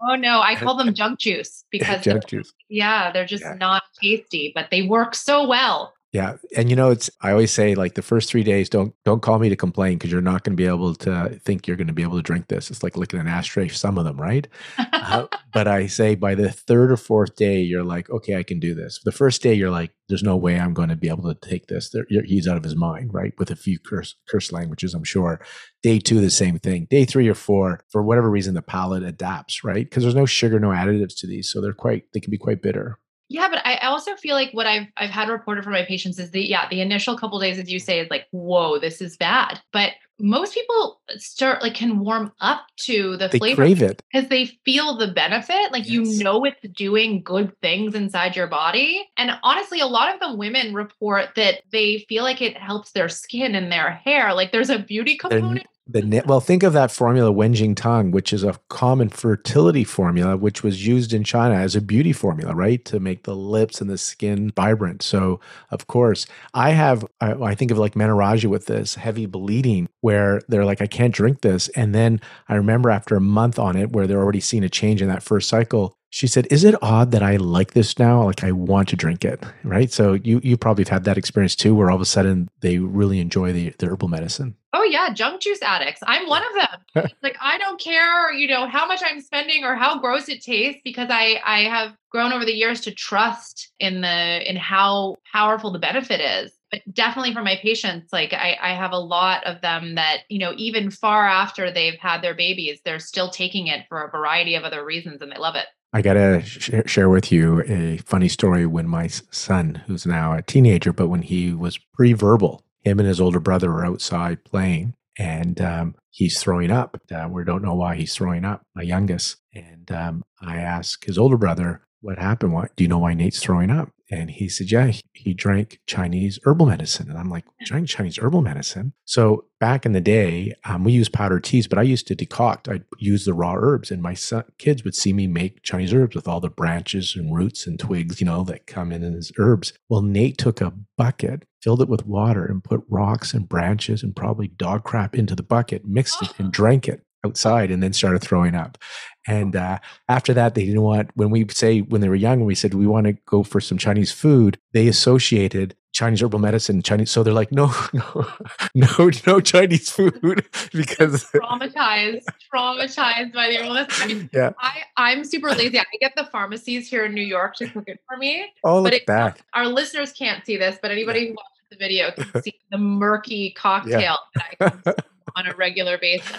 oh 0.00 0.14
no, 0.14 0.40
I 0.40 0.54
call 0.54 0.76
them 0.76 0.94
junk 0.94 1.18
juice 1.18 1.64
because 1.72 2.04
junk 2.04 2.26
juice. 2.28 2.52
Yeah, 2.68 3.10
they're 3.10 3.26
just 3.26 3.42
yeah. 3.42 3.54
not 3.54 3.82
tasty, 4.00 4.52
but 4.54 4.68
they 4.70 4.82
work 4.82 5.16
so 5.16 5.44
well. 5.44 5.92
Yeah, 6.10 6.36
and 6.56 6.70
you 6.70 6.76
know, 6.76 6.90
it's 6.90 7.10
I 7.20 7.32
always 7.32 7.50
say 7.50 7.74
like 7.74 7.94
the 7.94 8.00
first 8.00 8.30
three 8.30 8.42
days, 8.42 8.70
don't 8.70 8.94
don't 9.04 9.20
call 9.20 9.38
me 9.38 9.50
to 9.50 9.56
complain 9.56 9.98
because 9.98 10.10
you're 10.10 10.22
not 10.22 10.42
going 10.42 10.56
to 10.56 10.60
be 10.60 10.66
able 10.66 10.94
to 10.94 11.38
think 11.44 11.66
you're 11.66 11.76
going 11.76 11.88
to 11.88 11.92
be 11.92 12.02
able 12.02 12.16
to 12.16 12.22
drink 12.22 12.48
this. 12.48 12.70
It's 12.70 12.82
like 12.82 12.96
licking 12.96 13.20
an 13.20 13.26
ashtray. 13.26 13.68
Some 13.68 13.98
of 13.98 14.06
them, 14.06 14.18
right? 14.18 14.48
uh, 14.78 15.26
but 15.52 15.68
I 15.68 15.86
say 15.86 16.14
by 16.14 16.34
the 16.34 16.50
third 16.50 16.90
or 16.90 16.96
fourth 16.96 17.36
day, 17.36 17.60
you're 17.60 17.84
like, 17.84 18.08
okay, 18.08 18.36
I 18.36 18.42
can 18.42 18.58
do 18.58 18.74
this. 18.74 19.00
The 19.04 19.12
first 19.12 19.42
day, 19.42 19.52
you're 19.52 19.70
like, 19.70 19.90
there's 20.08 20.22
no 20.22 20.34
way 20.34 20.58
I'm 20.58 20.72
going 20.72 20.88
to 20.88 20.96
be 20.96 21.10
able 21.10 21.34
to 21.34 21.48
take 21.48 21.66
this. 21.66 21.90
There, 21.90 22.06
he's 22.24 22.48
out 22.48 22.56
of 22.56 22.64
his 22.64 22.76
mind, 22.76 23.12
right? 23.12 23.34
With 23.38 23.50
a 23.50 23.56
few 23.56 23.78
curse 23.78 24.14
curse 24.30 24.50
languages, 24.50 24.94
I'm 24.94 25.04
sure. 25.04 25.42
Day 25.82 25.98
two, 25.98 26.22
the 26.22 26.30
same 26.30 26.58
thing. 26.58 26.86
Day 26.88 27.04
three 27.04 27.28
or 27.28 27.34
four, 27.34 27.84
for 27.90 28.02
whatever 28.02 28.30
reason, 28.30 28.54
the 28.54 28.62
palate 28.62 29.02
adapts, 29.02 29.62
right? 29.62 29.84
Because 29.84 30.04
there's 30.04 30.14
no 30.14 30.26
sugar, 30.26 30.58
no 30.58 30.70
additives 30.70 31.18
to 31.18 31.26
these, 31.26 31.52
so 31.52 31.60
they're 31.60 31.74
quite 31.74 32.04
they 32.14 32.20
can 32.20 32.30
be 32.30 32.38
quite 32.38 32.62
bitter. 32.62 32.98
Yeah, 33.28 33.48
but 33.50 33.64
I 33.66 33.76
also 33.78 34.16
feel 34.16 34.34
like 34.34 34.52
what 34.52 34.66
I've 34.66 34.86
I've 34.96 35.10
had 35.10 35.28
reported 35.28 35.62
from 35.64 35.74
my 35.74 35.84
patients 35.84 36.18
is 36.18 36.30
the 36.30 36.40
yeah, 36.40 36.66
the 36.68 36.80
initial 36.80 37.16
couple 37.16 37.38
days 37.38 37.58
as 37.58 37.70
you 37.70 37.78
say 37.78 38.00
is 38.00 38.10
like, 38.10 38.26
whoa, 38.30 38.78
this 38.78 39.02
is 39.02 39.16
bad. 39.16 39.60
But 39.72 39.92
most 40.20 40.54
people 40.54 41.00
start 41.16 41.62
like 41.62 41.74
can 41.74 42.00
warm 42.00 42.32
up 42.40 42.64
to 42.76 43.16
the 43.18 43.28
they 43.28 43.38
flavor 43.38 43.62
crave 43.62 43.82
it 43.82 44.02
because 44.10 44.28
they 44.28 44.46
feel 44.64 44.96
the 44.96 45.08
benefit. 45.08 45.70
Like 45.72 45.88
yes. 45.88 46.08
you 46.08 46.24
know 46.24 46.42
it's 46.44 46.60
doing 46.74 47.22
good 47.22 47.52
things 47.60 47.94
inside 47.94 48.34
your 48.34 48.46
body. 48.46 49.06
And 49.16 49.32
honestly, 49.42 49.80
a 49.80 49.86
lot 49.86 50.12
of 50.12 50.20
the 50.20 50.34
women 50.34 50.74
report 50.74 51.30
that 51.36 51.62
they 51.70 52.06
feel 52.08 52.24
like 52.24 52.42
it 52.42 52.56
helps 52.56 52.92
their 52.92 53.08
skin 53.08 53.54
and 53.54 53.70
their 53.70 53.90
hair. 53.90 54.34
Like 54.34 54.52
there's 54.52 54.70
a 54.70 54.78
beauty 54.78 55.16
component 55.16 55.66
the 55.88 56.22
well 56.26 56.40
think 56.40 56.62
of 56.62 56.72
that 56.74 56.90
formula 56.90 57.32
wenjing 57.32 57.74
tang 57.74 58.10
which 58.10 58.32
is 58.32 58.44
a 58.44 58.58
common 58.68 59.08
fertility 59.08 59.84
formula 59.84 60.36
which 60.36 60.62
was 60.62 60.86
used 60.86 61.12
in 61.12 61.24
china 61.24 61.54
as 61.54 61.74
a 61.74 61.80
beauty 61.80 62.12
formula 62.12 62.54
right? 62.54 62.84
To 62.86 63.00
make 63.00 63.24
the 63.24 63.36
lips 63.36 63.80
and 63.80 63.88
the 63.88 63.98
skin 63.98 64.52
vibrant. 64.54 65.02
So 65.02 65.40
of 65.70 65.86
course 65.86 66.26
i 66.54 66.70
have 66.70 67.04
i, 67.20 67.32
I 67.32 67.54
think 67.54 67.70
of 67.70 67.78
like 67.78 67.94
menorrhagia 67.94 68.46
with 68.46 68.66
this 68.66 68.96
heavy 68.96 69.26
bleeding 69.26 69.88
where 70.00 70.42
they're 70.48 70.64
like 70.64 70.82
i 70.82 70.86
can't 70.86 71.14
drink 71.14 71.40
this. 71.40 71.68
And 71.70 71.94
then 71.94 72.20
i 72.48 72.54
remember 72.54 72.90
after 72.90 73.16
a 73.16 73.20
month 73.20 73.58
on 73.58 73.76
it 73.76 73.92
where 73.92 74.06
they're 74.06 74.22
already 74.22 74.40
seeing 74.40 74.64
a 74.64 74.68
change 74.68 75.00
in 75.00 75.08
that 75.08 75.22
first 75.22 75.48
cycle 75.48 75.96
she 76.10 76.26
said, 76.26 76.46
"Is 76.50 76.64
it 76.64 76.74
odd 76.82 77.10
that 77.10 77.22
I 77.22 77.36
like 77.36 77.72
this 77.72 77.98
now? 77.98 78.24
Like 78.24 78.42
I 78.42 78.52
want 78.52 78.88
to 78.88 78.96
drink 78.96 79.24
it, 79.24 79.44
right?" 79.64 79.92
So 79.92 80.14
you 80.14 80.40
you 80.42 80.56
probably 80.56 80.84
have 80.84 80.88
had 80.88 81.04
that 81.04 81.18
experience 81.18 81.54
too, 81.54 81.74
where 81.74 81.90
all 81.90 81.96
of 81.96 82.02
a 82.02 82.06
sudden 82.06 82.48
they 82.60 82.78
really 82.78 83.20
enjoy 83.20 83.52
the, 83.52 83.74
the 83.78 83.86
herbal 83.86 84.08
medicine. 84.08 84.56
Oh 84.72 84.84
yeah, 84.84 85.12
junk 85.12 85.40
juice 85.40 85.62
addicts. 85.62 86.02
I'm 86.06 86.28
one 86.28 86.42
of 86.44 86.68
them. 86.94 87.10
like 87.22 87.36
I 87.40 87.58
don't 87.58 87.80
care, 87.80 88.32
you 88.32 88.48
know, 88.48 88.66
how 88.66 88.86
much 88.86 89.00
I'm 89.04 89.20
spending 89.20 89.64
or 89.64 89.76
how 89.76 89.98
gross 89.98 90.28
it 90.28 90.42
tastes 90.42 90.80
because 90.84 91.08
I 91.10 91.40
I 91.44 91.62
have 91.64 91.94
grown 92.10 92.32
over 92.32 92.44
the 92.44 92.52
years 92.52 92.80
to 92.82 92.90
trust 92.90 93.72
in 93.78 94.00
the 94.00 94.48
in 94.48 94.56
how 94.56 95.16
powerful 95.32 95.72
the 95.72 95.78
benefit 95.78 96.20
is 96.20 96.52
but 96.70 96.82
definitely 96.92 97.32
for 97.32 97.42
my 97.42 97.56
patients 97.62 98.12
like 98.12 98.32
I, 98.32 98.56
I 98.60 98.74
have 98.74 98.92
a 98.92 98.98
lot 98.98 99.44
of 99.44 99.60
them 99.60 99.94
that 99.94 100.20
you 100.28 100.38
know 100.38 100.52
even 100.56 100.90
far 100.90 101.26
after 101.26 101.70
they've 101.70 101.98
had 101.98 102.22
their 102.22 102.34
babies 102.34 102.80
they're 102.84 102.98
still 102.98 103.30
taking 103.30 103.66
it 103.66 103.86
for 103.88 104.02
a 104.02 104.10
variety 104.10 104.54
of 104.54 104.64
other 104.64 104.84
reasons 104.84 105.22
and 105.22 105.30
they 105.30 105.38
love 105.38 105.54
it 105.54 105.66
I 105.92 106.02
got 106.02 106.14
to 106.14 106.42
sh- 106.44 106.70
share 106.86 107.08
with 107.08 107.32
you 107.32 107.62
a 107.66 107.98
funny 107.98 108.28
story 108.28 108.66
when 108.66 108.86
my 108.86 109.06
son, 109.06 109.82
who's 109.86 110.06
now 110.06 110.34
a 110.34 110.42
teenager, 110.42 110.92
but 110.92 111.08
when 111.08 111.22
he 111.22 111.54
was 111.54 111.78
pre 111.94 112.12
verbal, 112.12 112.62
him 112.84 112.98
and 112.98 113.08
his 113.08 113.20
older 113.20 113.40
brother 113.40 113.70
were 113.70 113.86
outside 113.86 114.44
playing 114.44 114.94
and 115.18 115.60
um, 115.60 115.94
he's 116.10 116.40
throwing 116.40 116.70
up. 116.70 117.00
Uh, 117.10 117.28
we 117.30 117.44
don't 117.44 117.62
know 117.62 117.74
why 117.74 117.96
he's 117.96 118.14
throwing 118.14 118.44
up, 118.44 118.62
my 118.74 118.82
youngest. 118.82 119.36
And 119.54 119.90
um, 119.90 120.24
I 120.40 120.58
ask 120.58 121.04
his 121.04 121.18
older 121.18 121.36
brother, 121.36 121.82
What 122.00 122.18
happened? 122.18 122.52
What, 122.52 122.74
do 122.76 122.84
you 122.84 122.88
know 122.88 122.98
why 122.98 123.14
Nate's 123.14 123.40
throwing 123.40 123.70
up? 123.70 123.90
And 124.10 124.30
he 124.30 124.48
said, 124.48 124.70
Yeah, 124.70 124.92
he 125.12 125.34
drank 125.34 125.80
Chinese 125.86 126.38
herbal 126.44 126.66
medicine. 126.66 127.10
And 127.10 127.18
I'm 127.18 127.28
like, 127.28 127.44
Drank 127.64 127.88
Chinese 127.88 128.18
herbal 128.18 128.40
medicine? 128.42 128.94
So 129.04 129.46
back 129.60 129.84
in 129.84 129.92
the 129.92 130.00
day, 130.00 130.54
um, 130.64 130.84
we 130.84 130.92
used 130.92 131.12
powdered 131.12 131.44
teas, 131.44 131.66
but 131.66 131.78
I 131.78 131.82
used 131.82 132.06
to 132.06 132.16
decoct. 132.16 132.72
I'd 132.72 132.84
use 132.98 133.24
the 133.24 133.34
raw 133.34 133.54
herbs, 133.56 133.90
and 133.90 134.00
my 134.00 134.14
son, 134.14 134.44
kids 134.58 134.84
would 134.84 134.94
see 134.94 135.12
me 135.12 135.26
make 135.26 135.62
Chinese 135.62 135.92
herbs 135.92 136.14
with 136.16 136.28
all 136.28 136.40
the 136.40 136.48
branches 136.48 137.14
and 137.16 137.34
roots 137.34 137.66
and 137.66 137.78
twigs, 137.78 138.20
you 138.20 138.26
know, 138.26 138.44
that 138.44 138.66
come 138.66 138.92
in 138.92 139.02
as 139.02 139.32
herbs. 139.36 139.72
Well, 139.88 140.02
Nate 140.02 140.38
took 140.38 140.60
a 140.60 140.72
bucket, 140.96 141.44
filled 141.62 141.82
it 141.82 141.88
with 141.88 142.06
water, 142.06 142.46
and 142.46 142.64
put 142.64 142.84
rocks 142.88 143.34
and 143.34 143.48
branches 143.48 144.02
and 144.02 144.16
probably 144.16 144.48
dog 144.48 144.84
crap 144.84 145.14
into 145.14 145.34
the 145.34 145.42
bucket, 145.42 145.84
mixed 145.84 146.22
it, 146.22 146.32
and 146.38 146.52
drank 146.52 146.88
it 146.88 147.02
outside 147.24 147.70
and 147.70 147.82
then 147.82 147.92
started 147.92 148.20
throwing 148.20 148.54
up. 148.54 148.78
And 149.26 149.54
uh, 149.54 149.78
after 150.08 150.32
that, 150.34 150.54
they 150.54 150.64
didn't 150.64 150.82
want, 150.82 151.10
when 151.14 151.30
we 151.30 151.46
say, 151.50 151.80
when 151.80 152.00
they 152.00 152.08
were 152.08 152.14
young, 152.14 152.44
we 152.44 152.54
said, 152.54 152.72
we 152.72 152.86
want 152.86 153.06
to 153.06 153.12
go 153.26 153.42
for 153.42 153.60
some 153.60 153.76
Chinese 153.76 154.10
food, 154.10 154.58
they 154.72 154.88
associated 154.88 155.74
Chinese 155.92 156.22
herbal 156.22 156.38
medicine, 156.38 156.80
Chinese. 156.80 157.10
So 157.10 157.22
they're 157.22 157.34
like, 157.34 157.52
no, 157.52 157.74
no, 157.92 158.26
no, 158.74 159.10
no 159.26 159.40
Chinese 159.40 159.90
food 159.90 160.14
because 160.72 161.24
traumatized, 161.24 162.24
traumatized 162.54 163.32
by 163.32 163.48
the 163.48 163.56
herbal 163.56 163.74
medicine. 163.74 164.30
Yeah. 164.32 164.52
I, 164.60 164.82
I'm 164.96 165.24
super 165.24 165.50
lazy. 165.50 165.78
I 165.78 165.84
get 166.00 166.12
the 166.16 166.24
pharmacies 166.24 166.88
here 166.88 167.04
in 167.04 167.14
New 167.14 167.22
York 167.22 167.56
to 167.56 167.68
cook 167.68 167.84
it 167.86 168.00
for 168.08 168.16
me. 168.16 168.46
Oh, 168.64 168.80
look 168.80 168.92
at 168.92 169.06
that. 169.08 169.42
Our 169.54 169.66
listeners 169.66 170.12
can't 170.12 170.44
see 170.46 170.56
this, 170.56 170.78
but 170.80 170.90
anybody 170.90 171.28
who 171.28 171.32
watches 171.32 171.66
the 171.70 171.76
video 171.76 172.12
can 172.12 172.42
see 172.42 172.54
the 172.70 172.78
murky 172.78 173.50
cocktail 173.50 174.18
yeah. 174.30 174.70
that 174.86 175.04
I 175.36 175.40
on 175.40 175.46
a 175.46 175.54
regular 175.54 175.98
basis. 175.98 176.36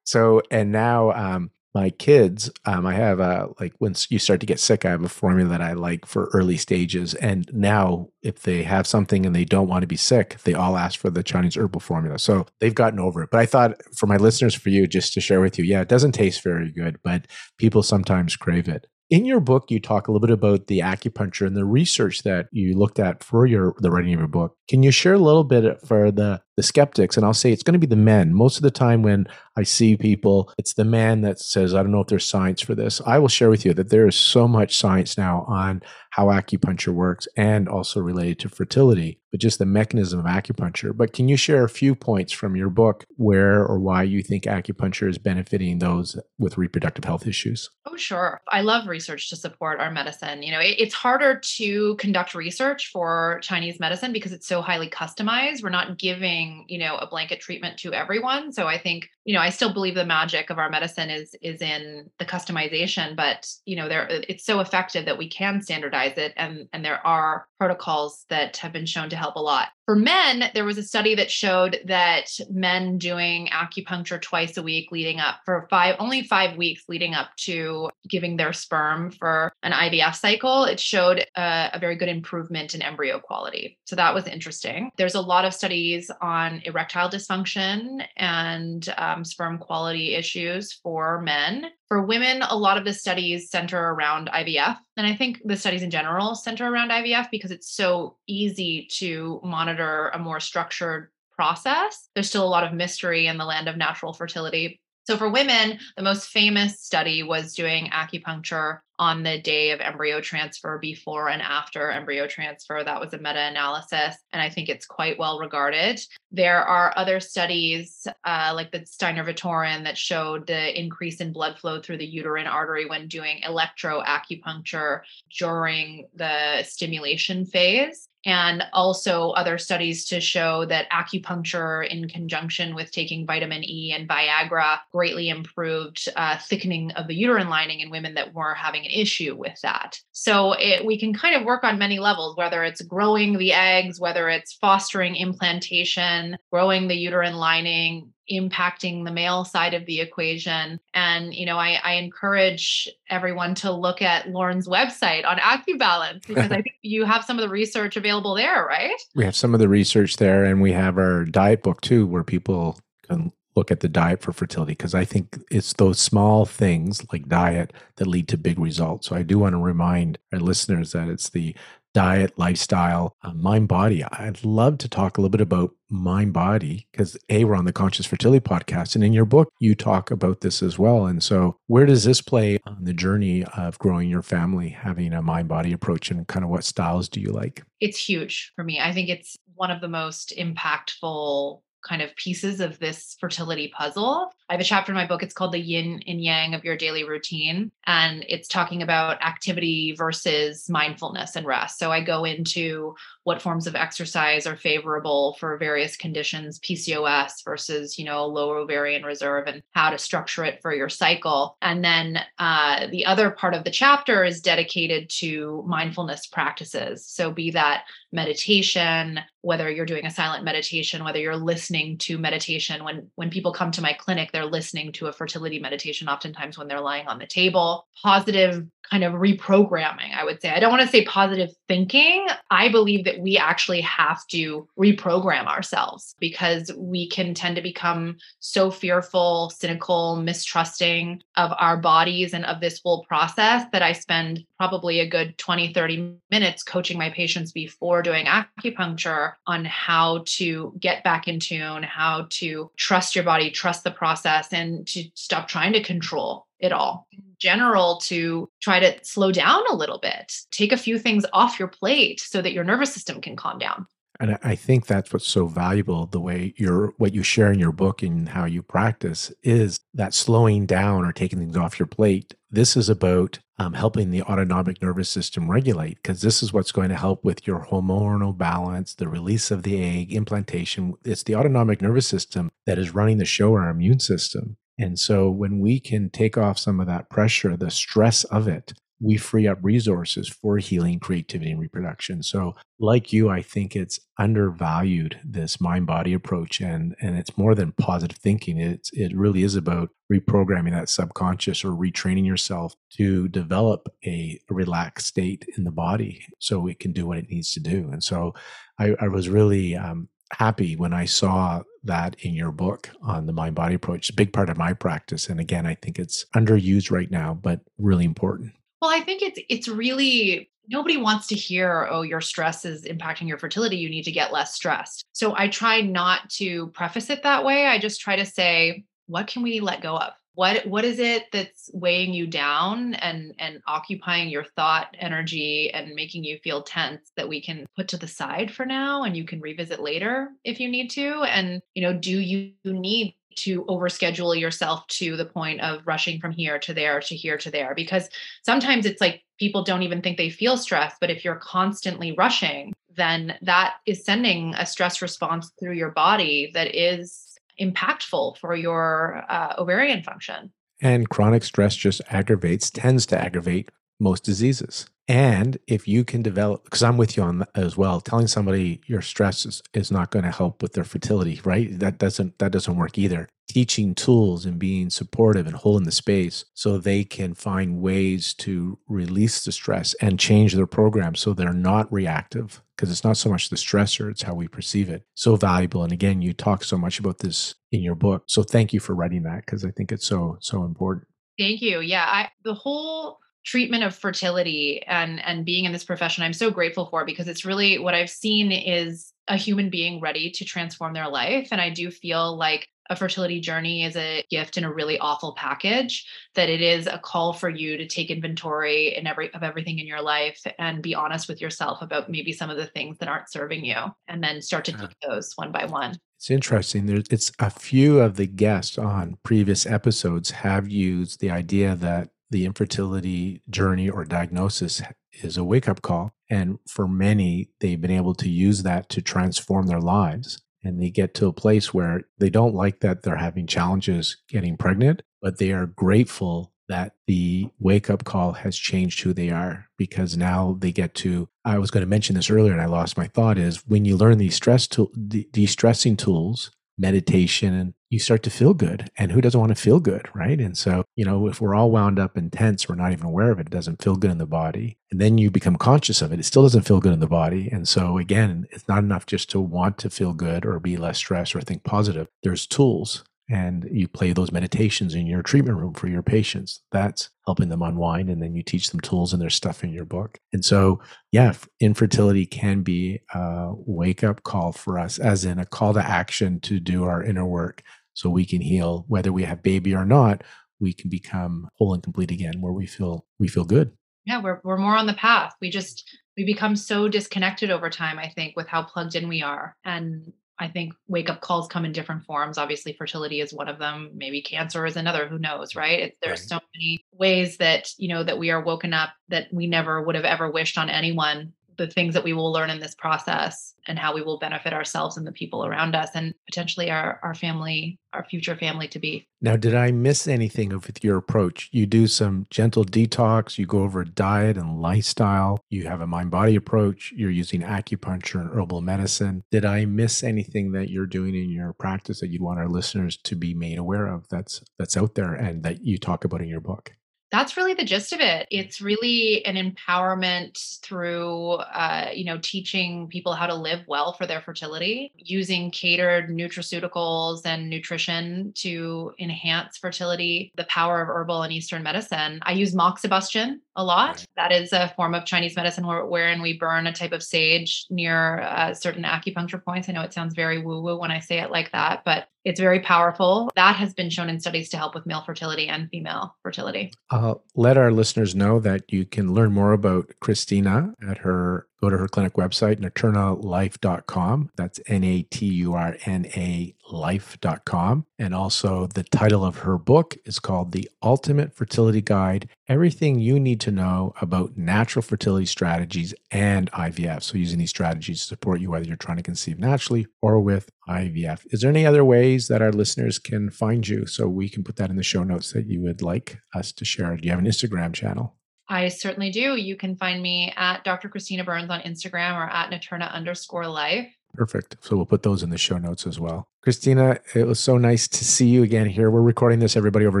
So, 0.10 0.42
and 0.50 0.72
now, 0.72 1.12
um, 1.12 1.52
my 1.72 1.90
kids, 1.90 2.50
um, 2.64 2.84
I 2.84 2.94
have 2.94 3.20
a 3.20 3.46
like 3.60 3.74
once 3.78 4.08
you 4.10 4.18
start 4.18 4.40
to 4.40 4.46
get 4.46 4.58
sick, 4.58 4.84
I 4.84 4.90
have 4.90 5.04
a 5.04 5.08
formula 5.08 5.50
that 5.50 5.62
I 5.62 5.74
like 5.74 6.04
for 6.04 6.28
early 6.32 6.56
stages. 6.56 7.14
And 7.14 7.48
now, 7.52 8.08
if 8.20 8.42
they 8.42 8.64
have 8.64 8.88
something 8.88 9.24
and 9.24 9.36
they 9.36 9.44
don't 9.44 9.68
want 9.68 9.82
to 9.82 9.86
be 9.86 9.96
sick, 9.96 10.38
they 10.42 10.52
all 10.52 10.76
ask 10.76 10.98
for 10.98 11.10
the 11.10 11.22
Chinese 11.22 11.56
herbal 11.56 11.78
formula. 11.78 12.18
So 12.18 12.46
they've 12.58 12.74
gotten 12.74 12.98
over 12.98 13.22
it. 13.22 13.30
But 13.30 13.38
I 13.38 13.46
thought 13.46 13.80
for 13.96 14.08
my 14.08 14.16
listeners, 14.16 14.52
for 14.52 14.70
you, 14.70 14.88
just 14.88 15.14
to 15.14 15.20
share 15.20 15.40
with 15.40 15.60
you, 15.60 15.64
yeah, 15.64 15.80
it 15.80 15.88
doesn't 15.88 16.10
taste 16.10 16.42
very 16.42 16.72
good, 16.72 16.98
but 17.04 17.28
people 17.56 17.84
sometimes 17.84 18.34
crave 18.34 18.68
it. 18.68 18.88
In 19.10 19.24
your 19.24 19.40
book, 19.40 19.72
you 19.72 19.80
talk 19.80 20.06
a 20.06 20.12
little 20.12 20.24
bit 20.24 20.32
about 20.32 20.68
the 20.68 20.78
acupuncture 20.78 21.44
and 21.44 21.56
the 21.56 21.64
research 21.64 22.22
that 22.22 22.46
you 22.52 22.78
looked 22.78 23.00
at 23.00 23.24
for 23.24 23.44
your 23.44 23.74
the 23.78 23.90
writing 23.90 24.14
of 24.14 24.20
your 24.20 24.28
book. 24.28 24.56
Can 24.68 24.84
you 24.84 24.92
share 24.92 25.14
a 25.14 25.18
little 25.18 25.42
bit 25.42 25.84
for 25.84 26.12
the 26.12 26.40
the 26.56 26.62
skeptics? 26.62 27.16
And 27.16 27.26
I'll 27.26 27.34
say 27.34 27.50
it's 27.50 27.64
going 27.64 27.72
to 27.72 27.80
be 27.80 27.88
the 27.88 27.96
men. 27.96 28.32
Most 28.32 28.56
of 28.56 28.62
the 28.62 28.70
time, 28.70 29.02
when 29.02 29.26
I 29.56 29.64
see 29.64 29.96
people, 29.96 30.52
it's 30.58 30.74
the 30.74 30.84
man 30.84 31.22
that 31.22 31.40
says, 31.40 31.74
"I 31.74 31.82
don't 31.82 31.90
know 31.90 32.02
if 32.02 32.06
there's 32.06 32.24
science 32.24 32.60
for 32.60 32.76
this." 32.76 33.00
I 33.04 33.18
will 33.18 33.26
share 33.26 33.50
with 33.50 33.64
you 33.64 33.74
that 33.74 33.90
there 33.90 34.06
is 34.06 34.14
so 34.14 34.46
much 34.46 34.76
science 34.76 35.18
now 35.18 35.44
on 35.48 35.82
how 36.10 36.26
acupuncture 36.26 36.94
works 36.94 37.26
and 37.36 37.68
also 37.68 38.00
related 38.00 38.38
to 38.40 38.48
fertility, 38.48 39.18
but 39.30 39.40
just 39.40 39.58
the 39.58 39.66
mechanism 39.66 40.20
of 40.20 40.26
acupuncture. 40.26 40.96
But 40.96 41.12
can 41.12 41.28
you 41.28 41.36
share 41.36 41.64
a 41.64 41.68
few 41.68 41.94
points 41.94 42.32
from 42.32 42.56
your 42.56 42.70
book 42.70 43.04
where 43.16 43.64
or 43.64 43.78
why 43.78 44.02
you 44.02 44.22
think 44.22 44.44
acupuncture 44.44 45.08
is 45.08 45.18
benefiting 45.18 45.78
those 45.78 46.18
with 46.38 46.58
reproductive 46.58 47.04
health 47.04 47.26
issues? 47.26 47.70
Oh, 47.86 47.96
sure. 47.96 48.40
I 48.48 48.62
love 48.62 48.88
research 48.88 49.30
to 49.30 49.36
support 49.36 49.80
our 49.80 49.90
medicine. 49.90 50.42
You 50.42 50.52
know, 50.52 50.60
it, 50.60 50.76
it's 50.78 50.94
harder 50.94 51.40
to 51.56 51.96
conduct 51.96 52.34
research 52.34 52.90
for 52.92 53.40
Chinese 53.42 53.80
medicine 53.80 54.12
because 54.12 54.32
it's 54.32 54.46
so 54.46 54.62
highly 54.62 54.88
customized. 54.88 55.62
We're 55.62 55.70
not 55.70 55.98
giving, 55.98 56.64
you 56.68 56.78
know, 56.78 56.96
a 56.96 57.06
blanket 57.06 57.40
treatment 57.40 57.78
to 57.78 57.92
everyone. 57.92 58.52
So 58.52 58.66
I 58.66 58.78
think, 58.78 59.08
you 59.24 59.34
know, 59.34 59.40
I 59.40 59.50
still 59.50 59.72
believe 59.72 59.94
the 59.94 60.04
magic 60.04 60.50
of 60.50 60.58
our 60.58 60.70
medicine 60.70 61.10
is 61.10 61.34
is 61.42 61.62
in 61.62 62.10
the 62.18 62.24
customization, 62.24 63.16
but 63.16 63.46
you 63.64 63.76
know, 63.76 63.88
there 63.88 64.06
it's 64.10 64.44
so 64.44 64.60
effective 64.60 65.04
that 65.04 65.18
we 65.18 65.28
can 65.28 65.60
standardize 65.62 66.16
it 66.16 66.32
and 66.36 66.68
and 66.72 66.84
there 66.84 67.04
are 67.06 67.46
protocols 67.58 68.24
that 68.28 68.56
have 68.56 68.72
been 68.72 68.86
shown 68.86 69.10
to 69.10 69.16
help 69.20 69.36
a 69.36 69.40
lot 69.40 69.68
for 69.86 69.96
men 69.96 70.50
there 70.54 70.64
was 70.64 70.78
a 70.78 70.82
study 70.82 71.14
that 71.14 71.30
showed 71.30 71.80
that 71.86 72.26
men 72.50 72.98
doing 72.98 73.48
acupuncture 73.48 74.20
twice 74.20 74.56
a 74.56 74.62
week 74.62 74.90
leading 74.90 75.18
up 75.18 75.36
for 75.44 75.66
five 75.70 75.96
only 75.98 76.22
five 76.22 76.56
weeks 76.56 76.84
leading 76.88 77.14
up 77.14 77.28
to 77.36 77.88
giving 78.08 78.36
their 78.36 78.52
sperm 78.52 79.10
for 79.10 79.52
an 79.62 79.72
ivf 79.72 80.14
cycle 80.14 80.64
it 80.64 80.78
showed 80.78 81.24
a, 81.36 81.70
a 81.72 81.78
very 81.78 81.96
good 81.96 82.08
improvement 82.08 82.74
in 82.74 82.82
embryo 82.82 83.18
quality 83.18 83.78
so 83.84 83.96
that 83.96 84.14
was 84.14 84.26
interesting 84.26 84.90
there's 84.96 85.14
a 85.14 85.20
lot 85.20 85.44
of 85.44 85.54
studies 85.54 86.10
on 86.20 86.62
erectile 86.64 87.10
dysfunction 87.10 88.04
and 88.16 88.92
um, 88.98 89.24
sperm 89.24 89.58
quality 89.58 90.14
issues 90.14 90.72
for 90.72 91.20
men 91.22 91.66
for 91.90 92.02
women, 92.02 92.42
a 92.42 92.56
lot 92.56 92.78
of 92.78 92.84
the 92.84 92.92
studies 92.92 93.50
center 93.50 93.76
around 93.76 94.30
IVF. 94.32 94.76
And 94.96 95.08
I 95.08 95.16
think 95.16 95.40
the 95.44 95.56
studies 95.56 95.82
in 95.82 95.90
general 95.90 96.36
center 96.36 96.72
around 96.72 96.90
IVF 96.90 97.26
because 97.32 97.50
it's 97.50 97.74
so 97.74 98.16
easy 98.28 98.86
to 98.98 99.40
monitor 99.42 99.79
a 99.80 100.18
more 100.18 100.40
structured 100.40 101.10
process. 101.34 102.08
There's 102.14 102.28
still 102.28 102.44
a 102.44 102.48
lot 102.48 102.64
of 102.64 102.72
mystery 102.72 103.26
in 103.26 103.38
the 103.38 103.44
land 103.44 103.68
of 103.68 103.76
natural 103.76 104.12
fertility. 104.12 104.80
So 105.04 105.16
for 105.16 105.30
women, 105.30 105.78
the 105.96 106.02
most 106.02 106.28
famous 106.28 106.80
study 106.80 107.22
was 107.22 107.54
doing 107.54 107.90
acupuncture 107.90 108.80
on 108.98 109.22
the 109.22 109.40
day 109.40 109.70
of 109.70 109.80
embryo 109.80 110.20
transfer 110.20 110.78
before 110.78 111.30
and 111.30 111.40
after 111.40 111.90
embryo 111.90 112.26
transfer. 112.26 112.84
That 112.84 113.00
was 113.00 113.14
a 113.14 113.18
meta 113.18 113.40
analysis, 113.40 114.16
and 114.32 114.42
I 114.42 114.50
think 114.50 114.68
it's 114.68 114.84
quite 114.84 115.18
well 115.18 115.38
regarded. 115.38 115.98
There 116.30 116.62
are 116.62 116.92
other 116.96 117.18
studies 117.18 118.06
uh, 118.24 118.52
like 118.54 118.70
the 118.70 118.84
Stener-Victorin 118.84 119.84
that 119.84 119.96
showed 119.96 120.46
the 120.46 120.78
increase 120.78 121.22
in 121.22 121.32
blood 121.32 121.58
flow 121.58 121.80
through 121.80 121.96
the 121.96 122.06
uterine 122.06 122.46
artery 122.46 122.86
when 122.86 123.08
doing 123.08 123.40
electroacupuncture 123.44 125.00
during 125.38 126.06
the 126.14 126.62
stimulation 126.62 127.46
phase 127.46 128.09
and 128.26 128.62
also 128.72 129.30
other 129.30 129.56
studies 129.58 130.04
to 130.06 130.20
show 130.20 130.64
that 130.66 130.90
acupuncture 130.90 131.86
in 131.86 132.08
conjunction 132.08 132.74
with 132.74 132.92
taking 132.92 133.26
vitamin 133.26 133.64
E 133.64 133.92
and 133.96 134.08
Viagra 134.08 134.78
greatly 134.92 135.28
improved 135.28 136.08
uh, 136.16 136.36
thickening 136.38 136.90
of 136.92 137.06
the 137.06 137.14
uterine 137.14 137.48
lining 137.48 137.80
in 137.80 137.90
women 137.90 138.14
that 138.14 138.34
were 138.34 138.54
having 138.54 138.84
an 138.84 138.90
issue 138.90 139.34
with 139.36 139.58
that. 139.62 139.98
So 140.12 140.52
it, 140.52 140.84
we 140.84 140.98
can 140.98 141.14
kind 141.14 141.34
of 141.34 141.44
work 141.44 141.64
on 141.64 141.78
many 141.78 141.98
levels, 141.98 142.36
whether 142.36 142.62
it's 142.62 142.82
growing 142.82 143.38
the 143.38 143.52
eggs, 143.52 144.00
whether 144.00 144.28
it's 144.28 144.52
fostering 144.54 145.16
implantation, 145.16 146.36
growing 146.50 146.88
the 146.88 146.96
uterine 146.96 147.36
lining, 147.36 148.12
impacting 148.30 149.04
the 149.04 149.10
male 149.10 149.44
side 149.44 149.74
of 149.74 149.86
the 149.86 150.00
equation. 150.00 150.80
And, 150.94 151.34
you 151.34 151.46
know, 151.46 151.58
I, 151.58 151.80
I 151.82 151.92
encourage 151.94 152.88
everyone 153.08 153.54
to 153.56 153.72
look 153.72 154.02
at 154.02 154.28
Lorne's 154.28 154.68
website 154.68 155.26
on 155.26 155.38
AcuBalance 155.38 156.26
because 156.26 156.50
I 156.50 156.62
think 156.62 156.76
you 156.82 157.04
have 157.04 157.24
some 157.24 157.38
of 157.38 157.42
the 157.42 157.48
research 157.48 157.96
available 157.96 158.34
there, 158.34 158.64
right? 158.64 159.00
We 159.14 159.24
have 159.24 159.36
some 159.36 159.54
of 159.54 159.60
the 159.60 159.68
research 159.68 160.16
there, 160.16 160.44
and 160.44 160.60
we 160.60 160.72
have 160.72 160.98
our 160.98 161.24
diet 161.24 161.62
book 161.62 161.80
too, 161.80 162.06
where 162.06 162.24
people 162.24 162.78
can 163.08 163.32
look 163.56 163.70
at 163.70 163.80
the 163.80 163.88
diet 163.88 164.22
for 164.22 164.32
fertility 164.32 164.72
because 164.72 164.94
I 164.94 165.04
think 165.04 165.38
it's 165.50 165.72
those 165.74 165.98
small 165.98 166.46
things 166.46 167.04
like 167.12 167.28
diet 167.28 167.72
that 167.96 168.06
lead 168.06 168.28
to 168.28 168.38
big 168.38 168.58
results. 168.58 169.08
So 169.08 169.16
I 169.16 169.22
do 169.22 169.38
want 169.38 169.54
to 169.54 169.58
remind 169.58 170.18
our 170.32 170.38
listeners 170.38 170.92
that 170.92 171.08
it's 171.08 171.30
the 171.30 171.54
diet, 171.92 172.38
lifestyle, 172.38 173.16
uh, 173.22 173.32
mind 173.32 173.68
body. 173.68 174.04
I'd 174.04 174.44
love 174.44 174.78
to 174.78 174.88
talk 174.88 175.18
a 175.18 175.20
little 175.20 175.30
bit 175.30 175.40
about 175.40 175.72
mind 175.88 176.32
body 176.32 176.86
because 176.92 177.16
A, 177.28 177.44
we're 177.44 177.56
on 177.56 177.64
the 177.64 177.72
Conscious 177.72 178.06
Fertility 178.06 178.40
podcast. 178.40 178.94
And 178.94 179.02
in 179.02 179.12
your 179.12 179.24
book, 179.24 179.52
you 179.58 179.74
talk 179.74 180.10
about 180.10 180.40
this 180.40 180.62
as 180.62 180.78
well. 180.78 181.06
And 181.06 181.22
so, 181.22 181.56
where 181.66 181.86
does 181.86 182.04
this 182.04 182.20
play 182.20 182.58
on 182.66 182.84
the 182.84 182.94
journey 182.94 183.44
of 183.56 183.78
growing 183.78 184.08
your 184.08 184.22
family, 184.22 184.68
having 184.68 185.12
a 185.12 185.22
mind 185.22 185.48
body 185.48 185.72
approach, 185.72 186.10
and 186.10 186.26
kind 186.26 186.44
of 186.44 186.50
what 186.50 186.64
styles 186.64 187.08
do 187.08 187.20
you 187.20 187.32
like? 187.32 187.62
It's 187.80 187.98
huge 187.98 188.52
for 188.54 188.64
me. 188.64 188.78
I 188.80 188.92
think 188.92 189.08
it's 189.08 189.36
one 189.54 189.70
of 189.70 189.80
the 189.80 189.88
most 189.88 190.32
impactful 190.38 191.60
kind 191.82 192.02
of 192.02 192.14
pieces 192.16 192.60
of 192.60 192.78
this 192.78 193.16
fertility 193.20 193.72
puzzle. 193.76 194.32
I 194.48 194.54
have 194.54 194.60
a 194.60 194.64
chapter 194.64 194.90
in 194.90 194.96
my 194.96 195.06
book. 195.06 195.22
It's 195.22 195.34
called 195.34 195.52
The 195.52 195.60
Yin 195.60 196.02
and 196.06 196.22
Yang 196.22 196.54
of 196.54 196.64
Your 196.64 196.76
Daily 196.76 197.04
Routine. 197.04 197.70
And 197.86 198.24
it's 198.28 198.48
talking 198.48 198.82
about 198.82 199.22
activity 199.22 199.94
versus 199.96 200.68
mindfulness 200.68 201.36
and 201.36 201.46
rest. 201.46 201.78
So 201.78 201.92
I 201.92 202.02
go 202.02 202.24
into 202.24 202.96
what 203.22 203.40
forms 203.40 203.68
of 203.68 203.76
exercise 203.76 204.46
are 204.46 204.56
favorable 204.56 205.36
for 205.38 205.56
various 205.56 205.96
conditions, 205.96 206.58
PCOS 206.58 207.44
versus, 207.44 207.98
you 207.98 208.04
know, 208.04 208.26
low 208.26 208.56
ovarian 208.56 209.04
reserve, 209.04 209.46
and 209.46 209.62
how 209.70 209.90
to 209.90 209.98
structure 209.98 210.44
it 210.44 210.60
for 210.62 210.74
your 210.74 210.88
cycle. 210.88 211.56
And 211.62 211.84
then 211.84 212.18
uh, 212.38 212.88
the 212.88 213.06
other 213.06 213.30
part 213.30 213.54
of 213.54 213.62
the 213.62 213.70
chapter 213.70 214.24
is 214.24 214.40
dedicated 214.40 215.08
to 215.18 215.64
mindfulness 215.66 216.26
practices. 216.26 217.06
So 217.06 217.30
be 217.30 217.52
that 217.52 217.84
meditation, 218.12 219.20
whether 219.42 219.70
you're 219.70 219.86
doing 219.86 220.06
a 220.06 220.10
silent 220.10 220.44
meditation, 220.44 221.04
whether 221.04 221.18
you're 221.18 221.36
listening 221.36 221.98
to 221.98 222.18
meditation. 222.18 222.84
When 222.84 223.10
when 223.14 223.30
people 223.30 223.52
come 223.52 223.70
to 223.72 223.82
my 223.82 223.92
clinic, 223.92 224.32
they're 224.32 224.44
listening 224.44 224.92
to 224.92 225.06
a 225.06 225.12
fertility 225.12 225.58
meditation 225.58 226.08
oftentimes 226.08 226.58
when 226.58 226.68
they're 226.68 226.80
lying 226.80 227.06
on 227.08 227.18
the 227.18 227.26
table. 227.26 227.86
Positive 228.02 228.66
kind 228.90 229.04
of 229.04 229.14
reprogramming, 229.14 230.14
I 230.16 230.24
would 230.24 230.40
say. 230.40 230.50
I 230.50 230.58
don't 230.58 230.70
want 230.70 230.82
to 230.82 230.88
say 230.88 231.04
positive 231.04 231.50
thinking. 231.68 232.26
I 232.50 232.68
believe 232.68 233.04
that 233.04 233.20
we 233.20 233.38
actually 233.38 233.82
have 233.82 234.26
to 234.28 234.66
reprogram 234.78 235.46
ourselves 235.46 236.16
because 236.18 236.72
we 236.76 237.08
can 237.08 237.34
tend 237.34 237.56
to 237.56 237.62
become 237.62 238.16
so 238.40 238.70
fearful, 238.70 239.50
cynical, 239.50 240.16
mistrusting 240.16 241.22
of 241.36 241.52
our 241.58 241.76
bodies 241.76 242.34
and 242.34 242.44
of 242.46 242.60
this 242.60 242.80
whole 242.82 243.04
process 243.04 243.64
that 243.72 243.82
I 243.82 243.92
spend 243.92 244.44
probably 244.56 245.00
a 245.00 245.08
good 245.08 245.38
20, 245.38 245.72
30 245.72 246.16
minutes 246.30 246.62
coaching 246.62 246.98
my 246.98 247.10
patients 247.10 247.52
before 247.52 248.02
doing 248.02 248.26
acupuncture 248.26 249.29
on 249.46 249.64
how 249.64 250.22
to 250.26 250.74
get 250.78 251.04
back 251.04 251.28
in 251.28 251.40
tune, 251.40 251.82
how 251.82 252.26
to 252.30 252.70
trust 252.76 253.14
your 253.14 253.24
body, 253.24 253.50
trust 253.50 253.84
the 253.84 253.90
process, 253.90 254.52
and 254.52 254.86
to 254.88 255.04
stop 255.14 255.48
trying 255.48 255.72
to 255.72 255.82
control 255.82 256.46
it 256.58 256.72
all. 256.72 257.06
In 257.12 257.22
general 257.38 257.98
to 258.04 258.48
try 258.60 258.80
to 258.80 259.02
slow 259.02 259.32
down 259.32 259.62
a 259.70 259.74
little 259.74 259.98
bit 259.98 260.34
take 260.50 260.72
a 260.72 260.76
few 260.76 260.98
things 260.98 261.24
off 261.32 261.58
your 261.58 261.68
plate 261.68 262.20
so 262.20 262.42
that 262.42 262.52
your 262.52 262.64
nervous 262.64 262.92
system 262.92 263.20
can 263.20 263.34
calm 263.34 263.58
down 263.58 263.86
and 264.20 264.38
i 264.42 264.54
think 264.54 264.86
that's 264.86 265.12
what's 265.12 265.26
so 265.26 265.46
valuable 265.46 266.06
the 266.06 266.20
way 266.20 266.54
you're 266.56 266.92
what 266.98 267.14
you 267.14 267.22
share 267.22 267.52
in 267.52 267.58
your 267.58 267.72
book 267.72 268.02
and 268.02 268.28
how 268.30 268.44
you 268.44 268.62
practice 268.62 269.32
is 269.42 269.80
that 269.94 270.14
slowing 270.14 270.66
down 270.66 271.04
or 271.04 271.12
taking 271.12 271.38
things 271.38 271.56
off 271.56 271.78
your 271.78 271.86
plate. 271.86 272.34
This 272.50 272.76
is 272.76 272.88
about 272.88 273.38
um, 273.58 273.74
helping 273.74 274.10
the 274.10 274.22
autonomic 274.22 274.80
nervous 274.80 275.10
system 275.10 275.50
regulate 275.50 275.96
because 275.96 276.22
this 276.22 276.42
is 276.42 276.52
what's 276.52 276.72
going 276.72 276.88
to 276.90 276.96
help 276.96 277.24
with 277.24 277.46
your 277.46 277.66
hormonal 277.66 278.36
balance 278.36 278.94
the 278.94 279.08
release 279.08 279.50
of 279.50 279.62
the 279.62 279.82
egg 279.82 280.12
implantation. 280.12 280.94
It's 281.04 281.22
the 281.22 281.34
autonomic 281.34 281.82
nervous 281.82 282.06
system 282.06 282.50
that 282.66 282.78
is 282.78 282.94
running 282.94 283.18
the 283.18 283.24
show 283.24 283.54
our 283.54 283.68
immune 283.68 284.00
system. 284.00 284.56
And 284.78 284.98
so 284.98 285.28
when 285.28 285.60
we 285.60 285.78
can 285.78 286.08
take 286.08 286.38
off 286.38 286.58
some 286.58 286.80
of 286.80 286.86
that 286.86 287.10
pressure, 287.10 287.56
the 287.56 287.70
stress 287.70 288.24
of 288.24 288.48
it, 288.48 288.72
we 289.00 289.16
free 289.16 289.48
up 289.48 289.58
resources 289.62 290.28
for 290.28 290.58
healing, 290.58 291.00
creativity, 291.00 291.50
and 291.50 291.60
reproduction. 291.60 292.22
So, 292.22 292.54
like 292.78 293.12
you, 293.12 293.30
I 293.30 293.42
think 293.42 293.74
it's 293.74 293.98
undervalued 294.18 295.18
this 295.24 295.60
mind 295.60 295.86
body 295.86 296.12
approach, 296.12 296.60
and 296.60 296.94
and 297.00 297.16
it's 297.16 297.38
more 297.38 297.54
than 297.54 297.72
positive 297.72 298.18
thinking. 298.18 298.58
It's 298.58 298.90
it 298.92 299.16
really 299.16 299.42
is 299.42 299.56
about 299.56 299.90
reprogramming 300.12 300.72
that 300.72 300.88
subconscious 300.88 301.64
or 301.64 301.70
retraining 301.70 302.26
yourself 302.26 302.74
to 302.96 303.28
develop 303.28 303.88
a 304.04 304.38
relaxed 304.50 305.06
state 305.06 305.46
in 305.56 305.64
the 305.64 305.70
body, 305.70 306.24
so 306.38 306.66
it 306.66 306.78
can 306.78 306.92
do 306.92 307.06
what 307.06 307.18
it 307.18 307.30
needs 307.30 307.52
to 307.54 307.60
do. 307.60 307.88
And 307.90 308.04
so, 308.04 308.34
I, 308.78 308.94
I 309.00 309.08
was 309.08 309.28
really 309.28 309.76
um, 309.76 310.08
happy 310.32 310.76
when 310.76 310.92
I 310.92 311.06
saw 311.06 311.62
that 311.84 312.16
in 312.20 312.34
your 312.34 312.52
book 312.52 312.90
on 313.02 313.26
the 313.26 313.32
mind 313.32 313.54
body 313.54 313.74
approach. 313.74 314.00
It's 314.00 314.10
a 314.10 314.14
big 314.14 314.32
part 314.32 314.50
of 314.50 314.58
my 314.58 314.74
practice. 314.74 315.28
And 315.28 315.40
again, 315.40 315.66
I 315.66 315.74
think 315.74 315.98
it's 315.98 316.26
underused 316.36 316.90
right 316.90 317.10
now, 317.10 317.34
but 317.34 317.60
really 317.78 318.04
important. 318.04 318.52
Well, 318.80 318.90
I 318.90 319.00
think 319.00 319.22
it's 319.22 319.38
it's 319.48 319.68
really 319.68 320.50
nobody 320.68 320.96
wants 320.96 321.26
to 321.28 321.34
hear, 321.34 321.88
oh, 321.90 322.02
your 322.02 322.20
stress 322.20 322.64
is 322.64 322.84
impacting 322.84 323.26
your 323.28 323.38
fertility. 323.38 323.76
You 323.76 323.90
need 323.90 324.04
to 324.04 324.12
get 324.12 324.32
less 324.32 324.54
stressed. 324.54 325.04
So 325.12 325.34
I 325.36 325.48
try 325.48 325.80
not 325.80 326.30
to 326.30 326.68
preface 326.68 327.10
it 327.10 327.24
that 327.24 327.44
way. 327.44 327.66
I 327.66 327.78
just 327.78 328.00
try 328.00 328.16
to 328.16 328.24
say, 328.24 328.84
what 329.06 329.26
can 329.26 329.42
we 329.42 329.60
let 329.60 329.82
go 329.82 329.96
of? 329.96 330.12
what 330.34 330.64
what 330.66 330.84
is 330.84 330.98
it 330.98 331.24
that's 331.32 331.70
weighing 331.74 332.14
you 332.14 332.26
down 332.26 332.94
and 332.94 333.34
and 333.38 333.60
occupying 333.66 334.28
your 334.28 334.44
thought 334.44 334.96
energy 334.98 335.70
and 335.70 335.94
making 335.94 336.24
you 336.24 336.38
feel 336.42 336.62
tense 336.62 337.12
that 337.16 337.28
we 337.28 337.42
can 337.42 337.66
put 337.76 337.88
to 337.88 337.96
the 337.96 338.08
side 338.08 338.50
for 338.50 338.64
now 338.64 339.02
and 339.02 339.16
you 339.16 339.24
can 339.24 339.40
revisit 339.40 339.80
later 339.80 340.30
if 340.44 340.60
you 340.60 340.68
need 340.68 340.88
to 340.88 341.22
and 341.24 341.60
you 341.74 341.82
know 341.82 341.92
do 341.92 342.18
you 342.18 342.52
need 342.64 343.14
to 343.42 343.64
overschedule 343.64 344.38
yourself 344.38 344.86
to 344.88 345.16
the 345.16 345.24
point 345.24 345.60
of 345.60 345.86
rushing 345.86 346.20
from 346.20 346.32
here 346.32 346.58
to 346.58 346.74
there 346.74 347.00
to 347.00 347.14
here 347.14 347.38
to 347.38 347.50
there 347.50 347.74
because 347.74 348.08
sometimes 348.42 348.86
it's 348.86 349.00
like 349.00 349.22
people 349.38 349.62
don't 349.62 349.82
even 349.82 350.02
think 350.02 350.16
they 350.16 350.30
feel 350.30 350.56
stress 350.56 350.94
but 351.00 351.10
if 351.10 351.24
you're 351.24 351.36
constantly 351.36 352.12
rushing 352.12 352.72
then 352.96 353.34
that 353.42 353.74
is 353.86 354.04
sending 354.04 354.54
a 354.54 354.66
stress 354.66 355.00
response 355.00 355.52
through 355.58 355.74
your 355.74 355.90
body 355.90 356.50
that 356.54 356.74
is 356.74 357.38
impactful 357.60 358.38
for 358.38 358.54
your 358.54 359.24
uh, 359.28 359.54
ovarian 359.58 360.02
function. 360.02 360.52
And 360.82 361.08
chronic 361.08 361.44
stress 361.44 361.76
just 361.76 362.00
aggravates, 362.10 362.70
tends 362.70 363.06
to 363.06 363.18
aggravate 363.18 363.70
most 364.00 364.24
diseases. 364.24 364.86
And 365.10 365.58
if 365.66 365.88
you 365.88 366.04
can 366.04 366.22
develop, 366.22 366.62
because 366.62 366.84
I'm 366.84 366.96
with 366.96 367.16
you 367.16 367.24
on 367.24 367.40
that 367.40 367.50
as 367.56 367.76
well, 367.76 368.00
telling 368.00 368.28
somebody 368.28 368.80
your 368.86 369.02
stress 369.02 369.44
is, 369.44 369.60
is 369.74 369.90
not 369.90 370.12
going 370.12 370.24
to 370.24 370.30
help 370.30 370.62
with 370.62 370.74
their 370.74 370.84
fertility, 370.84 371.40
right? 371.44 371.76
That 371.80 371.98
doesn't 371.98 372.38
that 372.38 372.52
doesn't 372.52 372.76
work 372.76 372.96
either. 372.96 373.28
Teaching 373.48 373.96
tools 373.96 374.46
and 374.46 374.56
being 374.56 374.88
supportive 374.88 375.48
and 375.48 375.56
holding 375.56 375.84
the 375.84 375.90
space 375.90 376.44
so 376.54 376.78
they 376.78 377.02
can 377.02 377.34
find 377.34 377.80
ways 377.80 378.32
to 378.34 378.78
release 378.86 379.44
the 379.44 379.50
stress 379.50 379.94
and 379.94 380.20
change 380.20 380.54
their 380.54 380.66
program 380.66 381.16
so 381.16 381.32
they're 381.34 381.52
not 381.52 381.92
reactive. 381.92 382.62
Because 382.76 382.92
it's 382.92 383.02
not 383.02 383.16
so 383.16 383.30
much 383.30 383.48
the 383.48 383.56
stressor, 383.56 384.12
it's 384.12 384.22
how 384.22 384.34
we 384.34 384.46
perceive 384.46 384.88
it. 384.88 385.02
So 385.14 385.34
valuable. 385.34 385.82
And 385.82 385.92
again, 385.92 386.22
you 386.22 386.32
talk 386.32 386.62
so 386.62 386.78
much 386.78 387.00
about 387.00 387.18
this 387.18 387.56
in 387.72 387.82
your 387.82 387.96
book. 387.96 388.22
So 388.28 388.44
thank 388.44 388.72
you 388.72 388.78
for 388.78 388.94
writing 388.94 389.24
that 389.24 389.44
because 389.44 389.64
I 389.64 389.72
think 389.72 389.90
it's 389.90 390.06
so, 390.06 390.38
so 390.40 390.62
important. 390.62 391.08
Thank 391.36 391.62
you. 391.62 391.80
Yeah. 391.80 392.04
I 392.06 392.28
the 392.44 392.54
whole 392.54 393.18
treatment 393.44 393.84
of 393.84 393.94
fertility 393.94 394.82
and 394.86 395.20
and 395.24 395.44
being 395.44 395.64
in 395.64 395.72
this 395.72 395.84
profession 395.84 396.22
i'm 396.22 396.32
so 396.32 396.50
grateful 396.50 396.86
for 396.86 397.04
because 397.04 397.28
it's 397.28 397.44
really 397.44 397.78
what 397.78 397.94
i've 397.94 398.10
seen 398.10 398.52
is 398.52 399.12
a 399.28 399.36
human 399.36 399.70
being 399.70 400.00
ready 400.00 400.30
to 400.30 400.44
transform 400.44 400.92
their 400.92 401.08
life. 401.08 401.48
And 401.52 401.60
i 401.60 401.70
do 401.70 401.90
feel 401.90 402.36
like 402.36 402.68
a 402.90 402.96
fertility 402.96 403.40
journey 403.40 403.84
is 403.84 403.96
a 403.96 404.24
gift 404.30 404.58
in 404.58 404.64
a 404.64 404.72
really 404.72 404.98
awful 404.98 405.32
package 405.34 406.06
that 406.34 406.48
it 406.48 406.60
is 406.60 406.88
a 406.88 406.98
call 406.98 407.32
for 407.32 407.48
you 407.48 407.76
to 407.76 407.86
take 407.86 408.10
inventory 408.10 408.96
in 408.96 409.06
every 409.06 409.32
of 409.32 409.44
everything 409.44 409.78
in 409.78 409.86
your 409.86 410.02
life 410.02 410.42
and 410.58 410.82
be 410.82 410.94
honest 410.94 411.28
with 411.28 411.40
yourself 411.40 411.80
about 411.80 412.10
maybe 412.10 412.32
some 412.32 412.50
of 412.50 412.56
the 412.56 412.66
things 412.66 412.98
that 412.98 413.08
aren't 413.08 413.30
serving 413.30 413.64
you 413.64 413.76
and 414.08 414.22
then 414.22 414.42
start 414.42 414.64
to 414.64 414.74
uh-huh. 414.74 414.88
take 414.88 414.96
those 415.08 415.32
one 415.36 415.52
by 415.52 415.64
one. 415.64 415.96
It's 416.18 416.30
interesting 416.30 416.86
there's 416.86 417.04
it's 417.10 417.32
a 417.38 417.48
few 417.48 418.00
of 418.00 418.16
the 418.16 418.26
guests 418.26 418.76
on 418.76 419.16
previous 419.22 419.64
episodes 419.64 420.32
have 420.32 420.68
used 420.68 421.20
the 421.20 421.30
idea 421.30 421.76
that 421.76 422.10
the 422.30 422.46
infertility 422.46 423.42
journey 423.50 423.88
or 423.88 424.04
diagnosis 424.04 424.82
is 425.12 425.36
a 425.36 425.44
wake 425.44 425.68
up 425.68 425.82
call. 425.82 426.12
And 426.28 426.58
for 426.68 426.86
many, 426.86 427.50
they've 427.60 427.80
been 427.80 427.90
able 427.90 428.14
to 428.14 428.28
use 428.28 428.62
that 428.62 428.88
to 428.90 429.02
transform 429.02 429.66
their 429.66 429.80
lives. 429.80 430.40
And 430.62 430.80
they 430.80 430.90
get 430.90 431.14
to 431.14 431.26
a 431.26 431.32
place 431.32 431.72
where 431.72 432.02
they 432.18 432.30
don't 432.30 432.54
like 432.54 432.80
that 432.80 433.02
they're 433.02 433.16
having 433.16 433.46
challenges 433.46 434.18
getting 434.28 434.56
pregnant, 434.56 435.02
but 435.22 435.38
they 435.38 435.52
are 435.52 435.66
grateful 435.66 436.52
that 436.68 436.92
the 437.08 437.48
wake 437.58 437.90
up 437.90 438.04
call 438.04 438.32
has 438.32 438.56
changed 438.56 439.00
who 439.00 439.12
they 439.12 439.28
are 439.28 439.66
because 439.76 440.16
now 440.16 440.56
they 440.60 440.70
get 440.70 440.94
to. 440.94 441.28
I 441.44 441.58
was 441.58 441.70
going 441.70 441.80
to 441.80 441.88
mention 441.88 442.14
this 442.14 442.30
earlier 442.30 442.52
and 442.52 442.62
I 442.62 442.66
lost 442.66 442.96
my 442.96 443.08
thought 443.08 443.38
is 443.38 443.66
when 443.66 443.84
you 443.84 443.96
learn 443.96 444.18
these 444.18 444.36
stress 444.36 444.68
tool, 444.68 444.92
de 445.08 445.46
stressing 445.46 445.96
tools 445.96 446.52
meditation 446.80 447.54
and 447.54 447.74
you 447.90 447.98
start 447.98 448.22
to 448.22 448.30
feel 448.30 448.54
good. 448.54 448.88
And 448.96 449.12
who 449.12 449.20
doesn't 449.20 449.38
want 449.38 449.54
to 449.54 449.60
feel 449.60 449.80
good, 449.80 450.08
right? 450.14 450.40
And 450.40 450.56
so, 450.56 450.84
you 450.96 451.04
know, 451.04 451.26
if 451.26 451.40
we're 451.40 451.54
all 451.54 451.70
wound 451.70 451.98
up 451.98 452.16
and 452.16 452.32
tense, 452.32 452.68
we're 452.68 452.76
not 452.76 452.92
even 452.92 453.06
aware 453.06 453.30
of 453.30 453.38
it, 453.38 453.48
it 453.48 453.50
doesn't 453.50 453.82
feel 453.82 453.96
good 453.96 454.10
in 454.10 454.18
the 454.18 454.26
body. 454.26 454.78
And 454.90 455.00
then 455.00 455.18
you 455.18 455.30
become 455.30 455.56
conscious 455.56 456.00
of 456.00 456.12
it, 456.12 456.20
it 456.20 456.24
still 456.24 456.42
doesn't 456.42 456.62
feel 456.62 456.80
good 456.80 456.92
in 456.92 457.00
the 457.00 457.06
body. 457.06 457.48
And 457.50 457.68
so, 457.68 457.98
again, 457.98 458.46
it's 458.50 458.68
not 458.68 458.78
enough 458.78 459.06
just 459.06 459.28
to 459.30 459.40
want 459.40 459.76
to 459.78 459.90
feel 459.90 460.12
good 460.14 460.46
or 460.46 460.58
be 460.60 460.76
less 460.76 460.98
stressed 460.98 461.34
or 461.34 461.40
think 461.40 461.64
positive. 461.64 462.08
There's 462.22 462.46
tools 462.46 463.04
and 463.30 463.68
you 463.70 463.86
play 463.86 464.12
those 464.12 464.32
meditations 464.32 464.94
in 464.94 465.06
your 465.06 465.22
treatment 465.22 465.58
room 465.58 465.72
for 465.74 465.86
your 465.86 466.02
patients. 466.02 466.62
That's 466.72 467.10
helping 467.26 467.48
them 467.48 467.62
unwind. 467.62 468.10
And 468.10 468.20
then 468.20 468.34
you 468.34 468.42
teach 468.42 468.70
them 468.70 468.80
tools 468.80 469.12
and 469.12 469.22
there's 469.22 469.34
stuff 469.34 469.62
in 469.62 469.72
your 469.72 469.84
book. 469.84 470.18
And 470.32 470.44
so, 470.44 470.80
yeah, 471.12 471.34
infertility 471.60 472.26
can 472.26 472.62
be 472.62 473.00
a 473.14 473.52
wake 473.54 474.02
up 474.02 474.24
call 474.24 474.52
for 474.52 474.78
us, 474.78 474.98
as 474.98 475.24
in 475.24 475.38
a 475.38 475.46
call 475.46 475.74
to 475.74 475.80
action 475.80 476.40
to 476.40 476.58
do 476.58 476.84
our 476.84 477.02
inner 477.02 477.26
work 477.26 477.62
so 477.94 478.10
we 478.10 478.24
can 478.24 478.40
heal, 478.40 478.84
whether 478.88 479.12
we 479.12 479.22
have 479.24 479.42
baby 479.42 479.74
or 479.74 479.84
not. 479.84 480.24
We 480.58 480.72
can 480.72 480.90
become 480.90 481.48
whole 481.56 481.72
and 481.72 481.82
complete 481.82 482.10
again, 482.10 482.40
where 482.40 482.52
we 482.52 482.66
feel 482.66 483.06
we 483.18 483.28
feel 483.28 483.44
good. 483.44 483.72
Yeah, 484.04 484.20
we're 484.20 484.40
we're 484.44 484.58
more 484.58 484.76
on 484.76 484.86
the 484.86 484.94
path. 484.94 485.32
We 485.40 485.50
just 485.50 485.88
we 486.16 486.24
become 486.24 486.56
so 486.56 486.88
disconnected 486.88 487.50
over 487.50 487.70
time. 487.70 487.98
I 487.98 488.08
think 488.08 488.36
with 488.36 488.46
how 488.46 488.64
plugged 488.64 488.94
in 488.94 489.08
we 489.08 489.22
are, 489.22 489.56
and 489.64 490.12
I 490.40 490.48
think 490.48 490.72
wake 490.88 491.10
up 491.10 491.20
calls 491.20 491.48
come 491.48 491.66
in 491.66 491.72
different 491.72 492.04
forms. 492.04 492.38
Obviously, 492.38 492.72
fertility 492.72 493.20
is 493.20 493.32
one 493.32 493.48
of 493.48 493.58
them. 493.58 493.90
Maybe 493.94 494.22
cancer 494.22 494.64
is 494.64 494.76
another. 494.76 495.06
Who 495.06 495.18
knows, 495.18 495.52
mm, 495.52 495.58
right? 495.58 495.80
It, 495.80 495.98
there's 496.02 496.20
right. 496.20 496.28
so 496.28 496.40
many 496.54 496.84
ways 496.92 497.36
that 497.36 497.70
you 497.76 497.88
know 497.88 498.02
that 498.02 498.18
we 498.18 498.30
are 498.30 498.42
woken 498.42 498.72
up 498.72 498.90
that 499.08 499.28
we 499.32 499.46
never 499.46 499.82
would 499.82 499.94
have 499.94 500.04
ever 500.04 500.30
wished 500.30 500.56
on 500.56 500.70
anyone 500.70 501.34
the 501.60 501.66
things 501.66 501.92
that 501.92 502.02
we 502.02 502.14
will 502.14 502.32
learn 502.32 502.48
in 502.48 502.58
this 502.58 502.74
process 502.74 503.54
and 503.66 503.78
how 503.78 503.94
we 503.94 504.00
will 504.00 504.18
benefit 504.18 504.54
ourselves 504.54 504.96
and 504.96 505.06
the 505.06 505.12
people 505.12 505.44
around 505.44 505.76
us 505.76 505.90
and 505.94 506.14
potentially 506.26 506.70
our, 506.70 506.98
our 507.02 507.14
family, 507.14 507.78
our 507.92 508.02
future 508.02 508.34
family 508.34 508.66
to 508.66 508.78
be. 508.78 509.06
Now, 509.20 509.36
did 509.36 509.54
I 509.54 509.70
miss 509.70 510.08
anything 510.08 510.48
with 510.48 510.82
your 510.82 510.96
approach? 510.96 511.50
You 511.52 511.66
do 511.66 511.86
some 511.86 512.26
gentle 512.30 512.64
detox, 512.64 513.36
you 513.36 513.44
go 513.44 513.62
over 513.62 513.84
diet 513.84 514.38
and 514.38 514.62
lifestyle, 514.62 515.44
you 515.50 515.66
have 515.66 515.82
a 515.82 515.86
mind 515.86 516.10
body 516.10 516.34
approach, 516.34 516.94
you're 516.96 517.10
using 517.10 517.42
acupuncture 517.42 518.22
and 518.22 518.30
herbal 518.30 518.62
medicine. 518.62 519.22
Did 519.30 519.44
I 519.44 519.66
miss 519.66 520.02
anything 520.02 520.52
that 520.52 520.70
you're 520.70 520.86
doing 520.86 521.14
in 521.14 521.28
your 521.28 521.52
practice 521.52 522.00
that 522.00 522.08
you'd 522.08 522.22
want 522.22 522.38
our 522.38 522.48
listeners 522.48 522.96
to 523.04 523.14
be 523.14 523.34
made 523.34 523.58
aware 523.58 523.86
of 523.86 524.08
that's 524.08 524.42
that's 524.58 524.78
out 524.78 524.94
there 524.94 525.12
and 525.12 525.42
that 525.42 525.62
you 525.62 525.76
talk 525.76 526.04
about 526.06 526.22
in 526.22 526.28
your 526.28 526.40
book? 526.40 526.72
That's 527.10 527.36
really 527.36 527.54
the 527.54 527.64
gist 527.64 527.92
of 527.92 528.00
it. 528.00 528.28
It's 528.30 528.60
really 528.60 529.24
an 529.24 529.34
empowerment 529.34 530.60
through 530.62 531.32
uh, 531.32 531.90
you 531.92 532.04
know 532.04 532.18
teaching 532.22 532.88
people 532.88 533.14
how 533.14 533.26
to 533.26 533.34
live 533.34 533.60
well 533.66 533.92
for 533.92 534.06
their 534.06 534.20
fertility 534.20 534.92
using 534.96 535.50
catered 535.50 536.08
nutraceuticals 536.08 537.22
and 537.24 537.50
nutrition 537.50 538.32
to 538.36 538.92
enhance 538.98 539.58
fertility 539.58 540.32
the 540.36 540.44
power 540.44 540.82
of 540.82 540.88
herbal 540.88 541.22
and 541.22 541.32
eastern 541.32 541.62
medicine. 541.62 542.20
I 542.22 542.32
use 542.32 542.54
moxibustion 542.54 543.40
a 543.56 543.64
lot 543.64 544.04
that 544.16 544.32
is 544.32 544.52
a 544.52 544.72
form 544.76 544.94
of 544.94 545.04
chinese 545.04 545.36
medicine 545.36 545.66
where, 545.66 545.84
wherein 545.84 546.22
we 546.22 546.38
burn 546.38 546.66
a 546.66 546.72
type 546.72 546.92
of 546.92 547.02
sage 547.02 547.66
near 547.70 548.20
uh, 548.20 548.54
certain 548.54 548.84
acupuncture 548.84 549.42
points 549.42 549.68
i 549.68 549.72
know 549.72 549.82
it 549.82 549.92
sounds 549.92 550.14
very 550.14 550.42
woo 550.42 550.60
woo 550.60 550.78
when 550.78 550.90
i 550.90 551.00
say 551.00 551.20
it 551.20 551.30
like 551.30 551.50
that 551.52 551.82
but 551.84 552.08
it's 552.24 552.40
very 552.40 552.60
powerful. 552.60 553.30
That 553.34 553.56
has 553.56 553.72
been 553.72 553.88
shown 553.88 554.10
in 554.10 554.20
studies 554.20 554.50
to 554.50 554.58
help 554.58 554.74
with 554.74 554.84
male 554.86 555.02
fertility 555.02 555.48
and 555.48 555.70
female 555.70 556.16
fertility. 556.22 556.72
Uh, 556.90 557.14
let 557.34 557.56
our 557.56 557.72
listeners 557.72 558.14
know 558.14 558.40
that 558.40 558.70
you 558.70 558.84
can 558.84 559.14
learn 559.14 559.32
more 559.32 559.52
about 559.52 559.92
Christina 560.00 560.74
at 560.86 560.98
her 560.98 561.46
go 561.60 561.70
to 561.70 561.78
her 561.78 561.88
clinic 561.88 562.14
website, 562.14 562.56
naturnalife.com. 562.60 564.30
That's 564.36 564.60
N 564.66 564.84
A 564.84 565.02
T 565.02 565.26
U 565.26 565.54
R 565.54 565.76
N 565.84 566.06
A 566.16 566.54
life.com. 566.70 567.86
And 567.98 568.14
also, 568.14 568.66
the 568.66 568.84
title 568.84 569.24
of 569.24 569.38
her 569.38 569.58
book 569.58 569.96
is 570.04 570.18
called 570.18 570.52
The 570.52 570.70
Ultimate 570.82 571.34
Fertility 571.34 571.80
Guide 571.80 572.28
Everything 572.48 573.00
You 573.00 573.18
Need 573.18 573.40
to 573.40 573.50
Know 573.50 573.92
About 574.00 574.36
Natural 574.36 574.82
Fertility 574.82 575.26
Strategies 575.26 575.94
and 576.10 576.50
IVF. 576.52 577.02
So, 577.02 577.18
using 577.18 577.38
these 577.38 577.50
strategies 577.50 578.00
to 578.00 578.06
support 578.06 578.40
you 578.40 578.50
whether 578.50 578.66
you're 578.66 578.76
trying 578.76 578.98
to 578.98 579.02
conceive 579.02 579.38
naturally 579.38 579.86
or 580.00 580.20
with 580.20 580.50
IVF. 580.68 581.26
Is 581.30 581.40
there 581.40 581.50
any 581.50 581.66
other 581.66 581.84
ways 581.84 582.28
that 582.28 582.42
our 582.42 582.52
listeners 582.52 582.98
can 582.98 583.30
find 583.30 583.66
you 583.66 583.86
so 583.86 584.08
we 584.08 584.28
can 584.28 584.44
put 584.44 584.56
that 584.56 584.70
in 584.70 584.76
the 584.76 584.82
show 584.82 585.02
notes 585.02 585.32
that 585.32 585.46
you 585.46 585.60
would 585.62 585.82
like 585.82 586.20
us 586.34 586.52
to 586.52 586.64
share? 586.64 586.96
Do 586.96 587.06
you 587.06 587.10
have 587.10 587.18
an 587.18 587.26
Instagram 587.26 587.72
channel? 587.72 588.16
I 588.50 588.66
certainly 588.66 589.10
do. 589.10 589.36
You 589.36 589.56
can 589.56 589.76
find 589.76 590.02
me 590.02 590.32
at 590.36 590.64
Dr. 590.64 590.88
Christina 590.88 591.22
Burns 591.22 591.50
on 591.50 591.60
Instagram 591.60 592.16
or 592.16 592.28
at 592.28 592.50
Naturna 592.50 592.92
underscore 592.92 593.46
life. 593.46 593.86
Perfect. 594.14 594.56
So 594.60 594.76
we'll 594.76 594.86
put 594.86 595.02
those 595.02 595.22
in 595.22 595.30
the 595.30 595.38
show 595.38 595.58
notes 595.58 595.86
as 595.86 596.00
well. 596.00 596.26
Christina, 596.42 596.98
it 597.14 597.26
was 597.26 597.38
so 597.38 597.58
nice 597.58 597.86
to 597.86 598.04
see 598.04 598.26
you 598.26 598.42
again 598.42 598.66
here. 598.66 598.90
We're 598.90 599.02
recording 599.02 599.40
this 599.40 599.56
everybody 599.56 599.84
over 599.84 600.00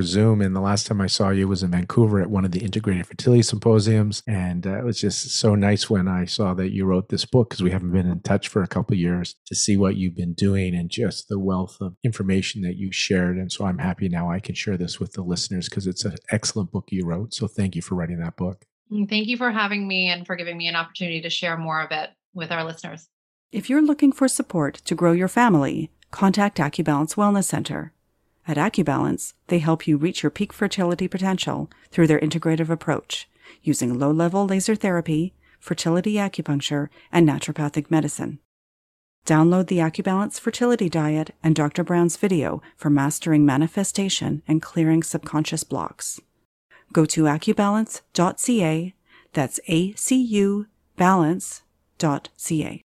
Zoom, 0.00 0.40
and 0.40 0.56
the 0.56 0.60
last 0.60 0.86
time 0.86 1.00
I 1.00 1.06
saw 1.06 1.28
you 1.28 1.46
was 1.46 1.62
in 1.62 1.70
Vancouver 1.70 2.20
at 2.20 2.30
one 2.30 2.46
of 2.46 2.52
the 2.52 2.60
integrated 2.60 3.06
fertility 3.06 3.42
symposiums, 3.42 4.22
and 4.26 4.66
uh, 4.66 4.78
it 4.78 4.84
was 4.84 4.98
just 4.98 5.30
so 5.32 5.54
nice 5.54 5.90
when 5.90 6.08
I 6.08 6.24
saw 6.24 6.54
that 6.54 6.70
you 6.70 6.86
wrote 6.86 7.10
this 7.10 7.26
book 7.26 7.50
because 7.50 7.62
we 7.62 7.70
haven't 7.70 7.92
been 7.92 8.10
in 8.10 8.20
touch 8.20 8.48
for 8.48 8.62
a 8.62 8.68
couple 8.68 8.96
years 8.96 9.36
to 9.46 9.54
see 9.54 9.76
what 9.76 9.96
you've 9.96 10.16
been 10.16 10.32
doing 10.32 10.74
and 10.74 10.90
just 10.90 11.28
the 11.28 11.38
wealth 11.38 11.76
of 11.80 11.94
information 12.02 12.62
that 12.62 12.76
you 12.76 12.90
shared. 12.90 13.36
And 13.36 13.52
so 13.52 13.66
I'm 13.66 13.78
happy 13.78 14.08
now 14.08 14.30
I 14.30 14.40
can 14.40 14.54
share 14.54 14.78
this 14.78 14.98
with 14.98 15.12
the 15.12 15.22
listeners 15.22 15.68
because 15.68 15.86
it's 15.86 16.06
an 16.06 16.16
excellent 16.30 16.72
book 16.72 16.88
you 16.90 17.04
wrote. 17.04 17.34
So 17.34 17.48
thank 17.48 17.76
you 17.76 17.82
for 17.82 17.96
writing 17.96 18.18
that 18.20 18.36
book. 18.36 18.64
Mm, 18.90 19.08
thank 19.08 19.28
you 19.28 19.36
for 19.36 19.50
having 19.50 19.86
me 19.86 20.08
and 20.08 20.26
for 20.26 20.36
giving 20.36 20.56
me 20.56 20.68
an 20.68 20.76
opportunity 20.76 21.20
to 21.20 21.30
share 21.30 21.58
more 21.58 21.82
of 21.82 21.92
it 21.92 22.10
with 22.34 22.50
our 22.50 22.64
listeners. 22.64 23.06
If 23.52 23.68
you're 23.68 23.82
looking 23.82 24.12
for 24.12 24.28
support 24.28 24.74
to 24.84 24.94
grow 24.94 25.10
your 25.10 25.26
family, 25.26 25.90
contact 26.12 26.58
AcuBalance 26.58 27.16
Wellness 27.16 27.46
Center. 27.46 27.92
At 28.46 28.56
AcuBalance, 28.56 29.32
they 29.48 29.58
help 29.58 29.88
you 29.88 29.96
reach 29.96 30.22
your 30.22 30.30
peak 30.30 30.52
fertility 30.52 31.08
potential 31.08 31.68
through 31.90 32.06
their 32.06 32.20
integrative 32.20 32.70
approach, 32.70 33.28
using 33.60 33.98
low 33.98 34.12
level 34.12 34.46
laser 34.46 34.76
therapy, 34.76 35.34
fertility 35.58 36.14
acupuncture, 36.14 36.90
and 37.10 37.28
naturopathic 37.28 37.90
medicine. 37.90 38.38
Download 39.26 39.66
the 39.66 39.78
AcuBalance 39.78 40.38
Fertility 40.38 40.88
Diet 40.88 41.34
and 41.42 41.56
Dr. 41.56 41.82
Brown's 41.82 42.16
video 42.16 42.62
for 42.76 42.88
mastering 42.88 43.44
manifestation 43.44 44.42
and 44.46 44.62
clearing 44.62 45.02
subconscious 45.02 45.64
blocks. 45.64 46.20
Go 46.92 47.04
to 47.06 47.24
acubalance.ca, 47.24 48.94
that's 49.32 49.60
A 49.66 49.92
C 49.94 50.22
U 50.22 50.66
balance.ca. 50.96 52.82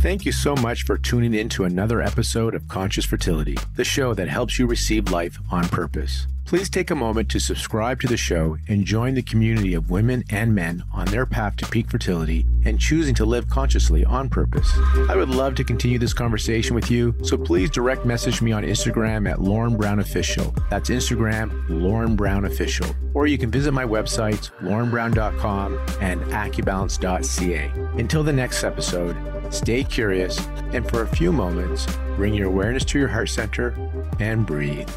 Thank 0.00 0.24
you 0.24 0.30
so 0.30 0.54
much 0.54 0.84
for 0.84 0.96
tuning 0.96 1.34
in 1.34 1.48
to 1.48 1.64
another 1.64 2.00
episode 2.00 2.54
of 2.54 2.68
Conscious 2.68 3.04
Fertility, 3.04 3.56
the 3.74 3.82
show 3.82 4.14
that 4.14 4.28
helps 4.28 4.56
you 4.56 4.64
receive 4.64 5.10
life 5.10 5.40
on 5.50 5.68
purpose. 5.68 6.28
Please 6.48 6.70
take 6.70 6.90
a 6.90 6.94
moment 6.94 7.28
to 7.28 7.38
subscribe 7.38 8.00
to 8.00 8.06
the 8.06 8.16
show 8.16 8.56
and 8.68 8.86
join 8.86 9.12
the 9.12 9.20
community 9.20 9.74
of 9.74 9.90
women 9.90 10.24
and 10.30 10.54
men 10.54 10.82
on 10.94 11.04
their 11.08 11.26
path 11.26 11.56
to 11.56 11.66
peak 11.66 11.90
fertility 11.90 12.46
and 12.64 12.80
choosing 12.80 13.14
to 13.14 13.26
live 13.26 13.50
consciously 13.50 14.02
on 14.02 14.30
purpose. 14.30 14.72
I 15.10 15.14
would 15.14 15.28
love 15.28 15.56
to 15.56 15.64
continue 15.64 15.98
this 15.98 16.14
conversation 16.14 16.74
with 16.74 16.90
you, 16.90 17.14
so 17.22 17.36
please 17.36 17.68
direct 17.68 18.06
message 18.06 18.40
me 18.40 18.52
on 18.52 18.62
Instagram 18.62 19.30
at 19.30 19.42
Lorne 19.42 19.76
Brown 19.76 19.98
Official. 19.98 20.54
That's 20.70 20.88
Instagram, 20.88 21.66
Lorne 21.68 22.16
Brown 22.16 22.46
Official. 22.46 22.96
Or 23.12 23.26
you 23.26 23.36
can 23.36 23.50
visit 23.50 23.72
my 23.72 23.84
websites, 23.84 24.50
lornebrown.com 24.62 25.78
and 26.00 26.22
acubalance.ca. 26.32 27.70
Until 28.00 28.22
the 28.22 28.32
next 28.32 28.64
episode, 28.64 29.18
stay 29.52 29.84
curious 29.84 30.38
and 30.72 30.88
for 30.88 31.02
a 31.02 31.08
few 31.08 31.30
moments, 31.30 31.86
bring 32.16 32.32
your 32.32 32.48
awareness 32.48 32.86
to 32.86 32.98
your 32.98 33.08
heart 33.08 33.28
center 33.28 33.76
and 34.18 34.46
breathe. 34.46 34.88